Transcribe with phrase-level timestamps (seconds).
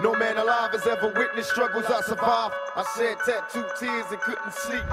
[0.00, 2.54] No man alive has ever witnessed struggles I survived.
[2.76, 4.84] I shed tattooed tears and couldn't sleep.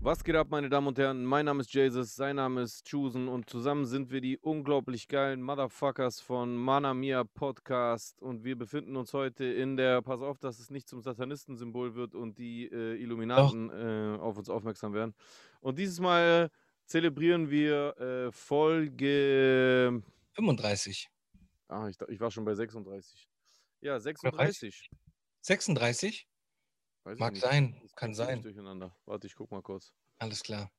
[0.00, 1.24] Was geht ab, meine Damen und Herren?
[1.24, 5.40] Mein Name ist Jesus, sein Name ist Chusen und zusammen sind wir die unglaublich geilen
[5.40, 10.58] Motherfuckers von Mana Mia Podcast und wir befinden uns heute in der, pass auf, dass
[10.58, 15.14] es nicht zum Satanistensymbol wird und die äh, Illuminaten äh, auf uns aufmerksam werden.
[15.60, 16.50] Und dieses Mal
[16.86, 21.08] zelebrieren wir äh, Folge 35.
[21.70, 23.28] Ah, ich, ich war schon bei 36.
[23.80, 24.90] Ja, 36.
[25.42, 26.28] 36?
[27.04, 28.42] Weiß Mag sein, kann sein.
[28.42, 28.96] Durcheinander.
[29.06, 29.94] Warte, ich guck mal kurz.
[30.18, 30.72] Alles klar.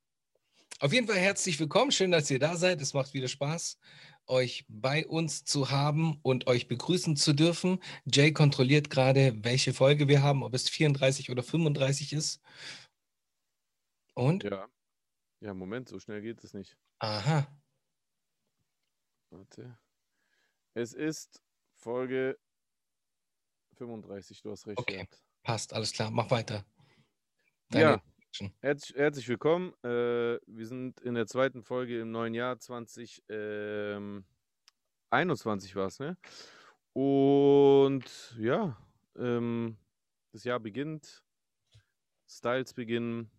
[0.79, 1.93] Auf jeden Fall herzlich willkommen.
[1.93, 2.81] Schön, dass ihr da seid.
[2.81, 3.79] Es macht wieder Spaß,
[4.27, 7.81] euch bei uns zu haben und euch begrüßen zu dürfen.
[8.05, 12.41] Jay kontrolliert gerade, welche Folge wir haben, ob es 34 oder 35 ist.
[14.13, 14.43] Und?
[14.43, 14.67] Ja.
[15.39, 16.77] Ja, Moment, so schnell geht es nicht.
[16.99, 17.47] Aha.
[19.29, 19.79] Warte.
[20.73, 21.43] Es ist
[21.75, 22.39] Folge
[23.75, 24.79] 35, du hast recht.
[24.79, 24.93] Okay.
[24.93, 25.21] gehabt.
[25.43, 26.09] Passt, alles klar.
[26.11, 26.63] Mach weiter.
[27.73, 28.53] Ja, Action.
[28.61, 29.73] herzlich, willkommen.
[29.83, 34.23] Äh, wir sind in der zweiten Folge im neuen Jahr 2021
[35.75, 36.17] war es, ne?
[36.93, 38.77] Und ja,
[39.17, 39.77] ähm,
[40.31, 41.21] das Jahr beginnt,
[42.29, 43.29] Styles beginnen,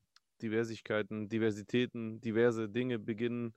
[0.42, 3.54] Diversigkeiten, Diversitäten, diverse Dinge beginnen,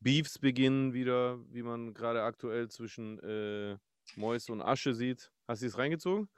[0.00, 3.78] Beefs beginnen wieder, wie man gerade aktuell zwischen äh,
[4.14, 5.32] Mäus und Asche sieht.
[5.46, 6.28] Hast du es reingezogen?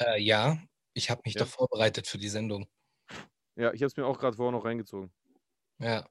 [0.00, 0.58] Äh, ja,
[0.94, 1.36] ich habe mich Ja.
[1.36, 2.68] doch vorbereitet für die Sendung.
[3.56, 5.12] Ja, ich habe es mir auch gerade vorher noch reingezogen.
[5.80, 6.08] Ja.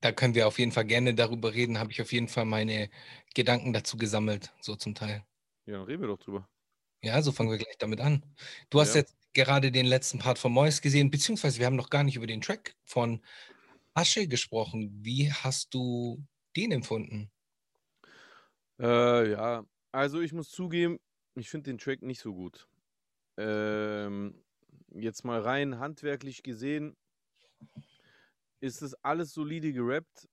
[0.00, 1.78] Da können wir auf jeden Fall gerne darüber reden.
[1.80, 2.90] Habe ich auf jeden Fall meine
[3.34, 5.24] Gedanken dazu gesammelt, so zum Teil.
[5.66, 6.48] Ja, dann reden wir doch drüber.
[7.02, 8.24] Ja, so fangen wir gleich damit an.
[8.70, 8.94] Du hast Ja.
[8.94, 12.26] jetzt gerade den letzten Part von Mois gesehen, beziehungsweise wir haben noch gar nicht über
[12.26, 13.20] den Track von
[13.94, 14.90] Asche gesprochen.
[15.02, 16.24] Wie hast du
[16.56, 17.30] den empfunden?
[18.80, 20.98] Äh, ja, also ich muss zugeben,
[21.36, 22.68] ich finde den Track nicht so gut.
[23.36, 24.44] Ähm,
[24.90, 26.96] jetzt mal rein handwerklich gesehen,
[28.60, 30.28] ist es alles solide gerappt.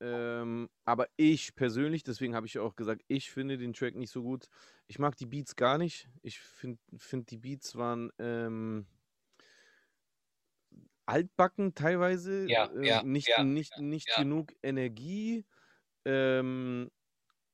[0.00, 4.22] Ähm, aber ich persönlich, deswegen habe ich auch gesagt, ich finde den Track nicht so
[4.22, 4.48] gut.
[4.88, 6.08] Ich mag die Beats gar nicht.
[6.22, 8.86] Ich finde, find die Beats waren ähm,
[11.06, 12.46] altbacken teilweise.
[12.46, 15.46] Ja, äh, ja, nicht ja, nicht, nicht genug Energie.
[16.06, 16.90] Ähm,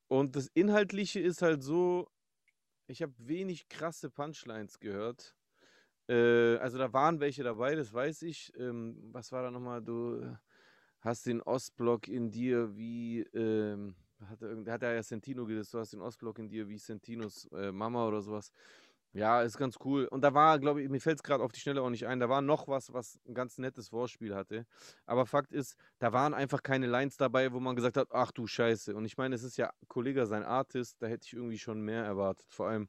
[0.09, 2.09] und das Inhaltliche ist halt so,
[2.89, 5.37] ich habe wenig krasse Punchlines gehört.
[6.09, 8.53] Äh, also da waren welche dabei, das weiß ich.
[8.59, 9.83] Ähm, was war da nochmal?
[9.83, 10.37] Du
[11.01, 13.97] hast den Ostblock in dir wie, ähm,
[14.29, 17.47] hat er, hat er ja Sentino gesagt, du hast den Ostblock in dir wie Sentinos
[17.53, 18.53] äh, Mama oder sowas.
[19.15, 20.05] Ja, ist ganz cool.
[20.07, 22.21] Und da war, glaube ich, mir fällt es gerade auf die Schnelle auch nicht ein,
[22.21, 24.67] da war noch was, was ein ganz nettes Vorspiel hatte.
[25.07, 28.47] Aber Fakt ist, da waren einfach keine Lines dabei, wo man gesagt hat, ach du
[28.47, 28.95] Scheiße.
[28.95, 32.05] Und ich meine, es ist ja Kollege sein Artist, da hätte ich irgendwie schon mehr
[32.05, 32.47] erwartet.
[32.53, 32.89] Vor allem,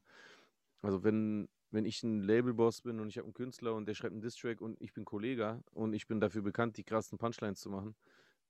[0.82, 4.12] also wenn, wenn ich ein Labelboss bin und ich habe einen Künstler und der schreibt
[4.12, 7.70] einen Distrack und ich bin Kollege und ich bin dafür bekannt, die krassen Punchlines zu
[7.70, 7.96] machen,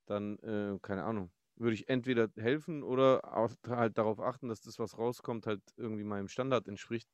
[0.06, 3.20] dann, äh, keine Ahnung, würde ich entweder helfen oder
[3.68, 7.08] halt darauf achten, dass das, was rauskommt, halt irgendwie meinem Standard entspricht.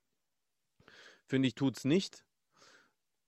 [1.26, 2.24] Finde ich, tut's nicht.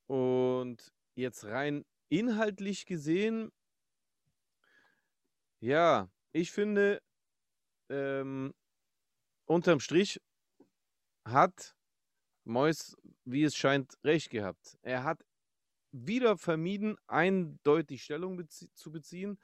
[0.07, 3.53] Und jetzt rein inhaltlich gesehen,
[5.61, 7.03] ja, ich finde,
[7.89, 8.55] ähm,
[9.45, 10.21] unterm Strich
[11.25, 11.75] hat
[12.45, 14.79] Mois, wie es scheint, recht gehabt.
[14.83, 15.25] Er hat
[15.91, 19.39] wieder vermieden, eindeutig Stellung bezie zu beziehen.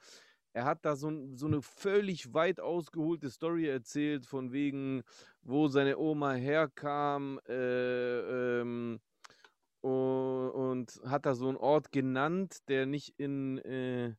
[0.55, 5.03] Er hat da so, so eine völlig weit ausgeholte Story erzählt, von wegen,
[5.41, 9.01] wo seine Oma herkam, äh, ähm,
[9.83, 14.15] u- und hat da so einen Ort genannt, der nicht in, äh,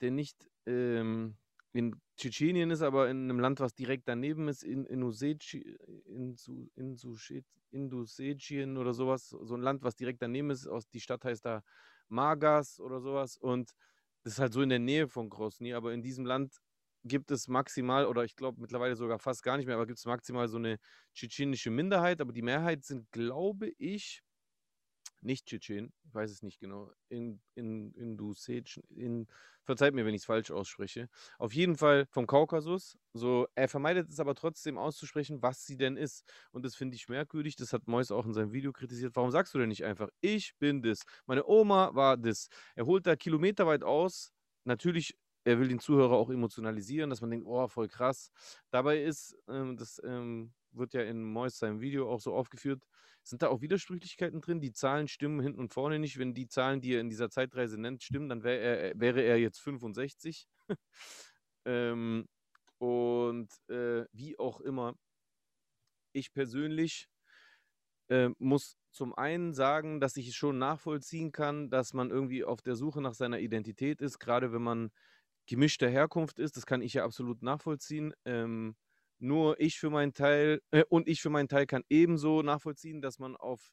[0.00, 1.34] der nicht ähm,
[1.72, 5.76] in Tschetschenien ist, aber in einem Land, was direkt daneben ist, in Indosetien
[8.76, 11.64] oder sowas, so ein Land, was direkt daneben ist, aus, die Stadt heißt da
[12.08, 13.74] Magas oder sowas und
[14.28, 16.58] das ist halt so in der Nähe von Grosny, aber in diesem Land
[17.02, 20.04] gibt es maximal, oder ich glaube mittlerweile sogar fast gar nicht mehr, aber gibt es
[20.04, 20.78] maximal so eine
[21.14, 24.22] tschetschenische Minderheit, aber die Mehrheit sind, glaube ich,
[25.20, 29.26] nicht Tschetschen, ich weiß es nicht genau, in, in, in, Dusetschen- in
[29.64, 31.08] verzeiht mir, wenn ich es falsch ausspreche.
[31.38, 32.96] Auf jeden Fall vom Kaukasus.
[33.12, 36.24] So, er vermeidet es aber trotzdem auszusprechen, was sie denn ist.
[36.52, 37.54] Und das finde ich merkwürdig.
[37.56, 39.14] Das hat Mois auch in seinem Video kritisiert.
[39.14, 41.02] Warum sagst du denn nicht einfach, ich bin das?
[41.26, 42.48] Meine Oma war das.
[42.76, 44.32] Er holt da kilometerweit aus.
[44.64, 48.30] Natürlich, er will den Zuhörer auch emotionalisieren, dass man denkt, oh, voll krass.
[48.70, 52.82] Dabei ist, ähm, das ähm, wird ja in Mois seinem Video auch so aufgeführt,
[53.22, 54.60] sind da auch Widersprüchlichkeiten drin?
[54.60, 56.18] Die Zahlen stimmen hinten und vorne nicht.
[56.18, 59.38] Wenn die Zahlen, die er in dieser Zeitreise nennt, stimmen, dann wär er, wäre er
[59.38, 60.46] jetzt 65.
[61.66, 62.26] ähm,
[62.78, 64.94] Und äh, wie auch immer,
[66.12, 67.08] ich persönlich
[68.08, 72.62] äh, muss zum einen sagen, dass ich es schon nachvollziehen kann, dass man irgendwie auf
[72.62, 74.90] der Suche nach seiner Identität ist, gerade wenn man
[75.46, 76.56] gemischter Herkunft ist.
[76.56, 78.14] Das kann ich ja absolut nachvollziehen.
[78.24, 78.76] Ähm,
[79.18, 83.18] nur ich für meinen Teil äh, und ich für meinen Teil kann ebenso nachvollziehen, dass
[83.18, 83.72] man auf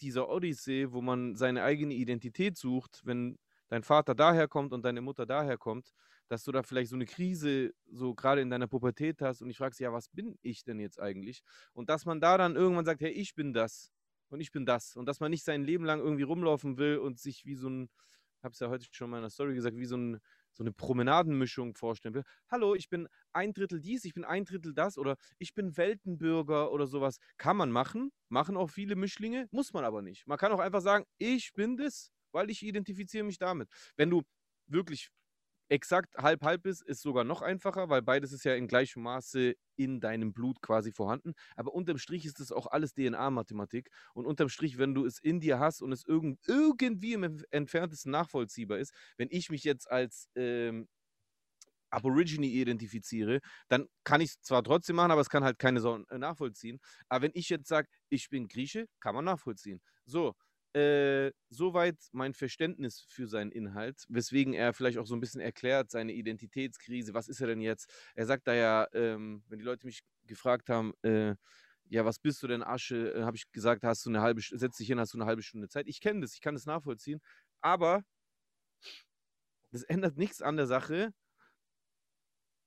[0.00, 3.38] dieser Odyssee, wo man seine eigene Identität sucht, wenn
[3.68, 5.92] dein Vater daherkommt und deine Mutter daherkommt,
[6.28, 9.56] dass du da vielleicht so eine Krise so gerade in deiner Pubertät hast und ich
[9.56, 11.42] fragst, ja, was bin ich denn jetzt eigentlich?
[11.72, 13.92] Und dass man da dann irgendwann sagt, hey, ich bin das
[14.28, 17.18] und ich bin das und dass man nicht sein Leben lang irgendwie rumlaufen will und
[17.18, 17.90] sich wie so ein,
[18.42, 20.20] hab's ja heute schon mal in der Story gesagt, wie so ein
[20.56, 22.24] so eine Promenadenmischung vorstellen will.
[22.50, 26.72] Hallo, ich bin ein Drittel dies, ich bin ein Drittel das oder ich bin Weltenbürger
[26.72, 27.18] oder sowas.
[27.36, 30.26] Kann man machen, machen auch viele Mischlinge, muss man aber nicht.
[30.26, 33.68] Man kann auch einfach sagen, ich bin das, weil ich identifiziere mich damit.
[33.96, 34.22] Wenn du
[34.66, 35.10] wirklich
[35.68, 40.00] exakt halb-halb ist, ist sogar noch einfacher, weil beides ist ja in gleichem Maße in
[40.00, 41.34] deinem Blut quasi vorhanden.
[41.56, 43.90] Aber unterm Strich ist das auch alles DNA-Mathematik.
[44.14, 48.12] Und unterm Strich, wenn du es in dir hast und es irgend, irgendwie im entferntesten
[48.12, 50.88] nachvollziehbar ist, wenn ich mich jetzt als ähm,
[51.90, 55.98] Aborigine identifiziere, dann kann ich es zwar trotzdem machen, aber es kann halt keine Sau
[56.10, 56.80] äh, nachvollziehen.
[57.08, 59.80] Aber wenn ich jetzt sage, ich bin Grieche, kann man nachvollziehen.
[60.04, 60.34] So,
[60.76, 65.90] äh, soweit mein Verständnis für seinen Inhalt, weswegen er vielleicht auch so ein bisschen erklärt,
[65.90, 67.90] seine Identitätskrise, was ist er denn jetzt?
[68.14, 71.34] Er sagt da ja, ähm, wenn die Leute mich gefragt haben, äh,
[71.88, 73.14] ja, was bist du denn, Asche?
[73.14, 75.42] Äh, Habe ich gesagt, hast du eine halbe, setz dich hin, hast du eine halbe
[75.42, 75.86] Stunde Zeit.
[75.88, 77.20] Ich kenne das, ich kann das nachvollziehen,
[77.62, 78.02] aber
[79.72, 81.12] das ändert nichts an der Sache,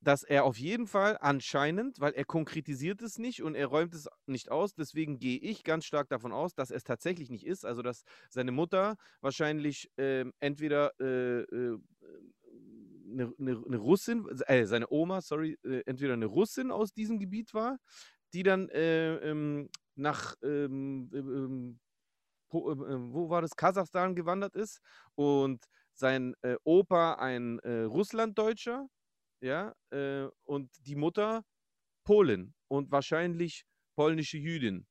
[0.02, 4.08] dass er auf jeden Fall anscheinend, weil er konkretisiert es nicht und er räumt es
[4.28, 7.82] nicht aus, deswegen gehe ich ganz stark davon aus, dass es tatsächlich nicht ist, also
[7.82, 11.78] dass seine Mutter wahrscheinlich äh, entweder äh, äh,
[13.12, 17.54] eine, eine, eine, Russin, äh, seine Oma, sorry, äh, entweder eine Russin aus diesem Gebiet
[17.54, 17.78] war,
[18.34, 21.80] die dann äh, ähm, nach ähm, ähm,
[22.52, 24.80] wo war das, Kasachstan gewandert ist
[25.14, 28.88] und sein Opa ein Russlanddeutscher
[29.42, 31.44] ja, äh, und die Mutter
[32.04, 33.66] Polin und wahrscheinlich
[33.96, 34.88] polnische Jüdin.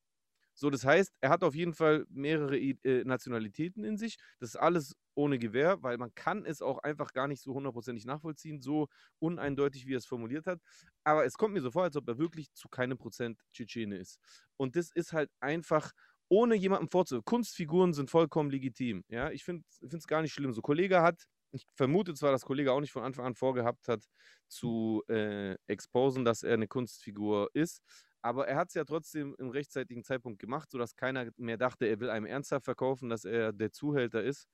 [0.53, 4.17] So, das heißt, er hat auf jeden Fall mehrere äh, Nationalitäten in sich.
[4.39, 8.05] Das ist alles ohne Gewehr, weil man kann es auch einfach gar nicht so hundertprozentig
[8.05, 8.87] nachvollziehen, so
[9.19, 10.59] uneindeutig, wie er es formuliert hat.
[11.05, 14.19] Aber es kommt mir so vor, als ob er wirklich zu keinem Prozent Tschetschene ist.
[14.57, 15.91] Und das ist halt einfach,
[16.27, 17.23] ohne jemandem vorzuhören.
[17.25, 19.03] Kunstfiguren sind vollkommen legitim.
[19.07, 20.53] Ja, ich finde es gar nicht schlimm.
[20.53, 24.03] So, Kollege hat ich vermute zwar, dass Kollege auch nicht von Anfang an vorgehabt hat,
[24.47, 27.81] zu äh, exposen, dass er eine Kunstfigur ist,
[28.21, 31.99] aber er hat es ja trotzdem im rechtzeitigen Zeitpunkt gemacht, sodass keiner mehr dachte, er
[31.99, 34.47] will einem ernsthaft verkaufen, dass er der Zuhälter ist.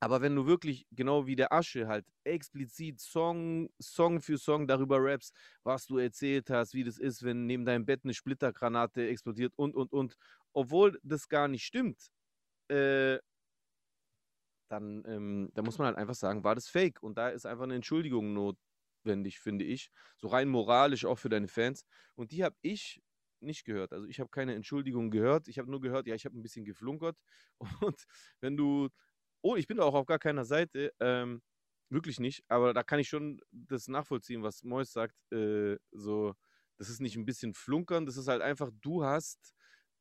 [0.00, 5.02] Aber wenn du wirklich, genau wie der Asche, halt explizit Song, Song für Song darüber
[5.02, 5.34] rappst,
[5.64, 9.74] was du erzählt hast, wie das ist, wenn neben deinem Bett eine Splittergranate explodiert und,
[9.74, 10.14] und, und,
[10.52, 12.10] obwohl das gar nicht stimmt,
[12.68, 13.18] äh,
[14.68, 17.02] dann, ähm, da muss man halt einfach sagen, war das fake.
[17.02, 19.90] Und da ist einfach eine Entschuldigung notwendig, finde ich.
[20.16, 21.84] So rein moralisch auch für deine Fans.
[22.14, 23.02] Und die habe ich
[23.40, 23.92] nicht gehört.
[23.92, 25.48] Also ich habe keine Entschuldigung gehört.
[25.48, 27.16] Ich habe nur gehört, ja, ich habe ein bisschen geflunkert.
[27.82, 28.04] Und
[28.40, 28.88] wenn du,
[29.42, 31.42] oh, ich bin auch auf gar keiner Seite, ähm,
[31.90, 35.14] wirklich nicht, aber da kann ich schon das nachvollziehen, was Mois sagt.
[35.32, 36.34] Äh, so,
[36.76, 39.54] das ist nicht ein bisschen flunkern, das ist halt einfach, du hast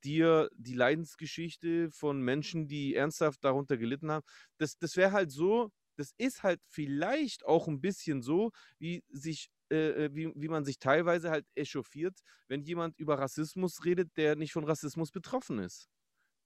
[0.03, 4.25] dir die Leidensgeschichte von Menschen, die ernsthaft darunter gelitten haben.
[4.57, 9.49] Das, das wäre halt so, das ist halt vielleicht auch ein bisschen so, wie sich
[9.69, 14.37] äh, äh, wie, wie man sich teilweise halt echauffiert, wenn jemand über Rassismus redet, der
[14.37, 15.89] nicht von Rassismus betroffen ist.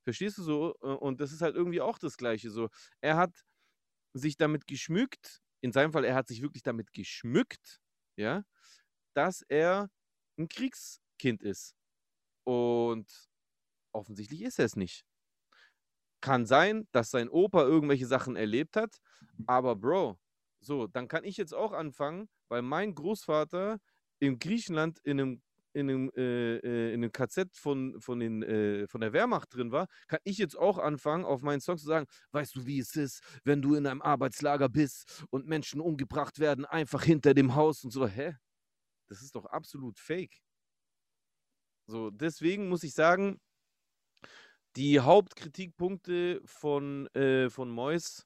[0.05, 0.75] Verstehst du so?
[0.81, 2.50] Äh, und das ist halt irgendwie auch das Gleiche.
[2.51, 2.70] So,
[3.01, 3.43] er hat
[4.13, 7.79] sich damit geschmückt, in seinem Fall, er hat sich wirklich damit geschmückt,
[8.17, 8.43] ja,
[9.15, 9.89] dass er
[10.39, 11.75] ein Kriegskind ist.
[12.46, 13.31] Und
[13.92, 15.06] Offensichtlich ist er es nicht.
[16.22, 18.98] Kann sein, dass sein Opa irgendwelche Sachen erlebt hat,
[19.48, 20.20] aber Bro,
[20.60, 23.80] so, dann kann ich jetzt auch anfangen, weil mein Großvater
[24.20, 25.42] in Griechenland in einem
[25.74, 29.72] in einem, äh, äh in einem KZ von, von, den, äh, von der Wehrmacht drin
[29.72, 32.96] war, kann ich jetzt auch anfangen, auf meinen Song zu sagen, weißt du, wie es
[32.96, 37.84] ist, wenn du in einem Arbeitslager bist und Menschen umgebracht werden, einfach hinter dem Haus
[37.84, 38.06] und so.
[38.08, 38.36] Hä?
[39.08, 40.42] Das ist doch absolut fake.
[41.88, 43.40] So, deswegen muss ich sagen,
[44.75, 48.25] die Hauptkritikpunkte von, äh, von Mois,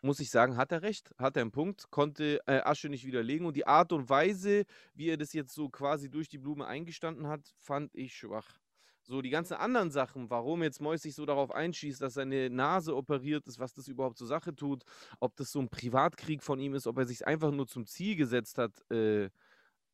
[0.00, 3.46] muss ich sagen, hat er recht, hat er einen Punkt, konnte äh, Asche nicht widerlegen
[3.46, 4.64] und die Art und Weise,
[4.94, 8.58] wie er das jetzt so quasi durch die Blume eingestanden hat, fand ich schwach.
[9.02, 12.96] So die ganzen anderen Sachen, warum jetzt Mois sich so darauf einschießt, dass seine Nase
[12.96, 14.84] operiert ist, was das überhaupt zur Sache tut,
[15.20, 18.16] ob das so ein Privatkrieg von ihm ist, ob er sich einfach nur zum Ziel
[18.16, 19.30] gesetzt hat, äh,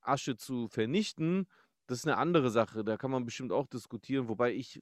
[0.00, 1.46] Asche zu vernichten,
[1.86, 2.84] das ist eine andere Sache.
[2.84, 4.80] Da kann man bestimmt auch diskutieren, wobei ich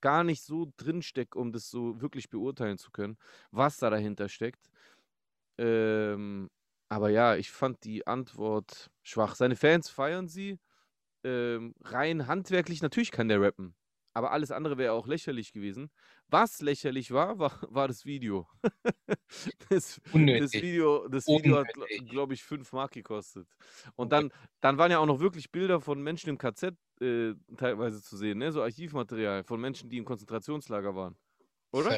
[0.00, 3.18] gar nicht so drin stecke, um das so wirklich beurteilen zu können,
[3.50, 4.70] was da dahinter steckt.
[5.58, 6.50] Ähm,
[6.88, 9.34] aber ja, ich fand die Antwort schwach.
[9.34, 10.58] Seine Fans feiern sie.
[11.24, 13.76] Ähm, rein handwerklich, natürlich kann der rappen.
[14.18, 15.92] Aber alles andere wäre auch lächerlich gewesen.
[16.26, 18.48] Was lächerlich war, war, war das Video.
[19.70, 20.60] das, das Unnötig.
[20.60, 21.68] Video, das Video hat,
[22.08, 23.46] glaube ich, 5 Mark gekostet.
[23.94, 28.02] Und dann, dann waren ja auch noch wirklich Bilder von Menschen im KZ äh, teilweise
[28.02, 28.50] zu sehen, ne?
[28.50, 31.16] so Archivmaterial von Menschen, die im Konzentrationslager waren.
[31.70, 31.96] Oder?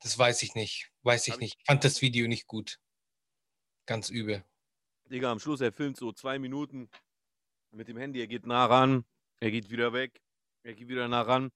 [0.00, 0.90] Das weiß ich nicht.
[1.02, 1.58] Weiß ich- nicht.
[1.58, 2.78] Ich fand das Video nicht gut.
[3.84, 4.46] Ganz übel.
[5.10, 6.88] Digga, am Schluss, er filmt so zwei Minuten
[7.70, 9.04] mit dem Handy, er geht nah ran,
[9.40, 10.22] er geht wieder weg,
[10.62, 11.50] er geht wieder nah ran,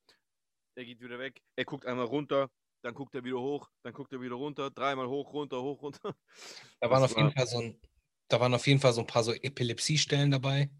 [0.74, 2.50] er geht wieder weg, er guckt einmal runter,
[2.82, 6.00] dann guckt er wieder hoch, dann guckt er wieder runter, dreimal hoch, runter, hoch, runter.
[6.80, 7.80] Da waren Das auf jeden war- Fall so ein,
[8.28, 10.70] da waren auf jeden Fall so ein paar so Epilepsiestellen dabei.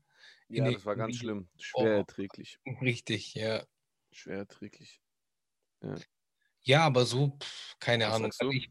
[0.49, 1.49] Ja, das war ganz schlimm.
[1.59, 1.99] Schwer Oh.
[1.99, 2.59] erträglich.
[2.81, 3.65] Richtig, ja.
[4.13, 5.01] Schwer erträglich.
[6.63, 8.33] Ja, aber so, pff, keine Was Ahnung.
[8.39, 8.71] Also ich,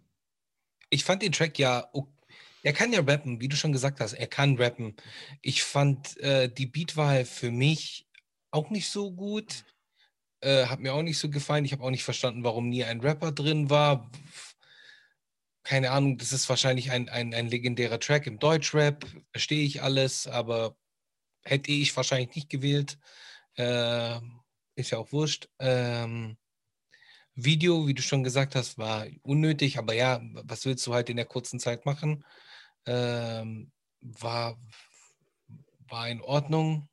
[0.90, 2.08] ich fand den Track ja, o-
[2.64, 4.96] er kann ja rappen, wie du schon gesagt hast, er kann rappen.
[5.42, 8.05] Ich fand äh, die Beatwahl für mich
[8.56, 9.66] auch nicht so gut.
[10.42, 11.66] Äh, hat mir auch nicht so gefallen.
[11.66, 14.10] Ich habe auch nicht verstanden, warum nie ein Rapper drin war.
[15.64, 19.06] Keine Ahnung, das ist wahrscheinlich ein, ein, ein legendärer Track im Deutschrap.
[19.32, 20.76] Verstehe ich alles, aber
[21.44, 22.98] hätte ich wahrscheinlich nicht gewählt.
[23.56, 24.20] Äh,
[24.76, 25.50] ist ja auch wurscht.
[25.60, 26.38] Ähm,
[27.34, 31.18] Video, wie du schon gesagt hast, war unnötig, aber ja, was willst du halt in
[31.18, 32.24] der kurzen Zeit machen?
[32.86, 33.72] Ähm,
[34.02, 34.58] war,
[35.90, 36.88] war in Ordnung.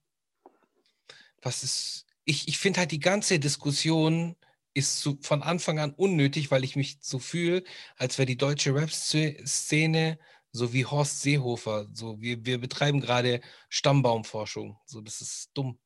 [1.43, 4.37] Was ist, ich, ich finde halt die ganze Diskussion
[4.75, 7.63] ist zu, von Anfang an unnötig, weil ich mich so fühle,
[7.97, 10.19] als wäre die deutsche Rap-Szene
[10.53, 11.89] so wie Horst Seehofer.
[11.93, 14.79] So, wir, wir betreiben gerade Stammbaumforschung.
[14.87, 15.79] So, das ist dumm.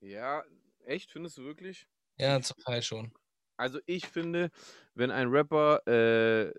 [0.00, 0.44] Ja,
[0.84, 1.86] echt, findest du wirklich?
[2.18, 3.12] Ja, zum Teil schon.
[3.56, 4.50] Also ich finde,
[4.94, 6.52] wenn ein Rapper äh,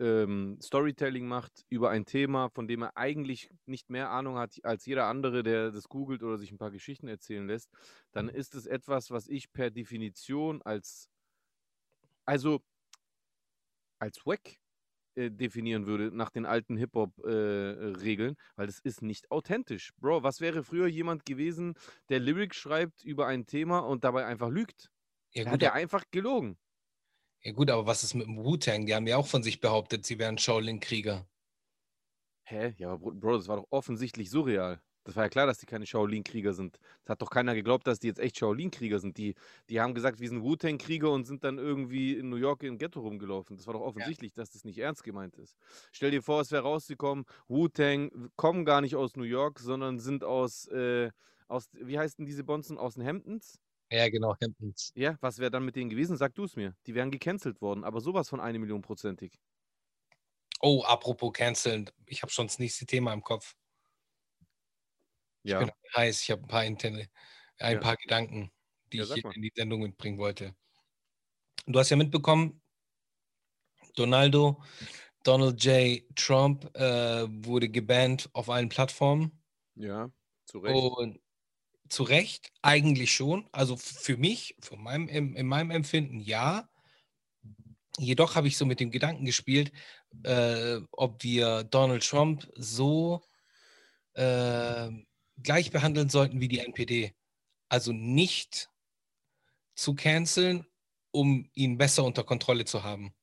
[0.00, 4.86] ähm, Storytelling macht über ein Thema, von dem er eigentlich nicht mehr Ahnung hat als
[4.86, 7.70] jeder andere, der das googelt oder sich ein paar Geschichten erzählen lässt,
[8.12, 11.10] dann ist es etwas, was ich per Definition als,
[12.26, 12.60] also
[13.98, 14.58] als Wack
[15.16, 19.92] äh, definieren würde nach den alten Hip-Hop-Regeln, weil das ist nicht authentisch.
[19.98, 21.74] Bro, was wäre früher jemand gewesen,
[22.08, 24.90] der Lyrics schreibt über ein Thema und dabei einfach lügt?
[25.32, 26.56] Ja, gut, hat er einfach gelogen.
[27.42, 28.86] Ja gut, aber was ist mit dem Wu-Tang?
[28.86, 31.26] Die haben ja auch von sich behauptet, sie wären Shaolin-Krieger.
[32.44, 32.74] Hä?
[32.78, 34.80] Ja, aber Bro, das war doch offensichtlich surreal.
[35.04, 36.78] Das war ja klar, dass die keine Shaolin-Krieger sind.
[37.04, 39.16] Das hat doch keiner geglaubt, dass die jetzt echt Shaolin-Krieger sind.
[39.16, 39.34] Die,
[39.70, 43.00] die haben gesagt, wir sind Wu-Tang-Krieger und sind dann irgendwie in New York im Ghetto
[43.00, 43.56] rumgelaufen.
[43.56, 45.56] Das war doch offensichtlich, dass das nicht ernst gemeint ist.
[45.92, 50.24] Stell dir vor, es wäre rausgekommen, Wu-Tang kommen gar nicht aus New York, sondern sind
[50.24, 51.10] aus, äh,
[51.48, 53.60] aus wie heißt denn diese Bonzen, aus den Hamptons?
[53.90, 54.94] Ja, genau, Hamptons.
[54.94, 56.16] Ja, was wäre dann mit denen gewesen?
[56.18, 56.76] Sag du es mir.
[56.86, 59.38] Die wären gecancelt worden, aber sowas von eine Million prozentig.
[60.62, 63.54] Oh, apropos canceln, ich habe schon das nächste Thema im Kopf.
[65.44, 65.68] Ich Ja.
[65.68, 67.08] bin heiß, ich habe ein paar Interne,
[67.58, 67.80] ein Ja.
[67.80, 68.52] paar Gedanken,
[68.92, 70.54] die Ja, ich in die Sendung mitbringen wollte.
[71.66, 72.60] Du hast ja mitbekommen,
[73.96, 74.62] Donaldo,
[75.24, 76.02] Donald J.
[76.16, 79.42] Trump äh, wurde gebannt auf allen Plattformen.
[79.76, 80.10] Ja,
[80.44, 80.92] zu Recht.
[80.92, 81.18] Und
[81.88, 83.48] zu Recht eigentlich schon.
[83.52, 86.68] Also für mich, von meinem, in, in meinem Empfinden ja.
[87.98, 89.72] Jedoch habe ich so mit dem Gedanken gespielt,
[90.22, 93.22] äh, ob wir Donald Trump so
[94.14, 94.90] äh,
[95.42, 97.14] gleich behandeln sollten wie die NPD.
[97.68, 98.70] Also nicht
[99.74, 100.66] zu canceln,
[101.10, 103.14] um ihn besser unter Kontrolle zu haben.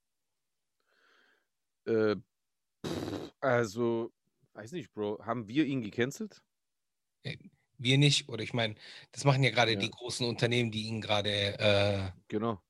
[1.85, 2.15] Äh,
[3.39, 4.11] also,
[4.53, 5.23] weiß nicht, Bro.
[5.25, 6.41] Haben wir ihn gecancelt?
[7.77, 8.75] Wir nicht, oder ich meine,
[9.11, 9.79] das machen ja gerade Ja.
[9.79, 12.61] die großen Unternehmen, die ihn gerade äh, Genau.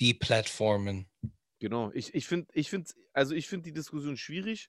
[0.00, 1.08] die Plattformen.
[1.60, 1.90] Genau.
[1.92, 4.68] Ich, ich finde, ich find, also ich finde die Diskussion schwierig,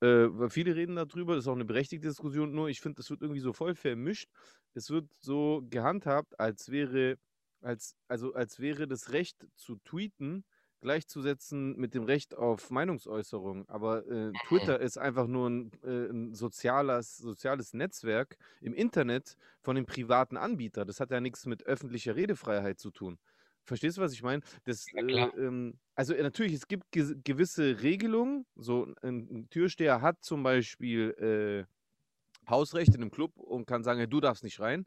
[0.00, 3.10] äh, weil viele reden darüber, das ist auch eine berechtigte Diskussion, nur ich finde, es
[3.10, 4.30] wird irgendwie so voll vermischt.
[4.74, 7.16] Es wird so gehandhabt, als wäre,
[7.60, 10.44] als, also als wäre das Recht zu tweeten
[10.80, 13.68] gleichzusetzen mit dem Recht auf Meinungsäußerung.
[13.68, 19.76] Aber äh, Twitter ist einfach nur ein, äh, ein soziales, soziales Netzwerk im Internet von
[19.76, 20.84] dem privaten Anbieter.
[20.84, 23.18] Das hat ja nichts mit öffentlicher Redefreiheit zu tun.
[23.64, 24.42] Verstehst du, was ich meine?
[24.64, 28.46] Das, Ja, äh, ähm, also äh, natürlich, es gibt ge gewisse Regelungen.
[28.56, 34.20] So ein, Türsteher hat zum Beispiel äh, Hausrecht in einem Club und kann sagen, du
[34.20, 34.86] darfst nicht rein.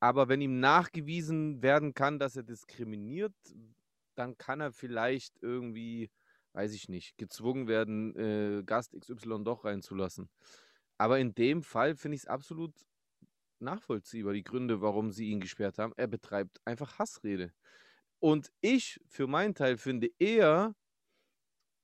[0.00, 3.34] Aber wenn ihm nachgewiesen werden kann, dass er diskriminiert,
[4.20, 6.10] dann kann er vielleicht irgendwie,
[6.52, 10.28] weiß ich nicht, gezwungen werden, äh, Gast XY doch reinzulassen.
[10.98, 12.74] Aber in dem Fall finde ich es absolut
[13.60, 15.94] nachvollziehbar, die Gründe, warum sie ihn gesperrt haben.
[15.96, 17.52] Er betreibt einfach Hassrede.
[18.20, 20.74] Und ich für meinen Teil finde eher,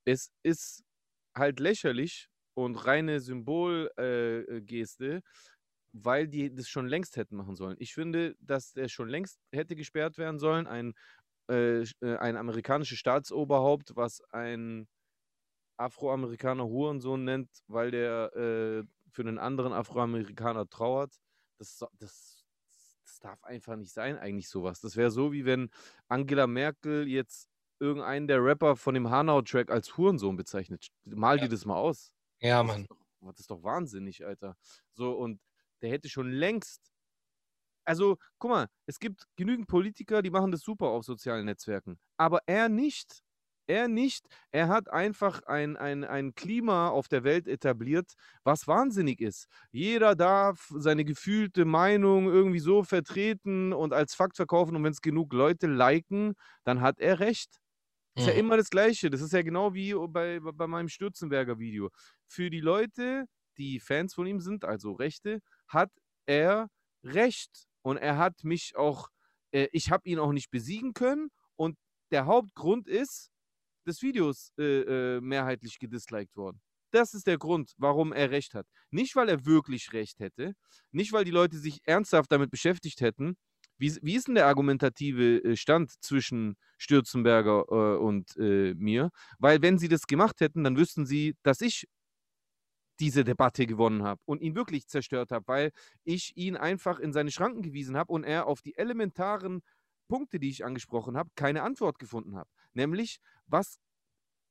[0.04, 0.84] es ist
[1.34, 5.22] halt lächerlich und reine Symbolgeste, äh,
[5.92, 7.76] weil die das schon längst hätten machen sollen.
[7.78, 10.66] Ich finde, dass der schon längst hätte gesperrt werden sollen.
[10.66, 10.94] Ein,
[11.48, 14.88] äh, äh ein amerikanisches Staatsoberhaupt, was ein
[15.76, 21.14] Afroamerikaner Hurensohn nennt, weil der äh, für einen anderen Afroamerikaner trauert.
[21.58, 22.44] Das, das,
[23.04, 24.80] das darf einfach nicht sein, eigentlich sowas.
[24.80, 25.70] Das wäre so, wie wenn
[26.08, 27.48] Angela Merkel jetzt
[27.78, 30.88] irgendeinen der Rapper von dem Hanau-Track als Hurensohn bezeichnet.
[31.04, 31.44] Mal ja.
[31.44, 32.12] dir das mal aus.
[32.40, 32.86] Ja, Mann.
[32.88, 34.56] Das ist, doch, das ist doch wahnsinnig, Alter.
[34.92, 35.40] So, und
[35.82, 36.92] der hätte schon längst.
[37.86, 41.98] Also, guck mal, es gibt genügend Politiker, die machen das super auf sozialen Netzwerken.
[42.16, 43.22] Aber er nicht.
[43.68, 44.26] Er nicht.
[44.52, 48.12] Er hat einfach ein, ein, ein Klima auf der Welt etabliert,
[48.44, 49.46] was wahnsinnig ist.
[49.72, 54.76] Jeder darf seine gefühlte Meinung irgendwie so vertreten und als Fakt verkaufen.
[54.76, 57.60] Und wenn es genug Leute liken, dann hat er recht.
[58.14, 58.46] Das ist ja mhm.
[58.46, 59.10] immer das Gleiche.
[59.10, 61.90] Das ist ja genau wie bei, bei meinem Stürzenberger Video.
[62.28, 63.26] Für die Leute,
[63.58, 65.90] die Fans von ihm sind, also Rechte, hat
[66.24, 66.68] er
[67.04, 67.66] recht.
[67.86, 69.10] Und er hat mich auch,
[69.52, 71.28] äh, ich habe ihn auch nicht besiegen können.
[71.54, 71.78] Und
[72.10, 73.30] der Hauptgrund ist,
[73.86, 76.60] des Videos äh, äh, mehrheitlich gedisliked worden.
[76.90, 78.66] Das ist der Grund, warum er recht hat.
[78.90, 80.54] Nicht, weil er wirklich recht hätte,
[80.90, 83.36] nicht, weil die Leute sich ernsthaft damit beschäftigt hätten,
[83.78, 89.10] wie, wie ist denn der argumentative äh, Stand zwischen Stürzenberger äh, und äh, mir?
[89.38, 91.86] Weil wenn sie das gemacht hätten, dann wüssten sie, dass ich
[93.00, 95.72] diese Debatte gewonnen habe und ihn wirklich zerstört habe, weil
[96.04, 99.62] ich ihn einfach in seine Schranken gewiesen habe und er auf die elementaren
[100.08, 102.48] Punkte, die ich angesprochen habe, keine Antwort gefunden habe.
[102.72, 103.78] Nämlich, was,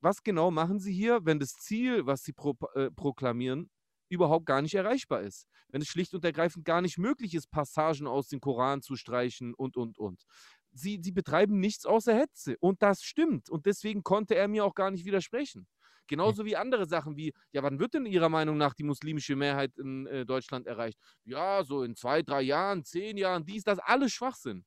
[0.02, 3.70] was genau machen sie hier, wenn das Ziel, was sie pro, äh, proklamieren,
[4.10, 5.48] überhaupt gar nicht erreichbar ist.
[5.70, 9.54] Wenn es schlicht und ergreifend gar nicht möglich ist, Passagen aus dem Koran zu streichen
[9.54, 10.24] und, und, und.
[10.72, 12.58] Sie, sie betreiben nichts außer Hetze.
[12.60, 13.50] Und das stimmt.
[13.50, 15.68] Und deswegen konnte er mir auch gar nicht widersprechen.
[16.08, 19.78] Genauso wie andere Sachen wie, ja, wann wird denn Ihrer Meinung nach die muslimische Mehrheit
[19.78, 21.00] in äh, Deutschland erreicht?
[21.24, 24.66] Ja, so in zwei, drei Jahren, zehn Jahren, dies, das, alles Schwachsinn.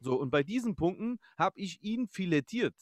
[0.00, 2.74] So, und bei diesen Punkten habe ich ihn filettiert.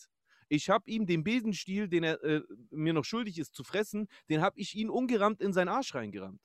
[0.48, 4.40] Ich habe ihm den Besenstiel, den er äh, mir noch schuldig ist zu fressen, den
[4.40, 6.40] habe ich ihn ungerammt in seinen Arsch reingerammt.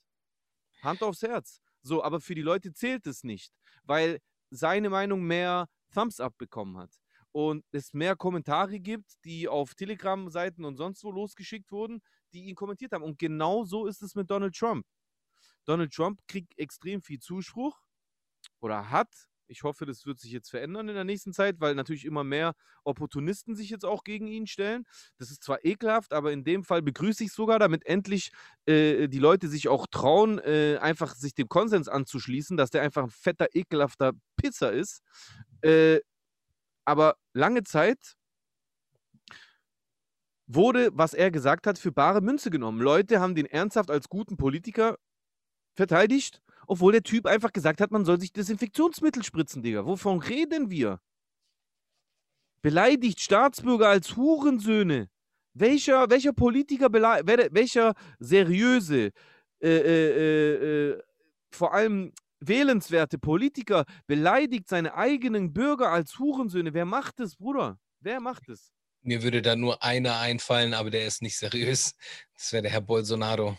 [0.84, 1.60] Hand aufs Herz.
[1.82, 3.52] So, aber für die Leute zählt es nicht,
[3.84, 4.20] weil
[4.52, 6.92] seine Meinung mehr Thumbs up bekommen hat
[7.36, 12.56] und es mehr Kommentare gibt, die auf Telegram-Seiten und sonst wo losgeschickt wurden, die ihn
[12.56, 13.04] kommentiert haben.
[13.04, 14.86] Und genau so ist es mit Donald Trump.
[15.66, 17.78] Donald Trump kriegt extrem viel Zuspruch
[18.62, 19.10] oder hat
[19.48, 22.56] ich hoffe, das wird sich jetzt verändern in der nächsten Zeit, weil natürlich immer mehr
[22.84, 24.86] Opportunisten sich jetzt auch gegen ihn stellen.
[25.20, 28.32] Das ist zwar ekelhaft, aber in dem Fall begrüße ich es sogar, damit endlich
[28.66, 33.04] äh, die Leute sich auch trauen, äh, einfach sich dem Konsens anzuschließen, dass der einfach
[33.04, 35.04] ein fetter, ekelhafter Pisser ist.
[35.62, 36.00] Äh,
[36.86, 38.16] aber lange Zeit
[40.48, 42.80] wurde, was er gesagt hat, für bare Münze genommen.
[42.80, 44.98] Leute haben den ernsthaft als guten Politiker
[45.76, 49.86] verteidigt obwohl der Typ einfach gesagt hat, man soll sich Desinfektionsmittel spritzen, Digga.
[49.86, 51.00] Wovon reden wir?
[52.62, 55.10] Beleidigt Staatsbürger als Hurensöhne.
[55.54, 59.12] Welcher, welcher Politiker, welcher seriöse,
[59.62, 61.04] äh, äh, äh, äh,
[61.52, 66.74] vor allem wählenswerte Politiker beleidigt seine eigenen Bürger als Hurensöhne?
[66.74, 67.80] Wer macht das, Bruder?
[68.00, 68.72] Wer macht es?
[69.02, 71.96] Mir würde da nur einer einfallen, aber der ist nicht seriös.
[72.34, 73.58] Das wäre der Herr Bolsonaro.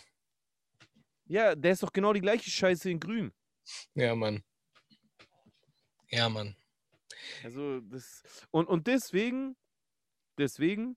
[1.27, 3.33] Ja, der ist doch genau die gleiche Scheiße in grün.
[3.95, 4.43] Ja, Mann.
[6.09, 6.57] Ja, Mann.
[7.43, 8.23] Also, das.
[8.51, 9.57] Und, und deswegen,
[10.39, 10.97] deswegen,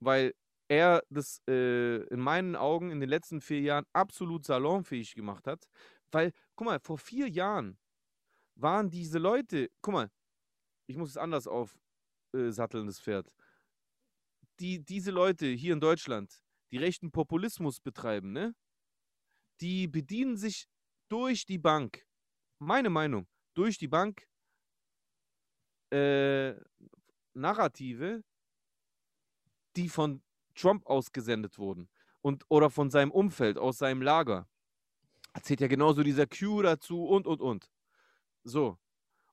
[0.00, 0.34] weil
[0.68, 5.64] er das äh, in meinen Augen in den letzten vier Jahren absolut salonfähig gemacht hat.
[6.10, 7.78] Weil, guck mal, vor vier Jahren
[8.54, 10.10] waren diese Leute, guck mal,
[10.86, 13.32] ich muss es anders aufsatteln, äh, das Pferd.
[14.60, 18.54] Die, diese Leute hier in Deutschland, die rechten Populismus betreiben, ne?
[19.60, 20.68] die bedienen sich
[21.08, 22.06] durch die Bank,
[22.58, 24.28] meine Meinung, durch die Bank
[25.90, 26.54] äh,
[27.34, 28.24] Narrative,
[29.76, 30.22] die von
[30.54, 31.88] Trump ausgesendet wurden
[32.20, 34.48] und oder von seinem Umfeld, aus seinem Lager.
[35.34, 37.70] Erzählt ja genauso dieser Q dazu und und und.
[38.44, 38.78] So.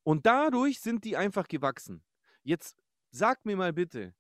[0.03, 2.03] Und dadurch sind die einfach gewachsen.
[2.43, 2.77] Jetzt
[3.12, 4.13] sag mir mal bitte,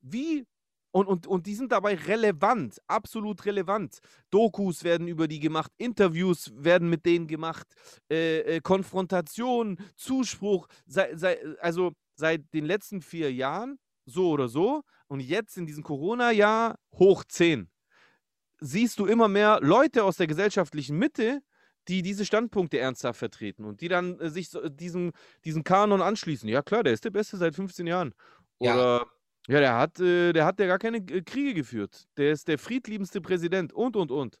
[0.00, 0.46] wie
[0.92, 3.98] Und, und, und die sind dabei relevant, absolut relevant.
[4.30, 7.66] Dokus werden über die gemacht, Interviews werden mit denen gemacht,
[8.10, 10.68] äh, äh, Konfrontation, Zuspruch.
[10.86, 15.82] Sei, sei, also seit den letzten vier Jahren, so oder so, und jetzt in diesem
[15.82, 17.68] Corona-Jahr hoch 10,
[18.60, 21.42] siehst du immer mehr Leute aus der gesellschaftlichen Mitte,
[21.88, 25.12] die diese Standpunkte ernsthaft vertreten und die dann äh, sich so, diesem,
[25.44, 26.48] diesem Kanon anschließen.
[26.48, 28.14] Ja, klar, der ist der Beste seit 15 Jahren.
[28.60, 28.74] Ja.
[28.74, 29.06] Oder
[29.48, 32.08] ja, der hat, äh, der hat ja gar keine äh, Kriege geführt.
[32.16, 34.40] Der ist der friedliebendste Präsident und und und.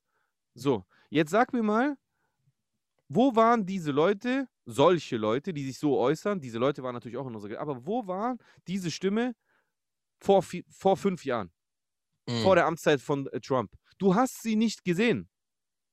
[0.54, 1.96] So, jetzt sag mir mal,
[3.08, 6.40] wo waren diese Leute, solche Leute, die sich so äußern?
[6.40, 9.36] Diese Leute waren natürlich auch in unserer, aber wo war diese Stimme
[10.18, 11.52] vor, vor fünf Jahren,
[12.34, 12.56] vor Mhm.
[12.56, 13.72] der Amtszeit von äh, Trump?
[13.98, 15.28] Du hast sie nicht gesehen,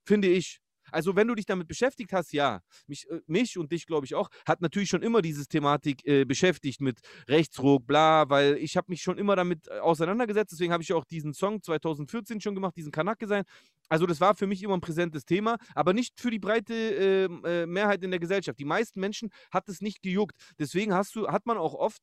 [0.05, 0.59] finde ich.
[0.91, 4.13] Also wenn du dich damit beschäftigt hast, ja, mich, äh, mich und dich glaube ich
[4.15, 8.87] auch, hat natürlich schon immer diese Thematik äh, beschäftigt mit Rechtsruck, bla, weil ich habe
[8.89, 12.75] mich schon immer damit äh, auseinandergesetzt, deswegen habe ich auch diesen Song 2014 schon gemacht,
[12.75, 13.43] diesen Kanake sein.
[13.89, 17.43] Also das war für mich immer ein präsentes Thema, aber nicht für die breite ähm,
[17.45, 18.59] äh, Mehrheit in der Gesellschaft.
[18.59, 20.35] Die meisten Menschen hat es nicht gejuckt.
[20.59, 22.01] Deswegen hast du, hat man auch oft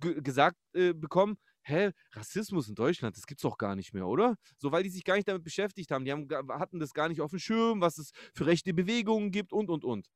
[0.00, 4.36] ge gesagt äh, bekommen, hä, Rassismus in Deutschland, das gibt's doch gar nicht mehr, oder?
[4.58, 6.04] So, weil die sich gar nicht damit beschäftigt haben.
[6.04, 9.52] Die haben, hatten das gar nicht auf dem Schirm, was es für rechte Bewegungen gibt
[9.52, 10.08] und, und, und.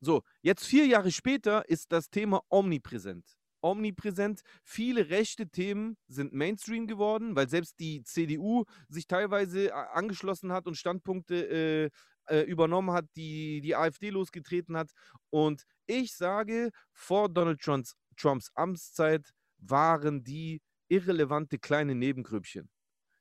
[0.00, 3.36] So, jetzt vier Jahre später ist das Thema omnipräsent.
[3.60, 4.40] Omnipräsent.
[4.64, 10.66] Viele rechte Themen sind Mainstream geworden, weil selbst die CDU sich teilweise a- angeschlossen hat
[10.66, 11.90] und Standpunkte
[12.28, 14.90] äh, äh, übernommen hat, die die AfD losgetreten hat.
[15.30, 19.30] Und ich sage, vor Donald Trumps, Trumps Amtszeit
[19.62, 22.68] waren die irrelevante kleine Nebengrüppchen.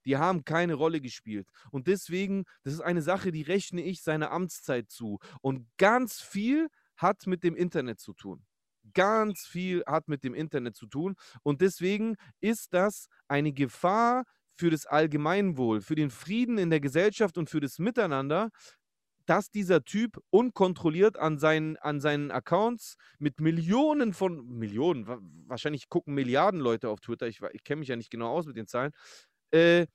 [0.06, 1.48] Die haben keine Rolle gespielt.
[1.72, 5.20] Und deswegen, das ist eine Sache, die rechne ich seiner Amtszeit zu.
[5.42, 8.46] Und ganz viel hat mit dem Internet zu tun.
[8.94, 11.16] Ganz viel hat mit dem Internet zu tun.
[11.44, 14.24] Und deswegen ist das eine Gefahr
[14.56, 18.50] für das Allgemeinwohl, für den Frieden in der Gesellschaft und für das Miteinander,
[19.26, 25.90] dass dieser Typ unkontrolliert an seinen, an seinen Accounts mit Millionen von, Millionen, wa- wahrscheinlich
[25.90, 28.68] gucken Milliarden Leute auf Twitter, ich, ich kenne mich ja nicht genau aus mit den
[28.68, 28.92] Zahlen,
[29.52, 29.88] äh,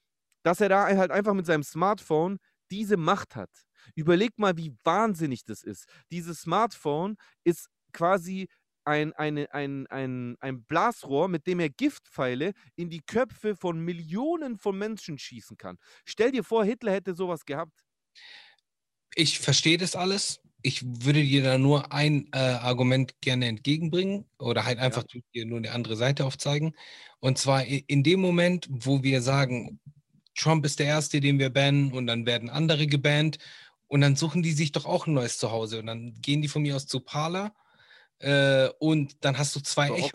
[0.43, 2.39] dass er da halt einfach mit seinem Smartphone
[2.71, 3.51] diese Macht hat.
[3.95, 5.87] Überleg mal, wie wahnsinnig das ist.
[6.11, 8.49] Dieses Smartphone ist quasi
[8.85, 14.59] ein, eine, ein, ein, ein Blasrohr, mit dem er Giftpfeile in die Köpfe von Millionen
[14.59, 15.79] von Menschen schießen kann.
[16.05, 17.85] Stell dir vor, Hitler hätte sowas gehabt.
[19.17, 20.41] Ich verstehe das alles.
[20.61, 25.59] Ich würde dir da nur ein äh, Argument gerne entgegenbringen oder halt einfach dir nur
[25.59, 26.77] eine andere Seite aufzeigen.
[27.21, 29.81] Und zwar in dem Moment, wo wir sagen,
[30.37, 33.39] Trump ist der Erste, den wir bannen und dann werden andere gebannt
[33.87, 36.61] und dann suchen die sich doch auch ein neues Zuhause und dann gehen die von
[36.61, 37.55] mir aus zu Parler
[38.19, 40.13] äh, und dann hast du zwei Ist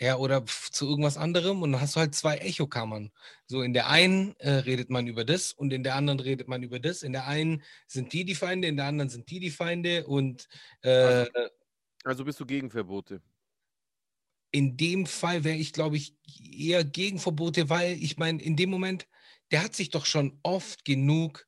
[0.00, 3.10] Ja, oder zu irgendwas anderem und dann hast du halt zwei Echokammern.
[3.46, 6.62] So in der einen äh, redet man über das und in der anderen redet man
[6.62, 7.02] über das.
[7.02, 10.48] In der einen sind die die Feinde, in der anderen sind die die Feinde und
[10.82, 11.26] äh,
[12.04, 13.22] Also bist du gegen Verbote.
[14.50, 18.70] in dem Fall wäre ich, glaube ich, eher gegen Verbote, weil ich meine, in dem
[18.70, 19.06] Moment,
[19.50, 21.46] der hat sich doch schon oft genug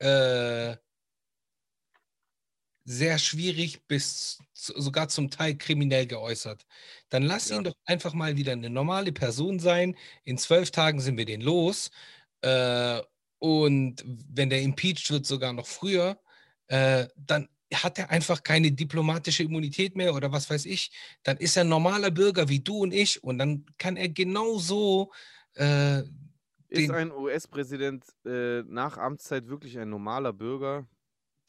[0.00, 0.76] äh,
[2.84, 6.66] sehr schwierig bis sogar zum Teil kriminell geäußert.
[7.10, 7.56] Dann lass Ja.
[7.58, 9.96] ihn doch einfach mal wieder eine normale Person sein.
[10.24, 11.90] In zwölf Tagen sind wir den los.
[12.42, 13.00] Äh,
[13.38, 16.20] und wenn der impeached wird, sogar noch früher,
[16.68, 20.90] äh, dann hat er einfach keine diplomatische Immunität mehr oder was weiß ich.
[21.22, 25.12] Dann ist er ein normaler Bürger wie du und ich und dann kann er genauso
[25.54, 26.02] äh,
[26.68, 30.86] Ist ein US-Präsident äh, nach Amtszeit wirklich ein normaler Bürger?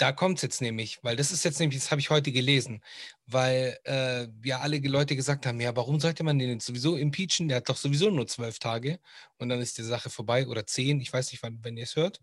[0.01, 2.81] Da kommt es jetzt nämlich, weil das ist jetzt nämlich, das habe ich heute gelesen,
[3.27, 7.47] weil äh, ja alle Leute gesagt haben, ja, warum sollte man den jetzt sowieso impeachen?
[7.47, 8.99] Der hat doch sowieso nur zwölf Tage
[9.37, 11.95] und dann ist die Sache vorbei oder zehn, ich weiß nicht, wann, wenn ihr es
[11.95, 12.19] hört.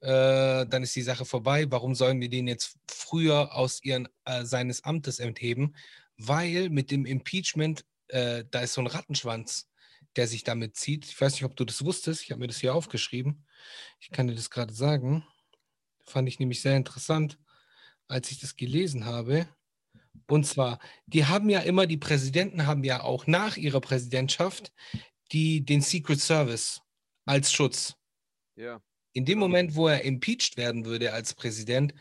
[0.00, 1.66] Äh, dann ist die Sache vorbei.
[1.70, 5.76] Warum sollen wir den jetzt früher aus ihren, äh, seines Amtes entheben?
[6.16, 9.68] Weil mit dem Impeachment, äh, da ist so ein Rattenschwanz,
[10.16, 11.04] der sich damit zieht.
[11.04, 12.22] Ich weiß nicht, ob du das wusstest.
[12.22, 13.44] Ich habe mir das hier aufgeschrieben.
[14.00, 15.26] Ich kann dir das gerade sagen.
[16.10, 17.38] Fand ich nämlich sehr interessant,
[18.08, 19.48] als ich das gelesen habe.
[20.26, 24.72] Und zwar, die haben ja immer, die Präsidenten haben ja auch nach ihrer Präsidentschaft
[25.32, 26.82] die, den Secret Service
[27.26, 27.94] als Schutz.
[28.56, 28.82] Ja.
[29.12, 31.94] In dem Moment, wo er impeached werden würde als Präsident,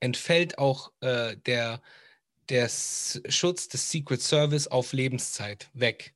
[0.00, 1.80] entfällt auch äh, der,
[2.48, 6.14] der S- Schutz des Secret Service auf Lebenszeit weg.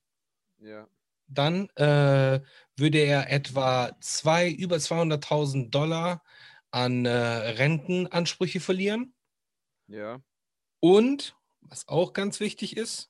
[0.59, 0.87] Ja.
[1.27, 2.41] Dann äh,
[2.77, 6.23] würde er etwa zwei, über 200.000 Dollar
[6.71, 9.13] an äh, Rentenansprüche verlieren.
[9.87, 10.21] Ja.
[10.79, 13.09] Und, was auch ganz wichtig ist,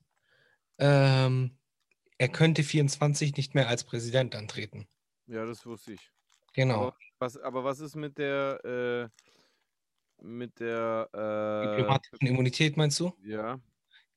[0.79, 1.57] ähm,
[2.17, 4.87] er könnte 24 nicht mehr als Präsident antreten.
[5.27, 6.11] Ja, das wusste ich.
[6.53, 6.87] Genau.
[6.87, 13.13] Aber was, aber was ist mit der, äh, mit der, äh, Diplomatischen Immunität meinst du?
[13.23, 13.59] ja,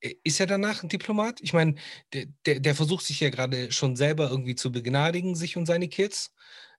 [0.00, 1.40] Ist er danach ein Diplomat?
[1.42, 1.74] Ich meine,
[2.12, 5.88] der, der, der versucht sich ja gerade schon selber irgendwie zu begnadigen, sich und seine
[5.88, 6.35] Kids.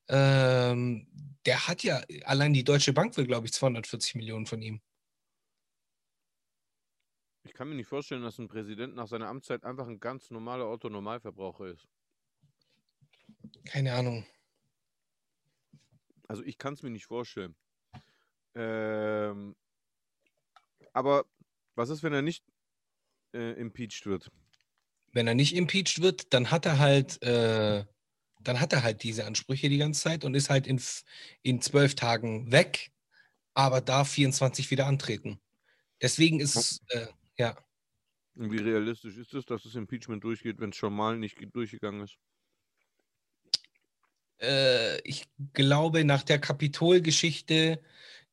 [0.07, 4.81] Ähm, der hat ja, allein die Deutsche Bank will, glaube ich, 240 Millionen von ihm.
[7.43, 10.69] ich kann mir nicht vorstellen, dass ein Präsident nach seiner Amtszeit einfach ein ganz normaler
[10.69, 11.87] Otto-Normalverbraucher ist.
[13.65, 14.25] Keine Ahnung.
[16.27, 17.55] Also ich kann es mir nicht vorstellen.
[18.55, 19.55] Ähm,
[20.93, 21.25] aber
[21.75, 22.45] was ist, wenn er nicht
[23.33, 24.31] äh, impeached wird?
[25.11, 27.85] Wenn er nicht impeached wird, dann hat er halt, äh,
[28.43, 30.81] dann hat er halt diese Ansprüche die ganze Zeit und ist halt in,
[31.43, 32.91] in zwölf Tagen weg,
[33.53, 35.39] aber darf 24 wieder antreten.
[36.01, 37.57] Deswegen ist es, äh, ja.
[38.35, 42.01] Wie realistisch ist es, dass das Impeachment durchgeht, wenn es schon mal nicht ge- durchgegangen
[42.01, 42.17] ist?
[44.41, 47.81] äh, ich glaube, nach der Kapitolgeschichte,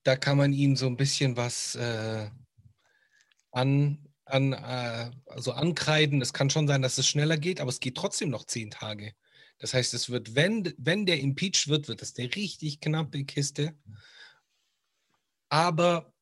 [0.02, 2.30] da kann man ihm so ein bisschen was äh,
[3.52, 4.54] an, an,
[5.26, 6.20] also ankreiden.
[6.22, 9.14] Es kann schon sein, dass es schneller geht, aber es geht trotzdem noch zehn Tage.
[9.58, 13.74] Das heißt, es wird, wenn, wenn der impeached wird, wird das eine richtig knappe Kiste.
[15.48, 16.12] Aber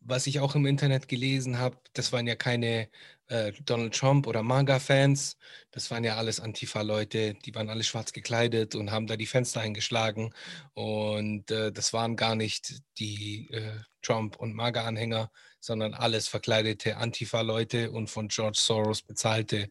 [0.00, 2.88] was ich auch im Internet gelesen habe, das waren ja keine
[3.26, 5.36] äh, Donald Trump oder MAGA-Fans,
[5.70, 9.60] das waren ja alles Antifa-Leute, die waren alle schwarz gekleidet und haben da die Fenster
[9.60, 10.32] eingeschlagen.
[10.72, 15.30] Und äh, das waren gar nicht die äh, Trump- und MAGA-Anhänger,
[15.60, 19.68] sondern alles verkleidete Antifa-Leute und von George Soros bezahlte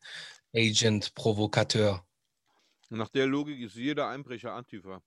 [0.54, 2.07] Agent-Provokateur.
[2.90, 5.02] Nach der Logik ist jeder Einbrecher Antifa.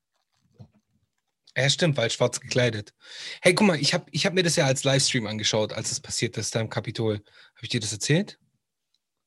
[1.57, 2.95] Ja, stimmt, weil schwarz gekleidet.
[3.43, 6.01] Hey, guck mal, ich habe ich hab mir das ja als Livestream angeschaut, als es
[6.01, 7.15] passiert ist da im Kapitol.
[7.17, 8.39] Habe ich dir das erzählt?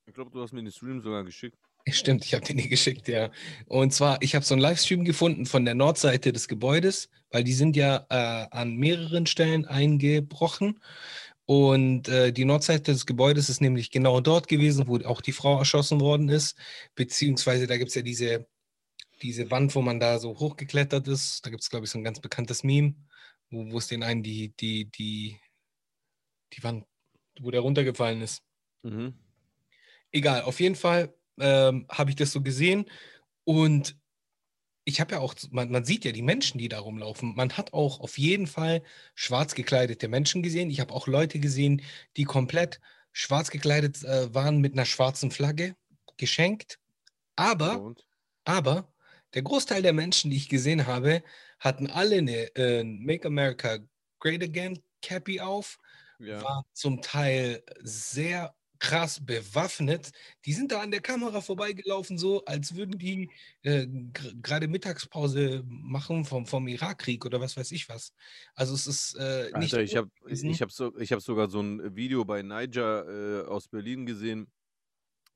[0.05, 1.57] Ich glaube, du hast mir den Stream sogar geschickt.
[1.89, 3.29] Stimmt, ich habe den nie geschickt, ja.
[3.65, 7.51] Und zwar, ich habe so einen Livestream gefunden von der Nordseite des Gebäudes, weil die
[7.51, 10.79] sind ja äh, an mehreren Stellen eingebrochen.
[11.45, 15.59] Und äh, die Nordseite des Gebäudes ist nämlich genau dort gewesen, wo auch die Frau
[15.59, 16.57] erschossen worden ist.
[16.95, 18.47] Beziehungsweise da gibt es ja diese,
[19.21, 21.45] diese Wand, wo man da so hochgeklettert ist.
[21.45, 22.95] Da gibt es, glaube ich, so ein ganz bekanntes Meme,
[23.49, 25.37] wo, wo es den einen die, die, die,
[26.53, 26.85] die Wand,
[27.39, 28.41] wo der runtergefallen ist.
[28.83, 29.13] Mhm.
[30.11, 32.85] Egal, auf jeden Fall ähm, habe ich das so gesehen
[33.43, 33.97] und
[34.85, 37.35] ich habe ja auch, man, man sieht ja die Menschen, die da rumlaufen.
[37.35, 38.83] Man hat auch auf jeden Fall
[39.15, 40.69] schwarz gekleidete Menschen gesehen.
[40.69, 41.81] Ich habe auch Leute gesehen,
[42.17, 45.75] die komplett schwarz gekleidet äh, waren mit einer schwarzen Flagge
[46.17, 46.79] geschenkt.
[47.35, 48.05] Aber, Und?
[48.45, 48.93] aber
[49.33, 51.23] der Großteil der Menschen, die ich gesehen habe,
[51.59, 53.79] hatten alle eine äh, Make America
[54.19, 55.79] Great Again Cappy auf
[56.19, 56.41] Ja.
[56.41, 60.11] waren zum Teil sehr krass bewaffnet.
[60.45, 63.29] Die sind da an der Kamera vorbeigelaufen, so als würden die
[63.61, 63.87] äh,
[64.41, 68.13] gerade Mittagspause machen vom, vom Irakkrieg oder was weiß ich was.
[68.55, 69.73] Also es ist äh, nicht.
[69.73, 73.47] Alter, ich habe ich hab so, ich hab sogar so ein Video bei Niger äh,
[73.47, 74.51] aus Berlin gesehen,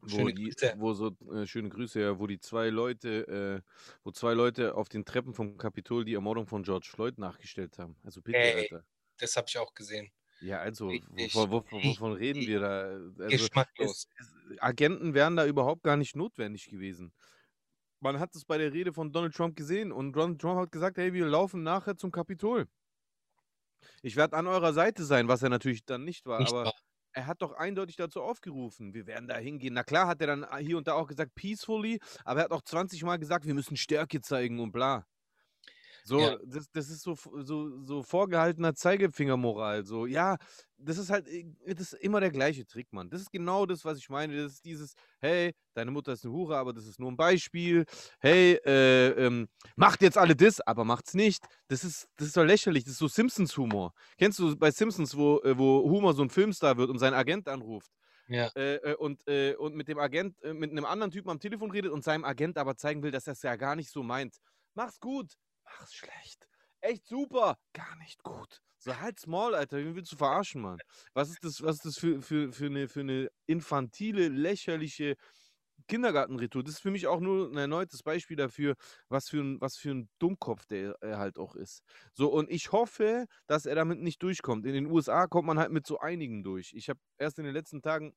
[0.01, 3.71] wo die, wo so, äh, schöne Grüße, ja, wo die zwei Leute, äh,
[4.03, 7.95] wo zwei Leute auf den Treppen vom Kapitol die Ermordung von George Floyd nachgestellt haben.
[8.03, 8.86] Also bitte, Ey, Alter.
[9.19, 10.12] Das habe ich auch gesehen.
[10.39, 12.82] Ja, also, richtig, wovon, wovon, wovon reden richtig wir da?
[13.23, 14.08] Also, Geschmacklos.
[14.17, 17.13] es, es, Agenten wären da überhaupt gar nicht notwendig gewesen.
[18.00, 20.97] Man hat es bei der Rede von Donald Trump gesehen und Donald Trump hat gesagt,
[20.97, 22.67] hey, wir laufen nachher zum Kapitol.
[24.02, 26.73] Ich werde an eurer Seite sein, was er natürlich dann nicht war, Nicht aber wahr.
[27.13, 29.73] er hat doch eindeutig dazu aufgerufen, wir werden da hingehen.
[29.73, 32.62] Na klar hat er dann hier und da auch gesagt, peacefully, aber er hat auch
[32.63, 35.06] 20 Mal gesagt, wir müssen Stärke zeigen und bla.
[36.08, 36.38] So, Ja.
[36.46, 39.86] das, das ist so, so, so vorgehaltener Zeigefingermoral.
[39.86, 40.38] So, ja,
[40.78, 41.43] das ist halt, äh,
[41.76, 43.10] das ist immer der gleiche Trick, Mann.
[43.10, 44.41] Das ist genau das, was ich meine.
[44.41, 47.86] Das ist dieses, hey, deine Mutter ist eine Hure, aber das ist nur ein Beispiel.
[48.22, 51.46] Hey, äh, ähm, macht jetzt alle das, aber macht's nicht.
[51.67, 52.86] Das ist, das ist doch lächerlich.
[52.86, 53.91] Das ist so Simpsons-Humor.
[54.17, 57.50] Kennst du bei Simpsons, wo, äh, wo Homer so ein Filmstar wird und seinen Agent
[57.50, 57.91] anruft?
[58.28, 58.52] Ja.
[58.56, 61.72] äh, äh, und, äh, und mit dem Agent, äh, mit einem anderen Typen am Telefon
[61.72, 64.38] redet und seinem Agent aber zeigen will, dass er es ja gar nicht so meint.
[64.74, 65.34] Mach's gut,
[65.80, 66.47] mach's schlecht.
[66.82, 68.62] Echt super, gar nicht gut.
[68.80, 70.77] So halt's Maul, Alter, wen willst du verarschen, Mann?
[71.13, 75.15] Was ist das, was ist das für, für, für, eine, für eine infantile, lächerliche
[75.88, 76.63] Kindergartenretour?
[76.63, 78.75] Das ist für mich auch nur ein erneutes Beispiel dafür,
[79.10, 81.82] was für ein, was für ein Dummkopf der er halt auch ist.
[82.13, 84.65] So, und ich hoffe, dass er damit nicht durchkommt.
[84.65, 86.73] In den USA kommt man halt mit so einigen durch.
[86.73, 88.13] Ich habe erst in den letzten Tagen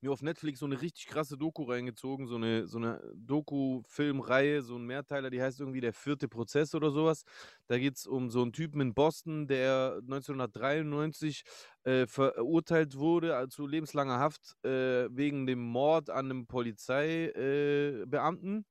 [0.00, 4.76] mir auf Netflix so eine richtig krasse Doku reingezogen, so eine, so eine Doku-Filmreihe, so
[4.76, 7.24] ein Mehrteiler, die heißt irgendwie Der vierte Prozess oder sowas.
[7.66, 11.44] Da geht es um so einen Typen in Boston, der 1993
[11.84, 18.58] äh, verurteilt wurde äh, zu lebenslanger Haft äh, wegen dem Mord an einem Polizeibeamten.
[18.58, 18.62] Äh,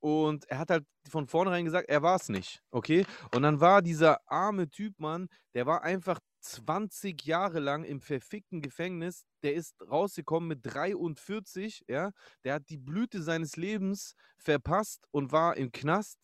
[0.00, 3.06] und er hat halt von vornherein gesagt, er war es nicht, okay?
[3.34, 8.62] Und dann war dieser arme Typ, Mann, der war einfach 20 Jahre lang im verfickten
[8.62, 9.26] Gefängnis.
[9.42, 12.12] Der ist rausgekommen mit 43, ja.
[12.44, 16.18] Der hat die Blüte seines Lebens verpasst und war im Knast,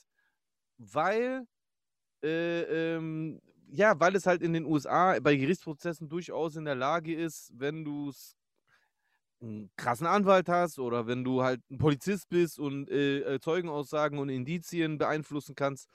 [0.78, 1.46] weil,
[2.24, 7.14] äh, ähm, ja, weil es halt in den USA bei Gerichtsprozessen durchaus in der Lage
[7.14, 8.36] ist, wenn du es
[9.40, 14.18] einen krassen Anwalt hast oder wenn du halt ein Polizist bist und äh, äh, Zeugenaussagen
[14.18, 15.88] und Indizien beeinflussen kannst,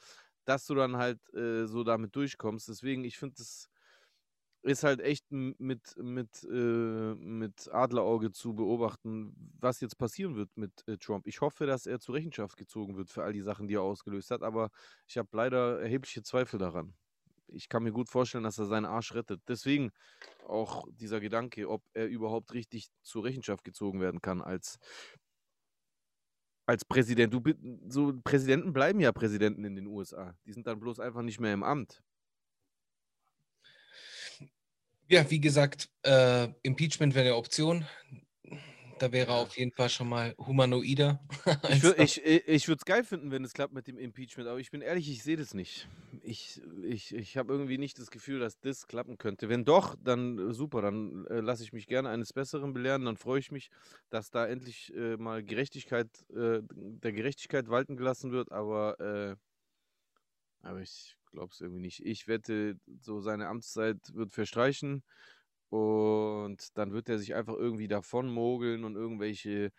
[0.45, 2.67] dass du dann halt äh, so damit durchkommst.
[2.67, 3.69] Deswegen, ich finde das
[4.63, 10.87] ist halt echt mit, mit, äh, mit Adlerauge zu beobachten, was jetzt passieren wird mit
[10.87, 11.27] äh, Trump.
[11.27, 14.31] Ich hoffe, dass er zur Rechenschaft gezogen wird für all die Sachen, die er ausgelöst
[14.31, 14.69] hat, aber
[15.07, 16.93] ich habe leider erhebliche Zweifel daran.
[17.49, 19.41] Ich kann mir gut vorstellen, dass er seinen Arsch rettet.
[19.47, 19.91] Deswegen
[20.45, 24.79] auch dieser Gedanke, ob er überhaupt richtig zur Rechenschaft gezogen werden kann als,
[26.65, 27.33] als Präsident.
[27.33, 27.41] Du,
[27.87, 30.35] so Präsidenten bleiben ja Präsidenten in den USA.
[30.45, 32.03] Die sind dann bloß einfach nicht mehr im Amt.
[35.09, 37.85] Ja, wie gesagt, äh, Impeachment wäre eine Option.
[38.99, 41.19] Da wäre auf jeden Fall schon mal humanoider.
[41.67, 44.71] ich würde es ich, ich geil finden, wenn es klappt mit dem Impeachment, aber ich
[44.71, 45.87] bin ehrlich, ich sehe das nicht.
[46.23, 49.49] Ich, ich, ich habe irgendwie nicht das Gefühl, dass das klappen könnte.
[49.49, 53.05] Wenn doch, dann super, dann äh, lasse ich mich gerne eines Besseren belehren.
[53.05, 53.69] Dann freue ich mich,
[54.09, 59.35] dass da endlich äh, mal Gerechtigkeit, äh, der Gerechtigkeit walten gelassen wird, aber, äh,
[60.61, 62.05] aber ich glaube es irgendwie nicht.
[62.05, 65.03] Ich wette, so seine Amtszeit wird verstreichen
[65.69, 69.71] und dann wird er sich einfach irgendwie davon mogeln und irgendwelche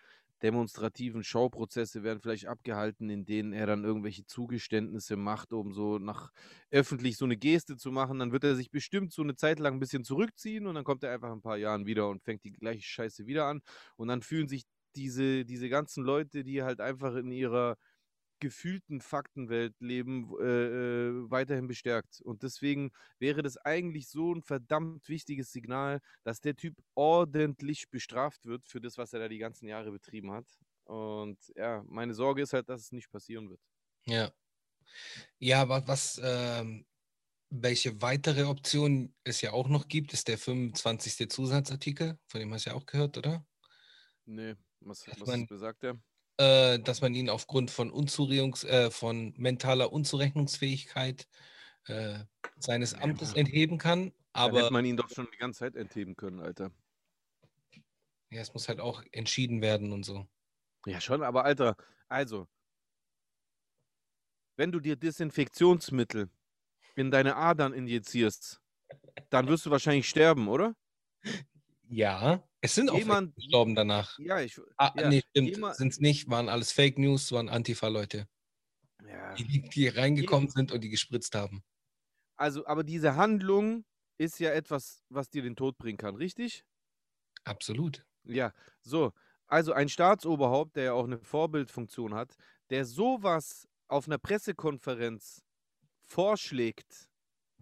[0.42, 6.31] demonstrativen Schauprozesse werden vielleicht abgehalten, in denen er dann irgendwelche Zugeständnisse macht, um so nach
[6.71, 8.21] öffentlich so eine Geste zu machen.
[8.21, 11.03] Dann wird er sich bestimmt so eine Zeit lang ein bisschen zurückziehen und dann kommt
[11.03, 13.62] er einfach ein paar Jahren wieder und fängt die gleiche Scheiße wieder an.
[13.97, 17.77] Und dann fühlen sich diese, diese ganzen Leute, die halt einfach in ihrer
[18.40, 22.20] gefühlten Faktenwelt leben, äh, äh, weiterhin bestärkt.
[22.20, 28.44] Und deswegen wäre das eigentlich so ein verdammt wichtiges Signal, dass der Typ ordentlich bestraft
[28.44, 30.46] wird für das, was er da die ganzen Jahre betrieben hat.
[30.85, 33.61] Und ja, meine Sorge ist halt, dass es nicht passieren wird.
[34.07, 34.33] Ja.
[35.38, 36.87] Ja, aber was, ähm,
[37.51, 41.29] welche weitere Option es ja auch noch gibt, ist der 25.
[41.31, 43.46] Zusatzartikel, von dem hast du ja auch gehört, oder?
[44.27, 45.98] Nee, was, was besagt der?
[46.38, 51.29] Äh, dass man ihn aufgrund von, Unzurechnungs äh, von mentaler Unzurechnungsfähigkeit
[51.87, 52.20] äh,
[52.59, 54.12] seines Amtes entheben kann.
[54.33, 56.70] Aber Dann hätte man ihn doch schon die ganze Zeit entheben können, Alter.
[58.31, 60.27] Ja, es muss halt auch entschieden werden und so.
[60.87, 61.77] Ja, schon, aber Alter,
[62.09, 62.46] also,
[64.57, 66.31] wenn du dir Desinfektionsmittel
[66.94, 68.61] in deine Adern injizierst,
[69.31, 70.74] dann wirst du wahrscheinlich sterben, oder?
[71.88, 72.48] Ja.
[72.61, 74.18] Es sind auch jemand, gestorben danach.
[74.18, 74.61] Ja, ich.
[74.77, 75.77] Ah, ja, nee, stimmt.
[75.77, 78.29] Sind es nicht, waren alles Fake News, waren Antifa-Leute.
[79.07, 79.35] Ja.
[79.35, 81.62] Die, die reingekommen sind und die gespritzt haben.
[82.37, 83.85] Also, aber diese Handlung
[84.18, 86.64] ist ja etwas, was dir den Tod bringen kann, richtig?
[87.44, 88.05] Absolut.
[88.25, 89.12] Ja, so.
[89.47, 92.35] Also ein Staatsoberhaupt, der ja auch eine Vorbildfunktion hat,
[92.71, 95.42] der sowas auf einer Pressekonferenz
[96.03, 97.09] vorschlägt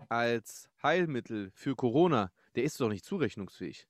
[0.09, 3.87] als Heilmittel für Corona, der ist doch nicht zurechnungsfähig.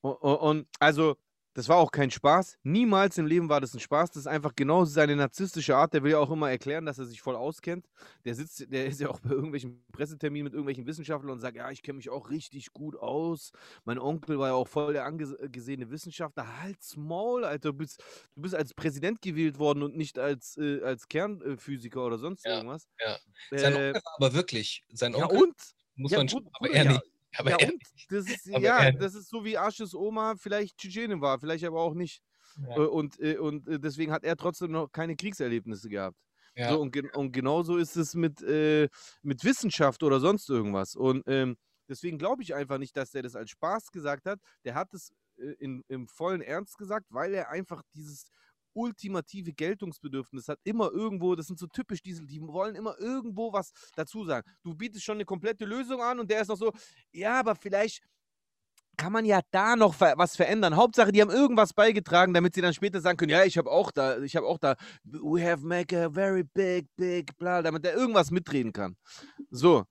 [0.00, 1.16] Und, also,
[1.58, 2.56] das war auch kein Spaß.
[2.62, 4.10] Niemals im Leben war das ein Spaß.
[4.10, 5.92] Das ist einfach genau seine narzisstische Art.
[5.92, 7.88] Der will ja auch immer erklären, dass er sich voll auskennt.
[8.24, 11.68] Der sitzt, der ist ja auch bei irgendwelchen Presseterminen mit irgendwelchen Wissenschaftlern und sagt, ja,
[11.72, 13.50] ich kenne mich auch richtig gut aus.
[13.84, 16.60] Mein Onkel war ja auch voll der angesehene Wissenschaftler.
[16.62, 17.70] Halt's Maul, Alter.
[17.70, 18.04] Du bist,
[18.36, 22.58] du bist als Präsident gewählt worden und nicht als, äh, als Kernphysiker oder sonst ja,
[22.58, 22.86] irgendwas.
[23.04, 23.16] Ja.
[23.58, 24.84] Sein äh, Onkel aber wirklich.
[24.92, 25.56] Sein Onkel ja, und?
[25.96, 27.02] muss ja, man gut, aber er nicht.
[27.36, 27.82] Aber ja, und?
[28.08, 31.80] Das ist, aber ja, das ist so wie Arsches Oma vielleicht Tschetschenin war, vielleicht aber
[31.80, 32.22] auch nicht.
[32.60, 32.76] Ja.
[32.76, 36.16] Äh, und, äh, und äh, deswegen hat er trotzdem noch keine Kriegserlebnisse gehabt.
[36.54, 36.70] Ja.
[36.70, 38.88] So, und, und genauso ist es mit, äh,
[39.22, 40.96] mit Wissenschaft oder sonst irgendwas.
[40.96, 41.56] Und ähm,
[41.88, 44.40] deswegen glaube ich einfach nicht, dass der das als Spaß gesagt hat.
[44.64, 48.30] Der hat es äh, in, im vollen Ernst gesagt, weil er einfach dieses
[48.78, 50.58] ultimative Geltungsbedürfnis hat.
[50.64, 54.48] Immer irgendwo, das sind so typisch diese, die wollen immer irgendwo was dazu sagen.
[54.62, 56.72] Du bietest schon eine komplette Lösung an und der ist noch so,
[57.12, 58.02] ja, aber vielleicht
[58.96, 60.76] kann man ja da noch was verändern.
[60.76, 63.92] Hauptsache, die haben irgendwas beigetragen, damit sie dann später sagen können, ja, ich habe auch
[63.92, 64.74] da, ich habe auch da,
[65.04, 68.96] we have make a very big, big, bla, damit er irgendwas mitreden kann.
[69.50, 69.84] So.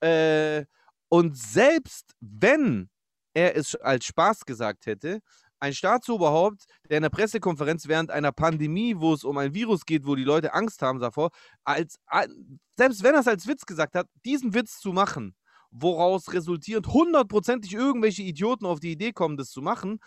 [0.00, 0.64] Äh,
[1.08, 2.88] und selbst wenn
[3.34, 5.20] er es als Spaß gesagt hätte,
[5.62, 10.04] ein Staatsoberhaupt, der in der Pressekonferenz während einer Pandemie, wo es um ein Virus geht,
[10.04, 11.30] wo die Leute Angst haben davor,
[11.62, 12.00] als,
[12.76, 15.36] selbst wenn er es als Witz gesagt hat, diesen Witz zu machen,
[15.70, 20.00] woraus resultierend hundertprozentig irgendwelche Idioten auf die Idee kommen, das zu machen,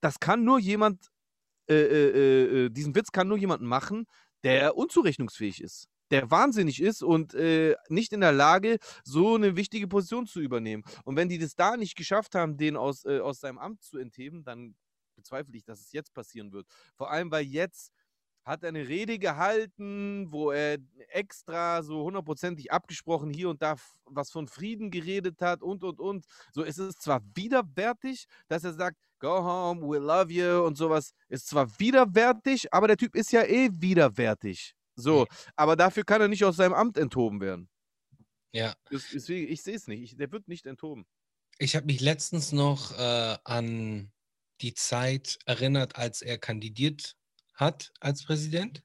[0.00, 1.08] das kann nur jemand,
[1.68, 4.06] äh, äh, äh, diesen Witz kann nur jemand machen,
[4.44, 9.86] der unzurechnungsfähig ist der wahnsinnig ist und äh, nicht in der Lage, so eine wichtige
[9.86, 10.82] Position zu übernehmen.
[11.04, 13.96] Und wenn die das da nicht geschafft haben, den aus, äh, aus seinem Amt zu
[13.96, 14.74] entheben, dann
[15.20, 16.66] bezweifle ich, dass es jetzt passieren wird.
[16.96, 17.92] Vor allem, weil jetzt
[18.44, 24.30] hat er eine Rede gehalten, wo er extra so hundertprozentig abgesprochen hier und da was
[24.30, 26.24] von Frieden geredet hat und und und.
[26.52, 31.12] So ist es zwar widerwärtig, dass er sagt, go home, we love you und sowas.
[31.28, 34.74] Ist zwar widerwärtig, aber der Typ ist ja eh widerwärtig.
[34.96, 37.68] So, aber dafür kann er nicht aus seinem Amt enthoben werden.
[38.52, 38.74] Ja.
[38.90, 40.02] Deswegen, ich sehe es nicht.
[40.02, 41.06] Ich, der wird nicht enthoben.
[41.58, 44.10] Ich habe mich letztens noch äh, an
[44.60, 47.16] die Zeit erinnert, als er kandidiert
[47.54, 48.82] hat als Präsident.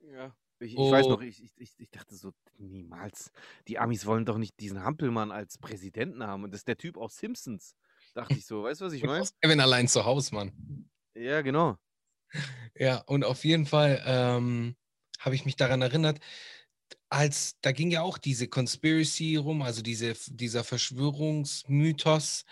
[0.00, 0.34] Ja.
[0.58, 0.90] Ich, ich oh.
[0.90, 3.30] weiß noch, ich, ich, ich dachte so, niemals.
[3.68, 6.44] Die Amis wollen doch nicht diesen Hampelmann als Präsidenten haben.
[6.44, 7.74] Und das ist der Typ aus Simpsons.
[8.14, 8.62] Dachte ich so.
[8.62, 9.26] Weißt du, was ich meine?
[9.42, 10.88] Kevin allein zu Hause, Mann.
[11.14, 11.76] Ja, genau.
[12.74, 14.76] Ja, und auf jeden Fall ähm,
[15.18, 16.20] habe ich mich daran erinnert,
[17.08, 22.44] als da ging ja auch diese Conspiracy rum, also diese, dieser Verschwörungsmythos,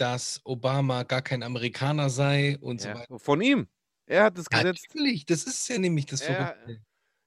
[0.00, 3.18] dass Obama gar kein Amerikaner sei und ja, so weiter.
[3.18, 3.68] Von ihm.
[4.06, 4.82] Er hat das Gesetz.
[4.88, 6.56] Natürlich, das ist ja nämlich das er,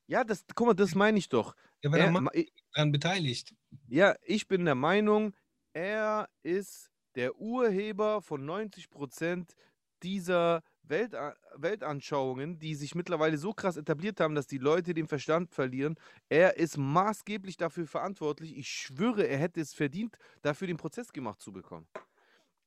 [0.08, 1.56] Ja, das, guck mal, das meine ich doch.
[1.82, 3.54] Er war er, daran beteiligt.
[3.88, 5.34] Ja, ich bin der Meinung,
[5.74, 9.56] er ist der Urheber von 90 Prozent
[10.02, 11.14] dieser Welt,
[11.56, 15.96] Weltanschauungen, die sich mittlerweile so krass etabliert haben, dass die Leute den Verstand verlieren.
[16.30, 18.58] Er ist maßgeblich dafür verantwortlich.
[18.58, 21.88] Ich schwöre, er hätte es verdient, dafür den Prozess gemacht zu bekommen.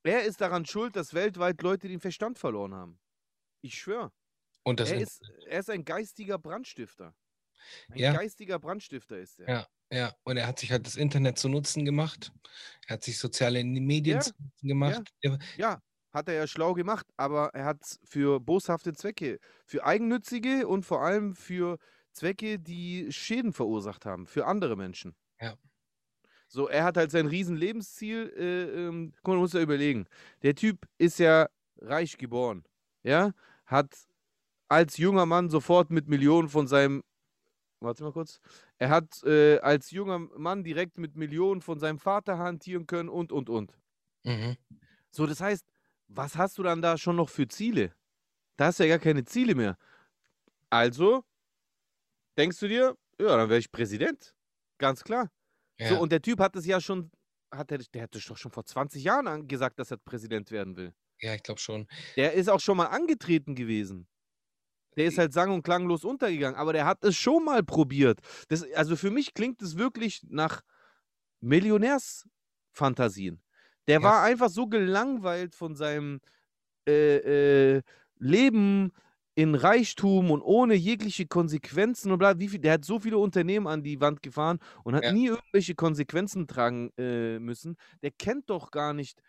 [0.06, 3.00] Er ist daran schuld, dass weltweit Leute den Verstand verloren haben.
[3.60, 4.12] Ich schwöre.
[4.62, 7.14] Und das er, ist, er ist ein geistiger Brandstifter.
[7.90, 8.12] Ein ja.
[8.12, 9.48] geistiger Brandstifter ist er.
[9.48, 10.14] Ja, ja.
[10.24, 12.32] Und er hat sich halt das Internet zu Nutzen gemacht.
[12.86, 14.20] Er hat sich soziale Medien ja.
[14.20, 15.12] zu Nutzen gemacht.
[15.22, 15.38] Ja.
[15.56, 15.82] ja,
[16.12, 20.84] hat er ja schlau gemacht, aber er hat es für boshafte Zwecke, für eigennützige und
[20.84, 21.78] vor allem für
[22.12, 25.14] Zwecke, die Schäden verursacht haben, für andere Menschen.
[25.40, 25.56] Ja.
[26.48, 28.32] So, er hat halt sein Riesenlebensziel.
[28.36, 30.06] Äh, ähm, guck mal, man muss ja überlegen.
[30.42, 31.48] Der Typ ist ja
[31.80, 32.64] reich geboren.
[33.02, 33.32] Ja,
[33.66, 33.94] hat
[34.68, 37.02] als junger Mann sofort mit Millionen von seinem.
[37.80, 38.40] Warte mal kurz.
[38.78, 43.32] Er hat äh, als junger Mann direkt mit Millionen von seinem Vater hantieren können und,
[43.32, 43.78] und, und.
[44.24, 44.56] Mhm.
[45.10, 45.66] So, das heißt,
[46.08, 47.92] was hast du dann da schon noch für Ziele?
[48.56, 49.76] Da hast du ja gar keine Ziele mehr.
[50.70, 51.24] Also,
[52.38, 54.34] denkst du dir, ja, dann wäre ich Präsident.
[54.78, 55.30] Ganz klar.
[55.78, 55.90] Ja.
[55.90, 57.10] So, und der Typ hat es ja schon,
[57.52, 60.94] hat der, der hatte doch schon vor 20 Jahren gesagt, dass er Präsident werden will.
[61.20, 61.86] Ja, ich glaube schon.
[62.16, 64.06] Der ist auch schon mal angetreten gewesen.
[64.96, 68.20] Der ist halt sang- und klanglos untergegangen, aber der hat es schon mal probiert.
[68.48, 70.62] Das, also für mich klingt es wirklich nach
[71.40, 73.42] Millionärsfantasien.
[73.88, 74.02] Der ja.
[74.02, 76.20] war einfach so gelangweilt von seinem
[76.88, 77.82] äh, äh,
[78.18, 78.92] Leben
[79.36, 83.66] in Reichtum und ohne jegliche Konsequenzen und bla, wie viel, der hat so viele Unternehmen
[83.66, 85.12] an die Wand gefahren und hat ja.
[85.12, 87.76] nie irgendwelche Konsequenzen tragen äh, müssen.
[88.02, 89.20] Der kennt doch gar nicht,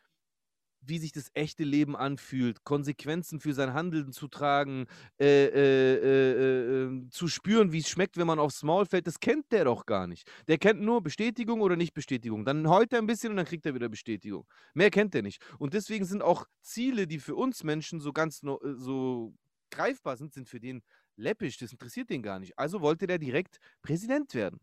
[0.79, 4.85] wie sich das echte Leben anfühlt, Konsequenzen für sein Handeln zu tragen,
[5.19, 9.19] äh, äh, äh, ähm, zu spüren, wie es schmeckt, wenn man aufs Maul fällt, das
[9.19, 10.25] kennt der doch gar nicht.
[10.47, 12.45] Der kennt nur Bestätigung oder Nicht-Bestätigung.
[12.45, 14.45] Dann heult er ein bisschen und dann kriegt er wieder Bestätigung.
[14.73, 15.43] Mehr kennt er nicht.
[15.59, 19.33] Und deswegen sind auch Ziele, die für uns Menschen so ganz äh, so
[19.71, 20.83] greifbar sind, sind für den
[21.15, 21.57] läppisch.
[21.57, 22.57] Das interessiert den gar nicht.
[22.57, 24.59] Also wollte der direkt Präsident werden.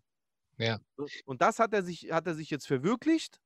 [0.57, 0.79] Ja.
[1.25, 3.41] Und das hat er sich, hat er sich jetzt verwirklicht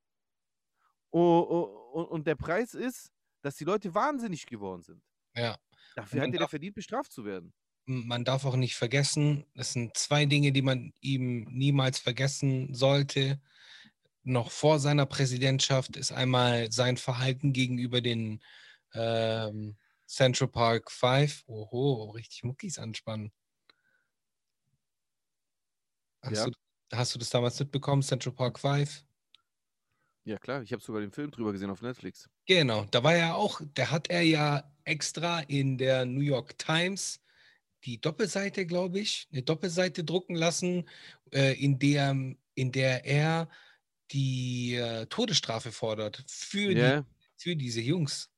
[1.09, 5.03] und der Preis ist, dass die Leute wahnsinnig geworden sind.
[5.35, 5.57] Ja.
[5.95, 7.53] Dafür hat er verdient, bestraft zu werden.
[7.85, 13.41] Man darf auch nicht vergessen, es sind zwei Dinge, die man ihm niemals vergessen sollte.
[14.23, 18.43] Noch vor seiner Präsidentschaft ist einmal sein Verhalten gegenüber den
[18.93, 19.77] ähm,
[20.09, 21.43] Central Park 5.
[21.47, 23.31] Oho, richtig Muckis anspannen.
[26.21, 26.45] Hast, ja.
[26.47, 26.53] du,
[26.91, 29.05] hast du das damals mitbekommen, Central Park 5?
[30.25, 32.29] Ja, klar, ich habe sogar den Film drüber gesehen auf Netflix.
[32.45, 37.21] Genau, da war er auch, da hat er ja extra in der New York Times
[37.85, 40.89] die Doppelseite, glaube ich, eine Doppelseite drucken lassen,
[41.31, 43.47] äh, in, der, in der er
[44.11, 47.01] die äh, Todesstrafe fordert für, yeah.
[47.01, 47.05] die,
[47.37, 48.29] für diese Jungs.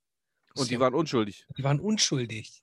[0.55, 1.45] Und die waren unschuldig.
[1.57, 2.61] Die waren unschuldig.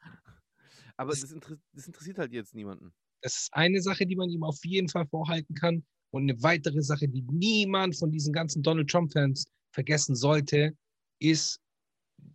[0.97, 2.93] Aber das, das, inter das interessiert halt jetzt niemanden.
[3.22, 5.84] Das ist eine Sache, die man ihm auf jeden Fall vorhalten kann.
[6.11, 10.76] Und eine weitere Sache, die niemand von diesen ganzen Donald Trump-Fans vergessen sollte,
[11.20, 11.61] ist,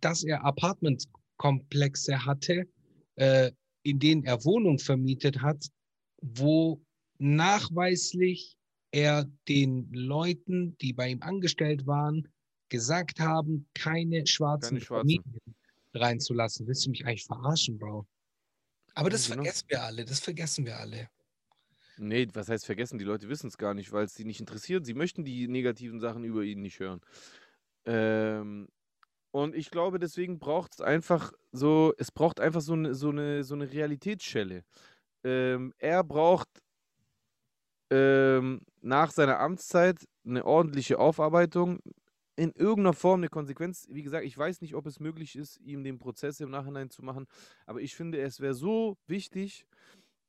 [0.00, 2.68] dass er Apartmentkomplexe hatte,
[3.16, 3.50] äh,
[3.82, 5.66] in denen er Wohnungen vermietet hat,
[6.22, 6.82] wo
[7.18, 8.56] nachweislich
[8.92, 12.28] er den Leuten, die bei ihm angestellt waren,
[12.74, 15.08] gesagt haben, keine schwarzen, Keine schwarzen.
[15.08, 15.54] Familien
[15.94, 16.66] reinzulassen.
[16.66, 18.06] Willst du mich eigentlich verarschen, Bro?
[18.94, 19.36] Aber das genau.
[19.42, 21.08] vergessen wir alle, das vergessen wir alle.
[21.96, 22.98] Nee, was heißt vergessen?
[22.98, 24.84] Die Leute wissen es gar nicht, weil es sie nicht interessiert.
[24.84, 27.00] Sie möchten die negativen Sachen über ihn nicht hören.
[27.86, 28.68] Ähm,
[29.30, 33.44] und ich glaube, deswegen braucht es einfach so, es braucht einfach so eine, so eine,
[33.44, 34.64] so eine Realitätsschelle.
[35.22, 36.48] Ähm, er braucht
[37.90, 41.80] ähm, nach seiner Amtszeit eine ordentliche Aufarbeitung,
[42.36, 43.86] in irgendeiner Form eine Konsequenz.
[43.90, 47.02] Wie gesagt, ich weiß nicht, ob es möglich ist, ihm den Prozess im Nachhinein zu
[47.02, 47.26] machen,
[47.66, 49.66] aber ich finde, es wäre so wichtig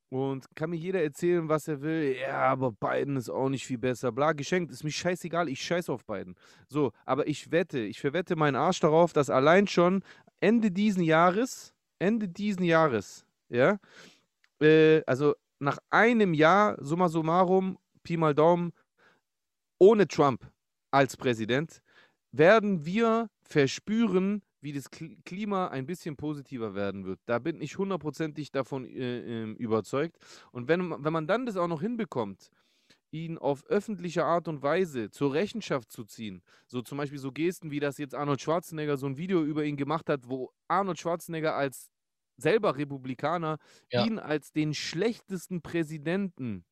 [0.08, 2.16] und kann mir jeder erzählen, was er will.
[2.20, 4.12] Ja, aber Biden ist auch nicht viel besser.
[4.12, 6.36] Bla, geschenkt, ist mir scheißegal, ich scheiß auf Biden.
[6.68, 10.02] So, aber ich wette, ich verwette meinen Arsch darauf, dass allein schon
[10.40, 13.78] Ende diesen Jahres, Ende diesen Jahres, ja,
[14.60, 18.72] äh, also nach einem Jahr, summa summarum, Pi mal Daumen,
[19.78, 20.48] ohne Trump
[20.90, 21.82] als Präsident,
[22.38, 27.20] werden wir verspüren, wie das Kl- Klima ein bisschen positiver werden wird.
[27.26, 30.16] Da bin ich hundertprozentig davon äh, ähm, überzeugt.
[30.52, 32.50] Und wenn, man- wenn man dann das auch noch hinbekommt,
[33.12, 37.70] ihn auf öffentliche Art und Weise zur Rechenschaft zu ziehen, so zum Beispiel so Gesten,
[37.70, 41.54] wie das jetzt Arnold Schwarzenegger so ein Video über ihn gemacht hat, wo Arnold Schwarzenegger
[41.54, 41.90] als
[42.36, 43.58] selber Republikaner
[43.92, 44.04] Ja.
[44.04, 46.64] ihn als den schlechtesten Präsidenten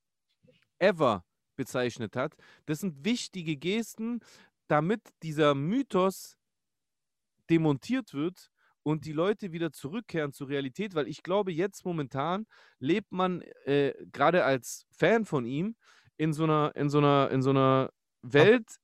[0.79, 1.25] ever
[1.57, 2.35] bezeichnet hat.
[2.67, 4.21] Das sind wichtige Gesten,
[4.69, 6.37] damit dieser Mythos
[7.51, 8.51] demontiert wird
[8.83, 12.47] und die Leute wieder zurückkehren zur Realität, weil ich glaube, jetzt momentan
[12.79, 15.77] lebt man äh, gerade als Fan von ihm
[16.17, 17.91] in so einer, in so einer, in so einer
[18.23, 18.77] Welt,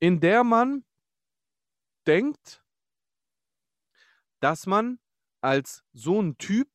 [0.00, 0.84] in der man
[2.06, 2.62] denkt,
[4.40, 4.98] dass man
[5.40, 6.68] als so ein Typ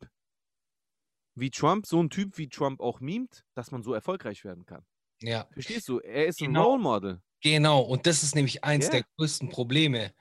[1.36, 4.86] wie Trump, so ein Typ wie Trump auch mimt, dass man so erfolgreich werden kann.
[5.22, 6.00] Ja, Verstehst du?
[6.00, 6.72] Er ist ein Genau.
[6.72, 7.22] Role Model.
[7.44, 7.82] Genau.
[7.82, 8.92] Und das ist nämlich eins Ja.
[8.92, 10.14] der größten Probleme.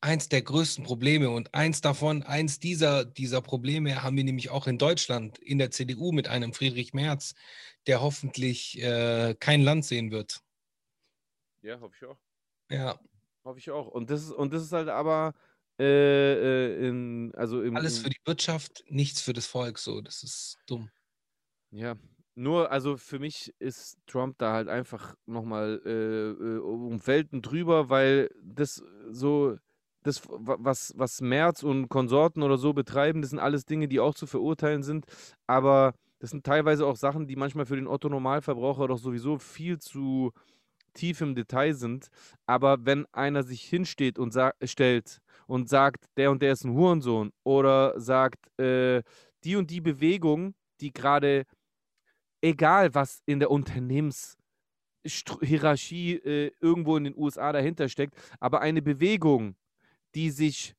[0.00, 1.28] Eins der größten Probleme.
[1.28, 5.70] Und eins davon, eins dieser, dieser Probleme haben wir nämlich auch in Deutschland, in der
[5.70, 7.34] CDU mit einem Friedrich Merz,
[7.86, 10.40] der hoffentlich äh, kein Land sehen wird.
[11.62, 12.18] Ja, hoffe ich auch.
[12.70, 12.98] Ja,
[13.44, 13.86] Hoffe ich auch.
[13.88, 15.34] Und das ist, und das ist halt aber
[15.80, 19.78] äh, äh, in, also im, alles für die Wirtschaft, nichts für das Volk.
[19.78, 20.90] So, das ist dumm.
[21.70, 21.96] Ja,
[22.38, 27.90] nur, also für mich ist Trump da halt einfach nochmal äh, äh, um Welten drüber,
[27.90, 29.56] weil das so,
[30.04, 34.00] das, wa- was, was Merz und Konsorten oder so betreiben, das sind alles Dinge, die
[34.00, 35.06] auch zu verurteilen sind,
[35.46, 40.32] aber das sind teilweise auch Sachen, die manchmal für den Otto-Normalverbraucher doch sowieso viel zu
[40.94, 42.08] tief im Detail sind.
[42.46, 44.34] Aber wenn einer sich hinsteht und
[44.64, 49.02] stellt und sagt, der und der ist ein Hurensohn oder sagt, äh,
[49.44, 51.44] die und die Bewegung, die gerade
[52.40, 59.56] egal was in der Unternehmenshierarchie äh, irgendwo in den USA dahinter steckt, aber eine Bewegung,
[60.14, 60.74] die sich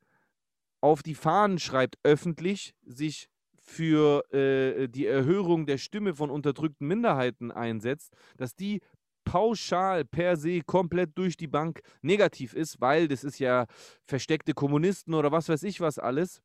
[0.81, 3.29] auf die Fahnen schreibt, öffentlich, sich
[3.61, 8.81] für äh, die Erhöhung der Stimme von unterdrückten Minderheiten einsetzt, dass die
[9.25, 13.67] pauschal per se komplett durch die Bank negativ ist, weil das ist ja
[14.05, 16.41] versteckte Kommunisten oder was weiß ich was alles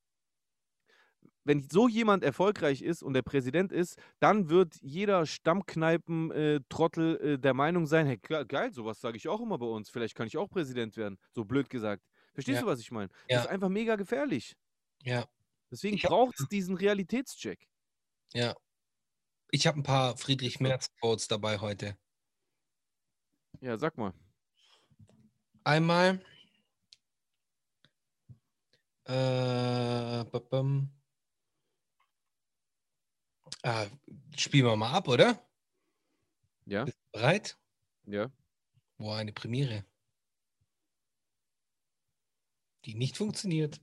[1.44, 7.54] wenn so jemand erfolgreich ist und der Präsident ist, dann wird jeder Stammkneipen-Trottel äh, der
[7.54, 9.90] Meinung sein, hey, ge- geil, sowas sage ich auch immer bei uns.
[9.90, 11.18] Vielleicht kann ich auch Präsident werden.
[11.32, 12.02] So blöd gesagt.
[12.32, 12.62] Verstehst Ja.
[12.62, 13.10] du, was ich meine?
[13.28, 13.36] Ja.
[13.36, 14.56] Das ist einfach mega gefährlich.
[15.02, 15.26] Ja,
[15.70, 17.68] Deswegen braucht es diesen Realitätscheck.
[18.32, 18.54] ja.
[19.50, 21.96] Ich habe ein paar Friedrich Merz-Quotes dabei heute.
[23.60, 24.12] Ja, sag mal.
[25.62, 26.20] Einmal.
[29.04, 30.24] Äh.
[33.64, 33.86] Ah,
[34.36, 35.40] spielen wir mal ab, oder?
[36.66, 37.56] Ja, Bist du bereit?
[38.06, 38.30] ja.
[38.96, 39.84] Boah, eine Premiere.
[42.84, 43.80] Die nicht funktioniert.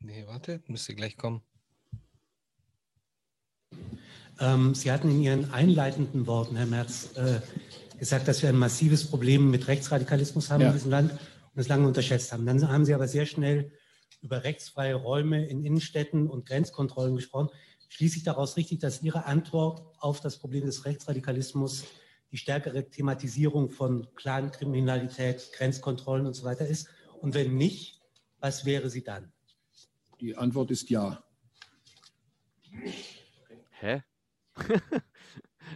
[0.00, 1.42] Nee, warte, müsste gleich kommen.
[4.38, 7.40] Ähm, Sie hatten in Ihren einleitenden Worten, Herr Merz, äh,
[7.98, 10.68] gesagt, dass wir ein massives Problem mit Rechtsradikalismus haben Ja.
[10.68, 11.20] in diesem Land und
[11.54, 12.44] das lange unterschätzt haben.
[12.44, 13.72] Dann haben Sie aber sehr schnell
[14.20, 17.48] über rechtsfreie Räume in Innenstädten und Grenzkontrollen gesprochen.
[17.94, 21.84] Schließe ich daraus richtig, dass Ihre Antwort auf das Problem des Rechtsradikalismus
[22.32, 26.88] die stärkere Thematisierung von Clankriminalität, Grenzkontrollen und so weiter ist?
[27.20, 28.02] Und wenn nicht,
[28.40, 29.32] was wäre sie dann?
[30.20, 31.24] Die Antwort ist ja.
[33.78, 34.02] Hä?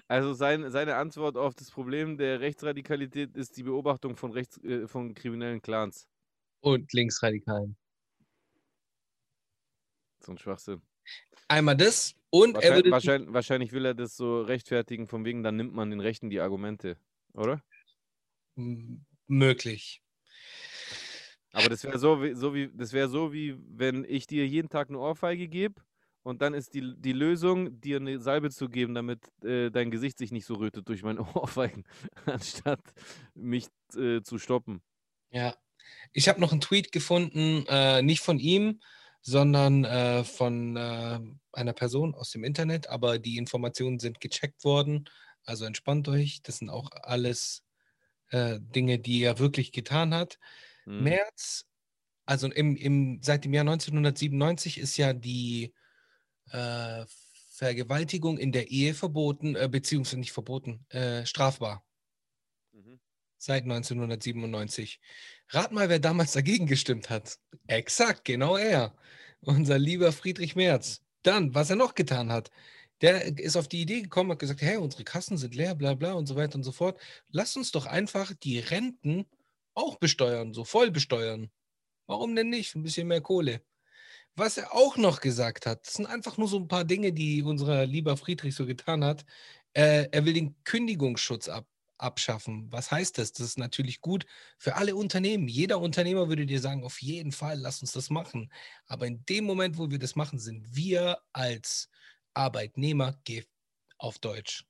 [0.08, 4.88] also sein, seine Antwort auf das Problem der Rechtsradikalität ist die Beobachtung von, rechts, äh,
[4.88, 6.08] von kriminellen Clans.
[6.62, 7.76] Und Linksradikalen.
[10.18, 10.82] So ein Schwachsinn.
[11.48, 15.42] Einmal das und er Wahrscheinlich, würde wahrscheinlich, wahrscheinlich will er das so rechtfertigen, von wegen,
[15.42, 16.98] dann nimmt man den Rechten die Argumente,
[17.32, 17.62] oder?
[18.56, 20.02] M- möglich.
[21.52, 24.68] Aber das wäre so, wie, so wie, das wäre so, wie wenn ich dir jeden
[24.68, 25.82] Tag eine Ohrfeige gebe
[26.22, 30.18] und dann ist die, die Lösung, dir eine Salbe zu geben, damit äh, dein Gesicht
[30.18, 31.84] sich nicht so rötet durch meine Ohrfeigen,
[32.26, 32.82] anstatt
[33.34, 34.82] mich äh, zu stoppen.
[35.30, 35.56] Ja.
[36.12, 38.80] Ich habe noch einen Tweet gefunden, äh, nicht von ihm,
[39.28, 41.20] sondern äh, von äh,
[41.52, 45.08] einer Person aus dem Internet, aber die Informationen sind gecheckt worden.
[45.44, 46.40] Also entspannt euch.
[46.42, 47.62] Das sind auch alles
[48.30, 50.38] äh, Dinge, die er wirklich getan hat.
[50.84, 51.04] Hm.
[51.04, 51.66] März,
[52.24, 55.74] also im, im, seit dem Jahr 1997 ist ja die
[56.50, 57.04] äh,
[57.52, 61.84] Vergewaltigung in der Ehe verboten, äh, beziehungsweise nicht verboten, äh, strafbar.
[62.72, 62.98] Mhm.
[63.36, 65.00] Seit 1997.
[65.50, 67.38] Rat mal, wer damals dagegen gestimmt hat.
[67.66, 68.96] Exakt, genau er.
[69.40, 71.02] Unser lieber Friedrich Merz.
[71.22, 72.50] Dann, was er noch getan hat.
[73.00, 76.12] Der ist auf die Idee gekommen, hat gesagt, hey, unsere Kassen sind leer, bla bla
[76.14, 77.00] und so weiter und so fort.
[77.30, 79.26] Lass uns doch einfach die Renten
[79.74, 81.50] auch besteuern, so voll besteuern.
[82.06, 82.74] Warum denn nicht?
[82.74, 83.62] Ein bisschen mehr Kohle.
[84.36, 87.42] Was er auch noch gesagt hat, das sind einfach nur so ein paar Dinge, die
[87.42, 89.24] unser lieber Friedrich so getan hat.
[89.74, 91.66] Äh, er will den Kündigungsschutz ab,
[91.98, 92.70] abschaffen.
[92.72, 93.32] Was heißt das?
[93.32, 94.26] Das ist natürlich gut
[94.58, 95.48] für alle Unternehmen.
[95.48, 98.52] Jeder Unternehmer würde dir sagen, auf jeden Fall, lass uns das machen.
[98.86, 101.90] Aber in dem Moment, wo wir das machen, sind wir als
[102.34, 103.20] Arbeitnehmer
[103.98, 104.64] auf Deutsch.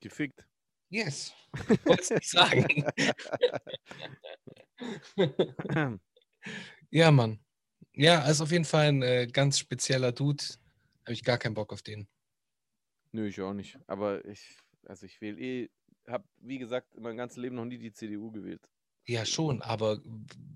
[0.00, 0.46] Gefickt.
[0.88, 1.32] Yes.
[1.84, 2.84] Wollte nicht sagen.
[6.90, 7.38] ja, Mann.
[7.94, 10.44] Ja, ist auf jeden Fall ein äh, ganz spezieller Dude.
[11.04, 12.08] Habe ich gar keinen Bock auf den.
[13.12, 13.78] Nö, ich auch nicht.
[13.86, 14.56] Aber ich,
[14.86, 15.70] also ich wähle eh,
[16.08, 18.68] habe, wie gesagt, mein ganzes Leben noch nie die CDU gewählt.
[19.06, 20.00] Ja, schon, aber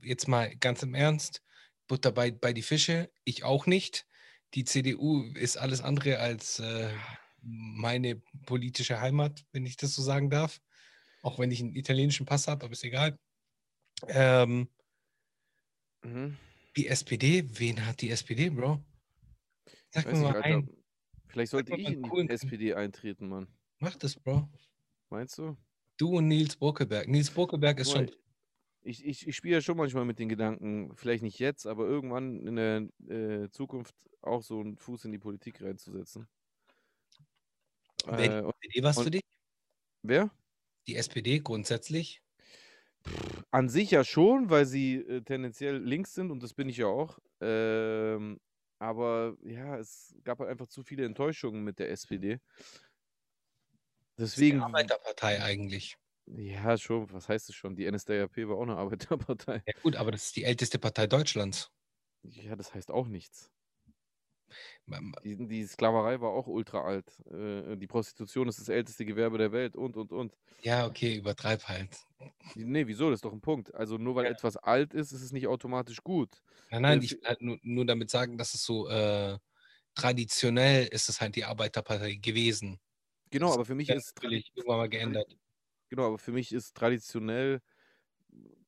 [0.02, 1.42] jetzt mal ganz im Ernst,
[1.88, 4.06] Butter bei, bei die Fische, ich auch nicht.
[4.54, 6.92] Die CDU ist alles andere als äh,
[7.42, 10.60] meine politische Heimat, wenn ich das so sagen darf.
[11.22, 13.18] Auch wenn ich einen italienischen Pass habe, aber ist egal.
[14.08, 14.68] Ähm,
[16.04, 16.36] Mhm.
[16.76, 18.84] die SPD, wen hat die SPD, Bro?
[19.90, 20.58] Sag mir nicht, mal Alter.
[20.58, 20.70] ein.
[21.28, 23.48] Vielleicht sollte ich in die coolen- SPD eintreten, Mann.
[23.78, 24.48] Mach das, Bro.
[25.10, 25.56] Meinst du?
[25.98, 27.06] Du und Nils Burkeberg.
[27.06, 28.10] Nils Burkeberg ist schon.
[28.82, 32.46] Ich, ich, ich spiele ja schon manchmal mit den Gedanken, vielleicht nicht jetzt, aber irgendwann
[32.46, 36.28] in der äh, Zukunft auch so einen Fuß in die Politik reinzusetzen.
[38.10, 39.22] Wäre Äh, die SPD was für dich?
[40.02, 40.30] wer?
[40.86, 42.22] Die SPD grundsätzlich?
[43.50, 46.86] An sich ja schon, weil sie äh, tendenziell links sind und das bin ich ja
[46.86, 47.18] auch.
[47.40, 48.40] Ähm,
[48.78, 52.40] aber ja, es gab halt einfach zu viele Enttäuschungen mit der SPD.
[54.18, 55.96] Das ist Deswegen, die Arbeiterpartei eigentlich.
[56.26, 57.76] ja, schon, was heißt es schon?
[57.76, 59.64] Die NSDAP war auch eine Arbeiterpartei.
[59.66, 61.70] Ja, gut, aber das ist die älteste Partei Deutschlands.
[62.24, 63.50] Ja, das heißt auch nichts.
[65.24, 67.20] Die, die Sklaverei war auch ultra alt.
[67.30, 70.36] Äh, die Prostitution ist das älteste Gewerbe der Welt und, und, und.
[70.60, 71.96] Ja, okay, übertreib halt.
[72.54, 73.10] Nee, wieso?
[73.10, 73.74] Das ist doch ein Punkt.
[73.74, 74.30] Also nur weil Ja.
[74.30, 76.42] etwas alt ist, ist es nicht automatisch gut.
[76.70, 79.38] Nein, nein, Äh, ich will halt nur, nur damit sagen, dass es so äh,
[79.94, 82.78] traditionell ist es halt die Arbeiterpartei gewesen.
[83.30, 85.36] Genau, aber für mich ist natürlich irgendwann mal geändert.
[85.88, 87.60] Genau, aber für mich ist traditionell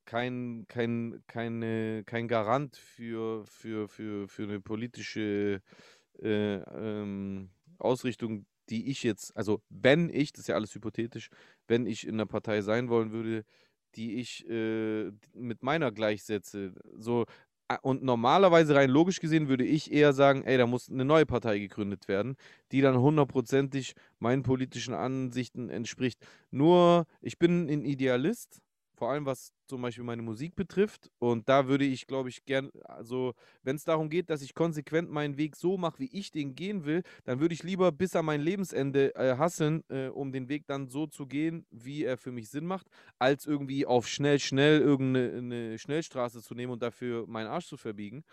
[0.04, 5.61] kein, kein, keine, kein Garant für, für, für, für eine politische
[6.22, 11.30] äh, ähm, Ausrichtung, die ich jetzt, also wenn ich, das ist ja alles hypothetisch,
[11.68, 13.44] wenn ich in einer Partei sein wollen würde,
[13.96, 16.74] die ich äh, mit meiner gleichsetze.
[16.96, 17.24] So,
[17.82, 21.58] und normalerweise rein logisch gesehen würde ich eher sagen, ey, da muss eine neue Partei
[21.58, 22.36] gegründet werden,
[22.72, 26.18] die dann hundertprozentig meinen politischen Ansichten entspricht.
[26.50, 28.62] Nur, ich bin ein Idealist,
[28.99, 31.11] vor allem was zum Beispiel meine Musik betrifft.
[31.18, 35.11] Und da würde ich, glaube ich, gern, also wenn es darum geht, dass ich konsequent
[35.11, 38.24] meinen Weg so mache, wie ich den gehen will, dann würde ich lieber bis an
[38.24, 42.32] mein Lebensende äh, hasseln, äh, um den Weg dann so zu gehen, wie er für
[42.32, 42.88] mich Sinn macht,
[43.18, 47.76] als irgendwie auf schnell, schnell irgendeine eine Schnellstraße zu nehmen und dafür meinen Arsch zu
[47.76, 48.24] verbiegen.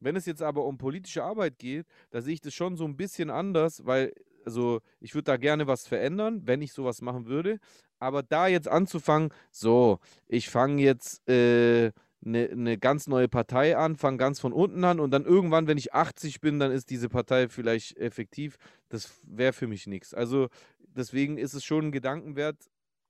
[0.00, 2.96] Wenn es jetzt aber um politische Arbeit geht, da sehe ich das schon so ein
[2.96, 4.12] bisschen anders, weil,
[4.44, 7.58] also ich würde da gerne was verändern, wenn ich sowas machen würde.
[7.98, 13.96] Aber da jetzt anzufangen, so, ich fange jetzt eine ne, ne ganz neue Partei an,
[13.96, 17.08] fange ganz von unten an und dann irgendwann, wenn ich 80 bin, dann ist diese
[17.08, 18.56] Partei vielleicht effektiv.
[18.88, 20.12] Das wäre für mich nichts.
[20.14, 20.48] Also
[20.80, 22.66] deswegen ist es schon ein Gedankenwert,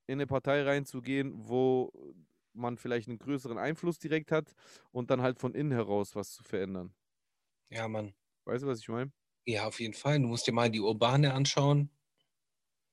[0.06, 1.90] in eine Partei reinzugehen, wo
[2.52, 4.52] man vielleicht einen größeren Einfluss direkt hat
[4.92, 6.94] und dann halt von innen heraus was zu verändern.
[7.70, 8.14] Ja, Mann.
[8.44, 9.12] Weißt du, was ich meine?
[9.44, 10.20] Ja, auf jeden Fall.
[10.20, 11.90] Du musst dir mal die Urbane anschauen.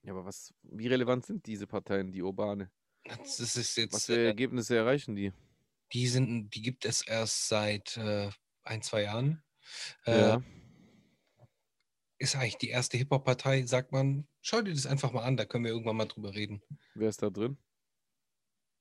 [0.03, 2.71] Ja, aber was, wie relevant sind diese Parteien, die Urbane?
[3.05, 5.33] Das ist Was jetzt, für äh, Ergebnisse erreichen die?
[5.91, 8.29] die sind, die gibt es erst seit äh,
[8.63, 9.43] ein, zwei Jahren.
[10.05, 10.43] Äh, Ja.
[12.17, 14.27] Ist eigentlich die erste Hip-Hop-Partei, sagt man.
[14.41, 16.61] Schau dir das einfach mal an, da können wir irgendwann mal drüber reden.
[16.95, 17.57] Wer ist da drin?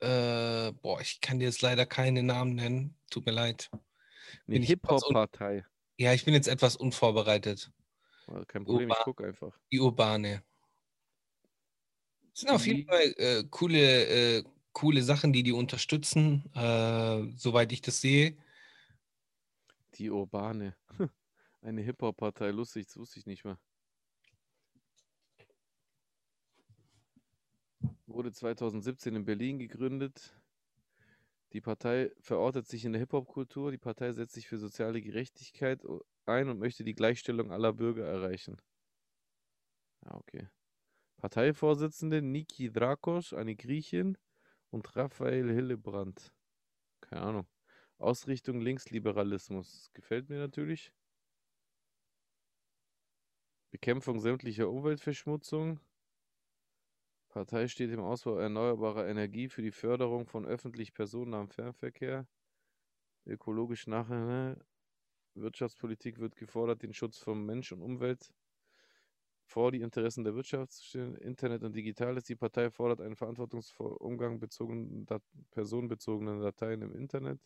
[0.01, 2.97] Äh, boah, ich kann dir jetzt leider keine Namen nennen.
[3.11, 3.71] Tut mir leid.
[4.47, 5.65] Eine ich Hip-Hop-Partei.
[5.99, 7.71] Ja, ich bin jetzt etwas unvorbereitet.
[8.49, 9.05] Kein Problem, ich Urban.
[9.05, 9.59] gucke einfach.
[9.71, 10.43] Die Urbane.
[12.33, 17.31] Das sind auf jeden Die- Fall äh, coole, äh, coole Sachen, die die unterstützen, äh,
[17.37, 18.37] soweit ich das sehe.
[19.95, 20.77] Die Urbane.
[21.61, 23.59] Eine Hip-Hop-Partei, lustig, das wusste ich nicht mehr.
[28.07, 30.35] Wurde 2017 in Berlin gegründet.
[31.53, 33.71] Die Partei verortet sich in der Hip-Hop-Kultur.
[33.71, 35.83] Die Partei setzt sich für soziale Gerechtigkeit
[36.25, 38.57] ein und möchte die Gleichstellung aller Bürger erreichen.
[40.05, 40.49] Ja, okay.
[41.23, 44.19] Parteivorsitzende Niki Drakos, eine Griechin,
[44.71, 46.35] und Raphael Hillebrand.
[47.01, 47.47] Keine Ahnung.
[47.99, 49.93] Ausrichtung Linksliberalismus.
[49.93, 50.93] Gefällt mir natürlich.
[53.71, 55.79] Bekämpfung sämtlicher Umweltverschmutzung.
[57.29, 62.27] Partei steht im Ausbau erneuerbarer Energie für die Förderung von öffentlich personennahem Fernverkehr.
[63.27, 64.67] Ökologisch nachhaltige
[65.35, 68.35] Wirtschaftspolitik wird gefordert, den Schutz von Mensch und Umwelt
[69.53, 71.15] vor die Interessen der Wirtschaft zu stellen.
[71.17, 72.25] Internet und Digitales.
[72.25, 77.39] Die Partei fordert einen verantwortungsvollen Umgang bezogenen Dat personenbezogenen Dateien im Internet.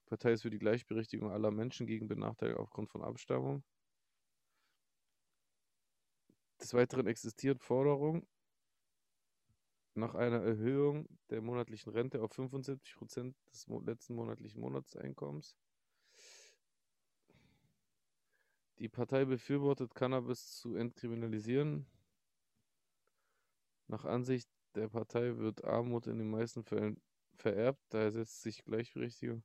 [0.00, 3.62] Die Partei ist für die Gleichberechtigung aller Menschen gegen Benachteiligung aufgrund von Abstammung.
[6.58, 8.26] Des Weiteren existiert Forderung
[9.94, 15.54] nach einer Erhöhung der monatlichen Rente auf 75 Prozent des mo letzten monatlichen Monatseinkommens.
[18.80, 21.84] Die Partei befürwortet, Cannabis zu entkriminalisieren.
[23.88, 27.02] Nach Ansicht der Partei wird Armut in den meisten Fällen
[27.36, 29.44] vererbt, daher setzt sich Gleichberechtigung.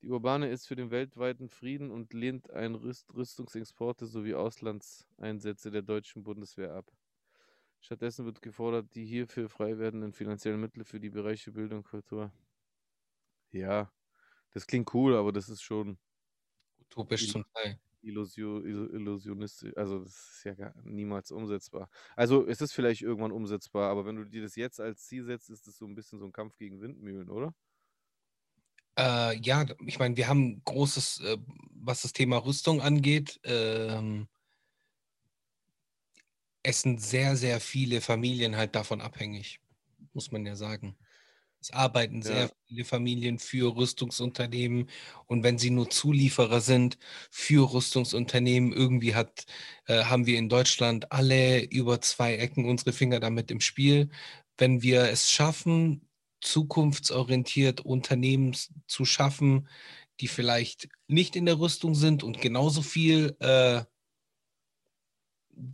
[0.00, 5.82] Die Urbane ist für den weltweiten Frieden und lehnt ein Rüst Rüstungsexporte sowie Auslandseinsätze der
[5.82, 6.90] deutschen Bundeswehr ab.
[7.80, 12.32] Stattdessen wird gefordert, die hierfür frei werdenden finanziellen Mittel für die Bereiche Bildung und Kultur.
[13.52, 13.92] Ja,
[14.52, 15.98] das klingt cool, aber das ist schon
[16.80, 17.78] Utopisch zum Teil.
[18.04, 19.76] Illusio, illu- illusionistisch.
[19.76, 21.88] Also, das ist ja gar niemals umsetzbar.
[22.16, 25.50] Also, es ist vielleicht irgendwann umsetzbar, aber wenn du dir das jetzt als Ziel setzt,
[25.50, 27.54] ist es so ein bisschen so ein Kampf gegen Windmühlen, oder?
[28.98, 31.38] Äh, ja, ich meine, wir haben großes, äh,
[31.74, 33.40] was das Thema Rüstung angeht.
[33.44, 34.28] Ähm,
[36.64, 39.60] es sind sehr, sehr viele Familien halt davon abhängig,
[40.12, 40.96] muss man ja sagen.
[41.64, 42.50] Es arbeiten sehr Ja.
[42.68, 44.90] viele Familien für Rüstungsunternehmen
[45.26, 46.98] und wenn sie nur Zulieferer sind
[47.30, 49.46] für Rüstungsunternehmen, irgendwie hat,
[49.86, 54.10] äh, haben wir in Deutschland alle über zwei Ecken unsere Finger damit im Spiel.
[54.58, 56.06] Wenn wir es schaffen,
[56.42, 58.54] zukunftsorientiert Unternehmen
[58.86, 59.66] zu schaffen,
[60.20, 63.84] die vielleicht nicht in der Rüstung sind und genauso viel äh,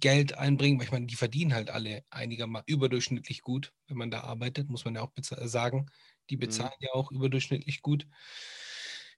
[0.00, 4.22] Geld einbringen, weil ich meine, die verdienen halt alle einigermaßen überdurchschnittlich gut, wenn man da
[4.22, 5.86] arbeitet, muss man ja auch sagen.
[6.30, 6.70] Die Mhm.
[6.70, 8.06] bezahlen ja auch überdurchschnittlich gut.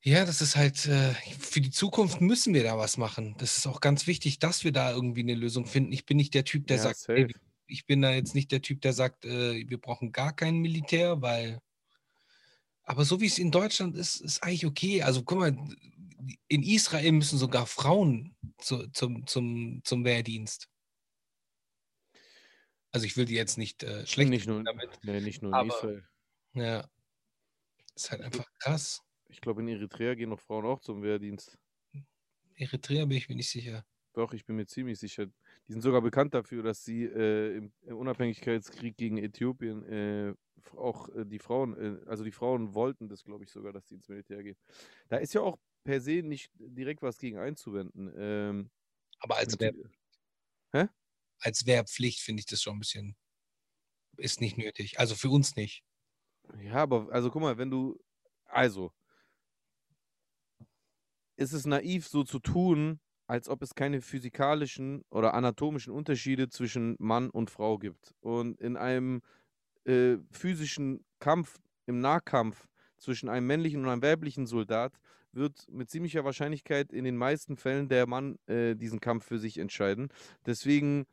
[0.04, 3.36] Ja, das ist halt, äh, für die Zukunft müssen wir da was machen.
[3.38, 5.92] Das ist auch ganz wichtig, dass wir da irgendwie eine Lösung finden.
[5.92, 7.28] Ich bin nicht der Typ, der Ja, sagt, ey,
[7.66, 11.22] ich bin da jetzt nicht der Typ, der sagt, äh, wir brauchen gar kein Militär,
[11.22, 11.60] weil.
[12.84, 15.02] Aber so wie es in Deutschland ist, ist eigentlich okay.
[15.02, 15.56] Also guck mal,
[16.48, 20.68] in Israel müssen sogar Frauen zu, zum, zum, zum Wehrdienst.
[22.92, 24.90] Also ich will die jetzt nicht äh, schlecht Nicht nur, damit.
[25.02, 26.04] nee, nicht nur in Aber- Israel.
[26.54, 26.88] Ja.
[27.94, 29.00] Ist halt einfach krass.
[29.28, 31.58] Ich glaube, in Eritrea gehen noch Frauen auch zum Wehrdienst.
[32.54, 33.84] Eritrea bin ich mir nicht sicher.
[34.14, 35.26] Doch, ich bin mir ziemlich sicher.
[35.26, 40.34] Die sind sogar bekannt dafür, dass sie äh, im, Unabhängigkeitskrieg gegen Äthiopien äh,
[40.76, 43.94] auch äh, die Frauen, äh, also die Frauen wollten das, glaube ich, sogar, dass sie
[43.94, 44.56] ins Militär gehen.
[45.08, 48.12] Da ist ja auch per se nicht direkt was gegen einzuwenden.
[48.16, 48.70] Ähm,
[49.20, 49.72] Aber als, Wehr,
[50.72, 50.88] Hä?
[51.40, 53.16] als Wehrpflicht finde ich das schon ein bisschen,
[54.16, 54.98] ist nicht nötig.
[54.98, 55.84] Also für uns nicht.
[56.60, 57.98] Ja, aber also guck mal, wenn du,
[58.44, 58.92] also,
[61.36, 66.96] ist es naiv so zu tun, als ob es keine physikalischen oder anatomischen Unterschiede zwischen
[66.98, 68.14] Mann und Frau gibt.
[68.20, 69.22] Und in einem
[69.84, 72.68] äh, physischen Kampf, im Nahkampf
[72.98, 75.00] zwischen einem männlichen und einem weiblichen Soldat,
[75.32, 79.58] wird mit ziemlicher Wahrscheinlichkeit in den meisten Fällen der Mann äh, diesen Kampf für sich
[79.58, 80.08] entscheiden.
[80.46, 81.06] Deswegen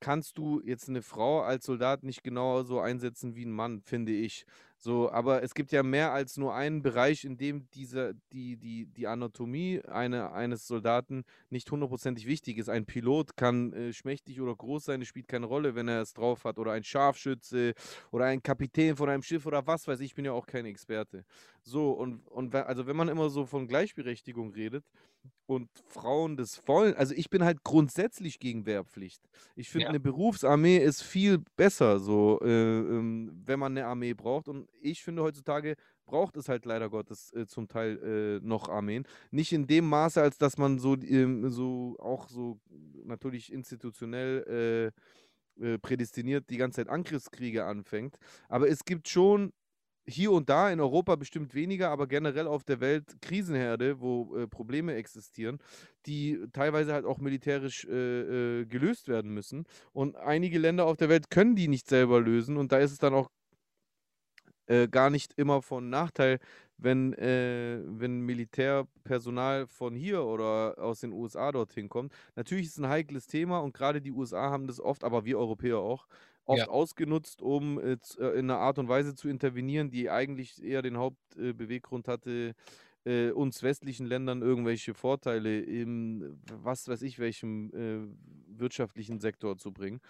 [0.00, 4.44] kannst du jetzt eine Frau als Soldat nicht genauso einsetzen wie ein Mann, finde ich.
[4.80, 8.86] So, aber es gibt ja mehr als nur einen Bereich, in dem diese, die, die,
[8.86, 12.68] die Anatomie eine, eines Soldaten nicht hundertprozentig wichtig ist.
[12.68, 16.14] Ein Pilot kann äh, schmächtig oder groß sein, es spielt keine Rolle, wenn er es
[16.14, 16.58] drauf hat.
[16.58, 17.74] Oder ein Scharfschütze
[18.12, 20.64] oder ein Kapitän von einem Schiff oder was weiß ich, ich bin ja auch kein
[20.64, 21.24] Experte.
[21.64, 24.84] So, und, und also wenn man immer so von Gleichberechtigung redet,
[25.46, 26.94] und Frauen das wollen.
[26.94, 29.22] Also ich bin halt grundsätzlich gegen Wehrpflicht.
[29.56, 29.88] Ich finde, Ja.
[29.90, 34.48] eine Berufsarmee ist viel besser, so, äh, ähm, wenn man eine Armee braucht.
[34.48, 35.74] Und ich finde, heutzutage
[36.06, 39.04] braucht es halt leider Gottes äh, zum Teil äh, noch Armeen.
[39.30, 42.58] Nicht in dem Maße, als dass man so, ähm, so auch so
[43.04, 44.92] natürlich institutionell
[45.58, 48.16] äh, äh, prädestiniert die ganze Zeit Angriffskriege anfängt.
[48.48, 49.52] Aber es gibt schon
[50.08, 54.46] hier und da in Europa bestimmt weniger, aber generell auf der Welt Krisenherde, wo äh,
[54.46, 55.58] Probleme existieren,
[56.06, 59.64] die teilweise halt auch militärisch äh, äh, gelöst werden müssen.
[59.92, 62.56] Und einige Länder auf der Welt können die nicht selber lösen.
[62.56, 63.30] Und da ist es dann auch
[64.66, 66.38] äh, gar nicht immer von Nachteil,
[66.78, 72.12] wenn, äh, wenn Militärpersonal von hier oder aus den USA dorthin kommt.
[72.36, 75.38] Natürlich ist es ein heikles Thema und gerade die USA haben das oft, aber wir
[75.38, 76.06] Europäer auch,
[76.48, 76.68] oft Ja.
[76.68, 82.08] ausgenutzt, um äh, in einer Art und Weise zu intervenieren, die eigentlich eher den Hauptbeweggrund
[82.08, 82.54] äh, hatte,
[83.04, 89.72] äh, uns westlichen Ländern irgendwelche Vorteile im, was weiß ich, welchem äh, wirtschaftlichen Sektor zu
[89.72, 90.00] bringen.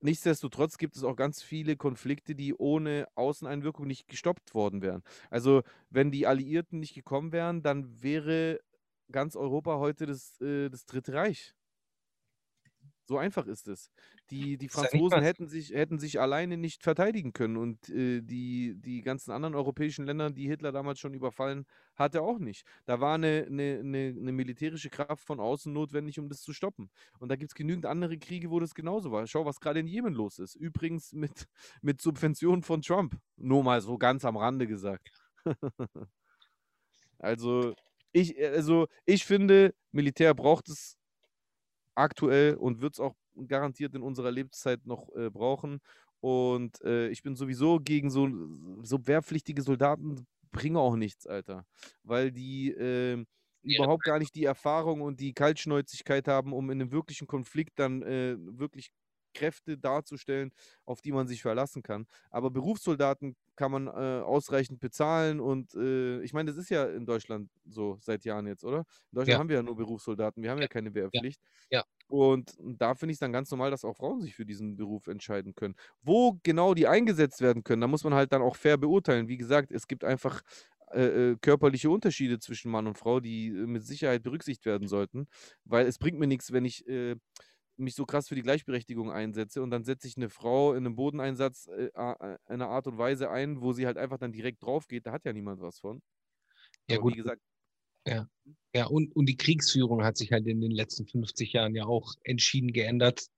[0.00, 5.02] Nichtsdestotrotz gibt es auch ganz viele Konflikte, die ohne Außeneinwirkung nicht gestoppt worden wären.
[5.30, 8.60] Also, wenn die Alliierten nicht gekommen wären, dann wäre
[9.10, 11.54] ganz Europa heute das, äh, das Dritte Reich.
[13.06, 13.90] So einfach ist es.
[14.30, 15.24] Die, die ja Franzosen was.
[15.24, 20.06] hätten sich, hätten sich alleine nicht verteidigen können und äh, die, die ganzen anderen europäischen
[20.06, 22.64] Länder, die Hitler damals schon überfallen hatte, auch nicht.
[22.86, 26.90] Da war eine, eine, eine, eine militärische Kraft von außen notwendig, um das zu stoppen.
[27.18, 29.26] Und da gibt es genügend andere Kriege, wo das genauso war.
[29.26, 30.54] Schau, was gerade in Jemen los ist.
[30.54, 31.46] Übrigens mit,
[31.82, 33.18] mit Subventionen von Trump.
[33.36, 35.10] Nur mal so ganz am Rande gesagt.
[37.18, 37.74] also,
[38.12, 40.96] ich, also, ich finde, Militär braucht es
[41.94, 43.14] aktuell und wird es auch
[43.46, 45.80] garantiert in unserer Lebenszeit noch äh, brauchen.
[46.20, 48.28] Und äh, ich bin sowieso gegen so,
[48.82, 51.64] so wehrpflichtige Soldaten, bringen auch nichts, Alter.
[52.02, 52.70] Weil die
[53.62, 53.78] Ja.
[53.78, 58.02] überhaupt gar nicht die Erfahrung und die Kaltschnäuzigkeit haben, um in einem wirklichen Konflikt dann
[58.02, 58.88] äh, wirklich
[59.34, 60.52] Kräfte darzustellen,
[60.84, 62.06] auf die man sich verlassen kann.
[62.30, 67.06] Aber Berufssoldaten kann man äh, ausreichend bezahlen und äh, ich meine, das ist ja in
[67.06, 68.78] Deutschland so seit Jahren jetzt, oder?
[69.12, 69.40] In Deutschland Ja.
[69.40, 71.40] haben wir ja nur Berufssoldaten, wir haben ja, keine Wehrpflicht.
[71.70, 71.84] Ja.
[72.06, 75.06] Und da finde ich es dann ganz normal, dass auch Frauen sich für diesen Beruf
[75.06, 75.74] entscheiden können.
[76.02, 79.28] Wo genau die eingesetzt werden können, da muss man halt dann auch fair beurteilen.
[79.28, 80.42] Wie gesagt, es gibt einfach
[80.92, 85.28] äh, äh, körperliche Unterschiede zwischen Mann und Frau, die äh, mit Sicherheit berücksichtigt werden sollten.
[85.64, 86.86] Weil es bringt mir nichts, wenn ich
[87.76, 90.96] mich so krass für die Gleichberechtigung einsetze und dann setze ich eine Frau in einem
[90.96, 94.86] Bodeneinsatz äh, a- einer Art und Weise ein, wo sie halt einfach dann direkt drauf
[94.88, 95.06] geht.
[95.06, 96.02] Da hat ja niemand was von.
[96.88, 97.12] Ja, Aber gut.
[97.14, 97.42] wie gesagt,
[98.74, 102.14] Ja, und, und die Kriegsführung hat sich halt in den letzten 50 Jahren ja auch
[102.24, 103.28] entschieden geändert.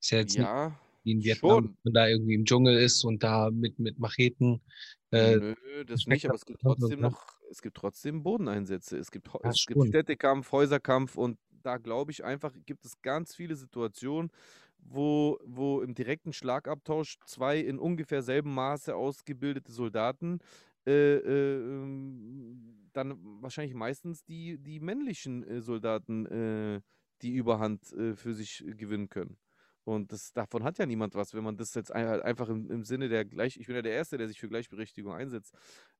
[0.00, 1.64] Ist ja jetzt nicht ja, wie in Vietnam, schon.
[1.64, 4.62] wenn man da irgendwie im Dschungel ist und da mit, mit Macheten.
[5.10, 7.08] Äh, Nö, das nicht, aber es gibt trotzdem ne?
[7.08, 8.96] noch, es gibt trotzdem Bodeneinsätze.
[8.98, 9.84] Es gibt, Ja, es gibt.
[9.84, 14.30] Städtekampf, Häuserkampf und da glaube ich einfach, gibt es ganz viele Situationen,
[14.78, 20.38] wo, wo im direkten Schlagabtausch zwei in ungefähr selben Maße ausgebildete Soldaten
[20.86, 26.80] äh, äh, ähm, dann wahrscheinlich meistens die, die männlichen äh, Soldaten äh,
[27.22, 29.38] die Überhand äh, für sich äh, gewinnen können.
[29.84, 32.84] Und das, davon hat ja niemand was, wenn man das jetzt ein- einfach im, im
[32.84, 35.54] Sinne der gleich, ich bin ja der Erste, der sich für Gleichberechtigung einsetzt,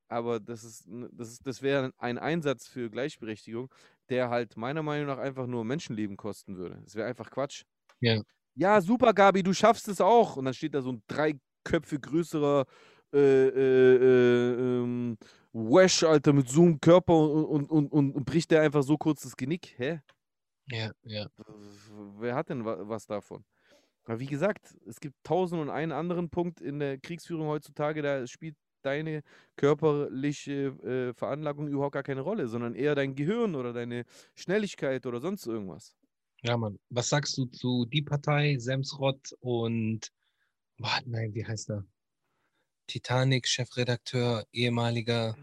[0.08, 3.70] aber das ist, das ist, das wäre ein Einsatz für Gleichberechtigung,
[4.10, 6.80] der halt meiner Meinung nach einfach nur Menschenleben kosten würde.
[6.84, 7.64] Das wäre einfach Quatsch.
[8.00, 8.20] Ja.
[8.56, 10.36] Ja, super, Gabi, du schaffst es auch.
[10.36, 11.34] Und dann steht da so ein drei
[11.64, 12.66] Köpfe größerer
[13.12, 15.16] äh, äh, äh, ähm,
[15.52, 19.22] Wesh, Alter, mit so einem Körper und, und, und, und, bricht der einfach so kurz
[19.22, 19.74] das Genick.
[19.76, 20.00] Hä?
[20.66, 21.26] ja, ja.
[22.18, 23.44] Wer hat denn wa- was davon?
[24.04, 28.26] Aber wie gesagt, es gibt tausend und einen anderen Punkt in der Kriegsführung heutzutage, da
[28.26, 29.22] spielt deine
[29.56, 30.52] körperliche
[31.12, 34.04] äh, Veranlagung überhaupt gar keine Rolle, sondern eher dein Gehirn oder deine
[34.34, 35.96] Schnelligkeit oder sonst irgendwas.
[36.42, 36.78] Ja, Mann.
[36.90, 40.12] Was sagst du zu die Partei, Semsrott und,
[40.76, 41.86] boah, nein, wie heißt er?
[42.86, 45.36] Titanic, Chefredakteur, ehemaliger.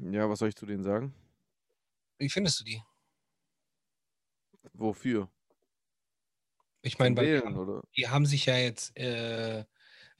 [0.00, 1.14] Ja, was soll ich zu denen sagen?
[2.18, 2.82] Wie findest du die?
[4.72, 5.28] Wofür?
[6.82, 9.64] Ich meine, weil die die haben sich ja jetzt äh,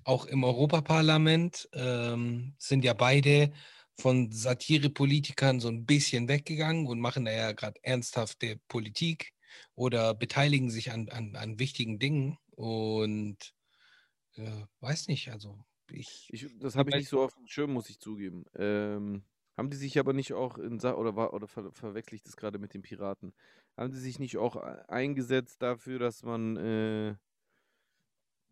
[0.04, 3.52] auch im Europaparlament, ähm, sind ja beide
[3.98, 9.32] von Satirepolitikern so ein bisschen weggegangen und machen da ja gerade ernsthafte Politik
[9.74, 12.38] oder beteiligen sich an, an, an wichtigen Dingen.
[12.50, 13.52] Und
[14.34, 17.90] äh, weiß nicht, also ich, Ich, das habe ich nicht so auf dem Schirm, muss
[17.90, 18.44] ich zugeben.
[18.54, 19.24] Ähm,
[19.56, 22.36] haben die sich aber nicht auch in Sa oder war oder ver verwechsel ich das
[22.36, 23.34] gerade mit den Piraten?
[23.76, 27.16] Haben die sich nicht auch e- eingesetzt dafür, dass man äh,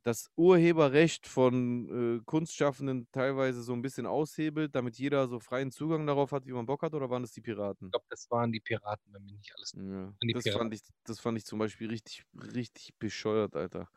[0.03, 6.07] das Urheberrecht von äh, Kunstschaffenden teilweise so ein bisschen aushebelt, damit jeder so freien Zugang
[6.07, 7.89] darauf hat, wie man Bock hat, oder waren das die Piraten?
[7.89, 9.75] Ich glaube, das waren die Piraten, wenn mich nicht alles.
[9.75, 10.49] Ja, das Piraten.
[10.49, 13.89] fand ich, das fand ich zum Beispiel richtig, richtig bescheuert, Alter.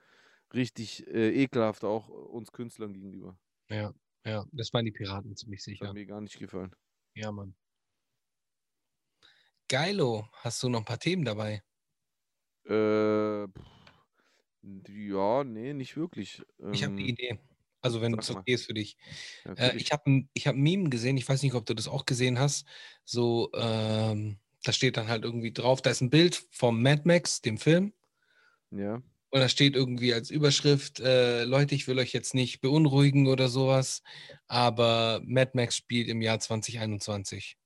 [0.53, 3.39] Richtig äh, ekelhaft auch uns Künstlern gegenüber.
[3.69, 3.93] Ja,
[4.25, 5.87] ja, das waren die Piraten, ziemlich Das sicher.
[5.89, 6.73] hat mir gar nicht gefallen.
[7.15, 7.55] Ja, Mann.
[9.67, 11.63] Geilo, hast du noch ein paar Themen dabei?
[12.65, 13.82] Äh, pff,
[14.63, 16.43] ja, nee, nicht wirklich.
[16.71, 17.39] Ich habe eine Ähm, Idee.
[17.81, 18.97] Also, wenn es okay ist für dich.
[19.45, 21.73] ja, Äh, ich habe ein, ich hab ein Meme gesehen, ich weiß nicht, ob du
[21.73, 22.65] das auch gesehen hast.
[23.05, 27.41] So, ähm, da steht dann halt irgendwie drauf, da ist ein Bild vom Mad Max,
[27.41, 27.93] dem Film.
[28.71, 29.01] ja.
[29.31, 33.49] Und da steht irgendwie als Überschrift, äh, Leute, ich will euch jetzt nicht beunruhigen oder
[33.49, 34.01] sowas,
[34.47, 37.57] aber Mad Max spielt im Jahr 2021.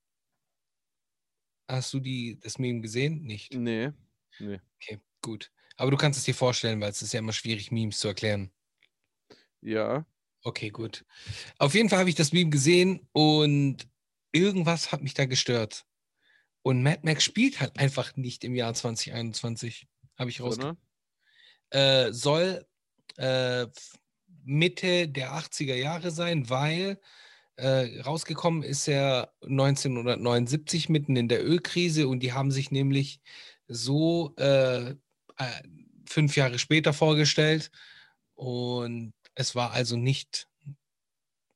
[1.69, 3.23] Hast du die, das Meme gesehen?
[3.23, 3.61] Nicht.
[3.63, 3.91] Nee,
[4.39, 4.59] nee.
[4.81, 5.51] Okay, gut.
[5.77, 8.51] Aber du kannst es dir vorstellen, weil es ist ja immer schwierig, Memes zu erklären.
[9.61, 10.05] Ja,
[10.47, 11.03] Okay, gut.
[11.57, 13.87] Auf jeden Fall habe ich das Meme gesehen und
[14.31, 15.85] irgendwas hat mich da gestört.
[16.61, 19.87] Und Mad Max spielt halt einfach nicht im Jahr 2021.
[20.17, 20.81] Habe ich rausgefunden.
[21.69, 22.65] Äh, soll
[23.17, 23.67] äh,
[24.45, 26.99] Mitte der 80er Jahre sein, weil
[27.57, 33.19] äh, rausgekommen ist er 1979 mitten in der Ölkrise und die haben sich nämlich
[33.67, 34.95] so äh,
[36.07, 37.71] fünf Jahre später vorgestellt
[38.35, 40.47] und es war also nicht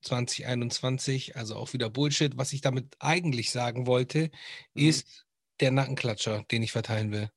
[0.03, 2.37] 2021, also auch wieder Bullshit.
[2.37, 4.31] Was ich damit eigentlich sagen wollte,
[4.73, 4.87] Mhm.
[4.87, 5.25] ist
[5.59, 7.29] der Nackenklatscher, den ich verteilen will.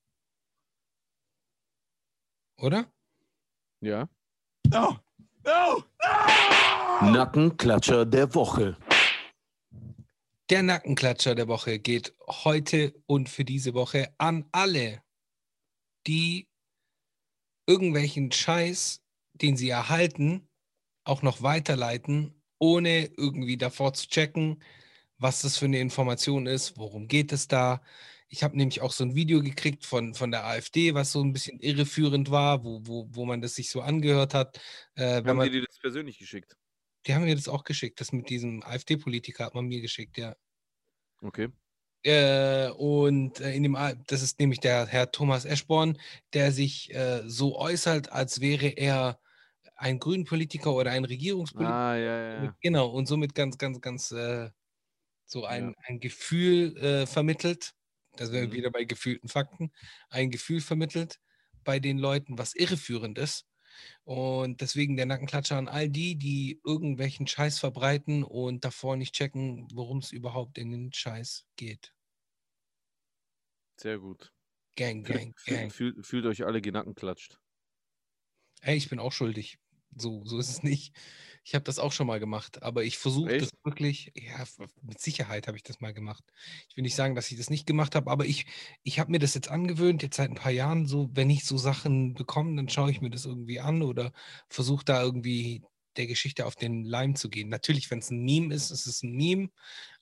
[2.57, 2.91] Oder?
[3.81, 4.09] Ja.
[7.03, 8.77] Nackenklatscher der Woche.
[10.51, 15.03] Der Nackenklatscher der Woche geht heute und für diese Woche an alle,
[16.07, 16.49] die
[17.67, 19.03] irgendwelchen Scheiß,
[19.35, 20.49] den sie erhalten,
[21.05, 24.63] auch noch weiterleiten, ohne irgendwie davor zu checken,
[25.19, 27.83] was das für eine Information ist, worum geht es da.
[28.29, 31.33] Ich habe nämlich auch so ein Video gekriegt von, von der AfD, was so ein
[31.33, 34.61] bisschen irreführend war, wo, wo, wo man das sich so angehört hat.
[34.97, 36.57] Äh, Haben man, die dir das persönlich geschickt?
[37.07, 40.35] die haben mir das auch geschickt, das mit diesem AfD-Politiker hat man mir geschickt, ja.
[41.23, 41.49] Okay.
[42.05, 45.99] Äh, und äh, in dem, das ist nämlich der Herr Thomas Eschborn,
[46.35, 49.21] der sich äh, so äußert, als wäre er
[49.77, 51.81] ein Grünpolitiker oder ein Regierungspolitiker.
[51.81, 52.57] Ah, ja, ja.
[52.61, 54.51] Genau, und somit ganz, ganz, ganz äh,
[55.27, 55.75] so ein, Ja.
[55.87, 57.75] ein Gefühl äh, vermittelt.
[58.17, 58.53] Da sind wir Mhm.
[58.53, 59.73] wieder bei gefühlten Fakten.
[60.11, 61.21] Ein Gefühl vermittelt
[61.65, 63.47] bei den Leuten, was irreführend ist.
[64.05, 69.69] Und deswegen der Nackenklatscher an all die, die irgendwelchen Scheiß verbreiten und davor nicht checken,
[69.73, 71.95] worum es überhaupt in den Scheiß geht.
[73.77, 74.33] Sehr gut.
[74.77, 75.71] Gang, gang, gang.
[75.71, 77.39] Fühlt, fühlt euch alle genackenklatscht.
[78.63, 79.59] Ey, ich bin auch schuldig.
[79.97, 80.95] So, so ist es nicht.
[81.45, 84.45] Ich habe das auch schon mal gemacht, aber ich versuche das wirklich, ja,
[84.83, 86.25] mit Sicherheit habe ich das mal gemacht.
[86.71, 88.47] Ich will nicht sagen, dass ich das nicht gemacht habe, aber ich,
[88.83, 91.59] ich habe mir das jetzt angewöhnt, jetzt seit ein paar Jahren, so, wenn ich so
[91.59, 94.13] Sachen bekomme, dann schaue ich mir das irgendwie an oder
[94.49, 95.63] versuche da irgendwie
[95.97, 97.49] der Geschichte auf den Leim zu gehen.
[97.51, 99.51] Natürlich, wenn es ein Meme ist, ist es ein Meme,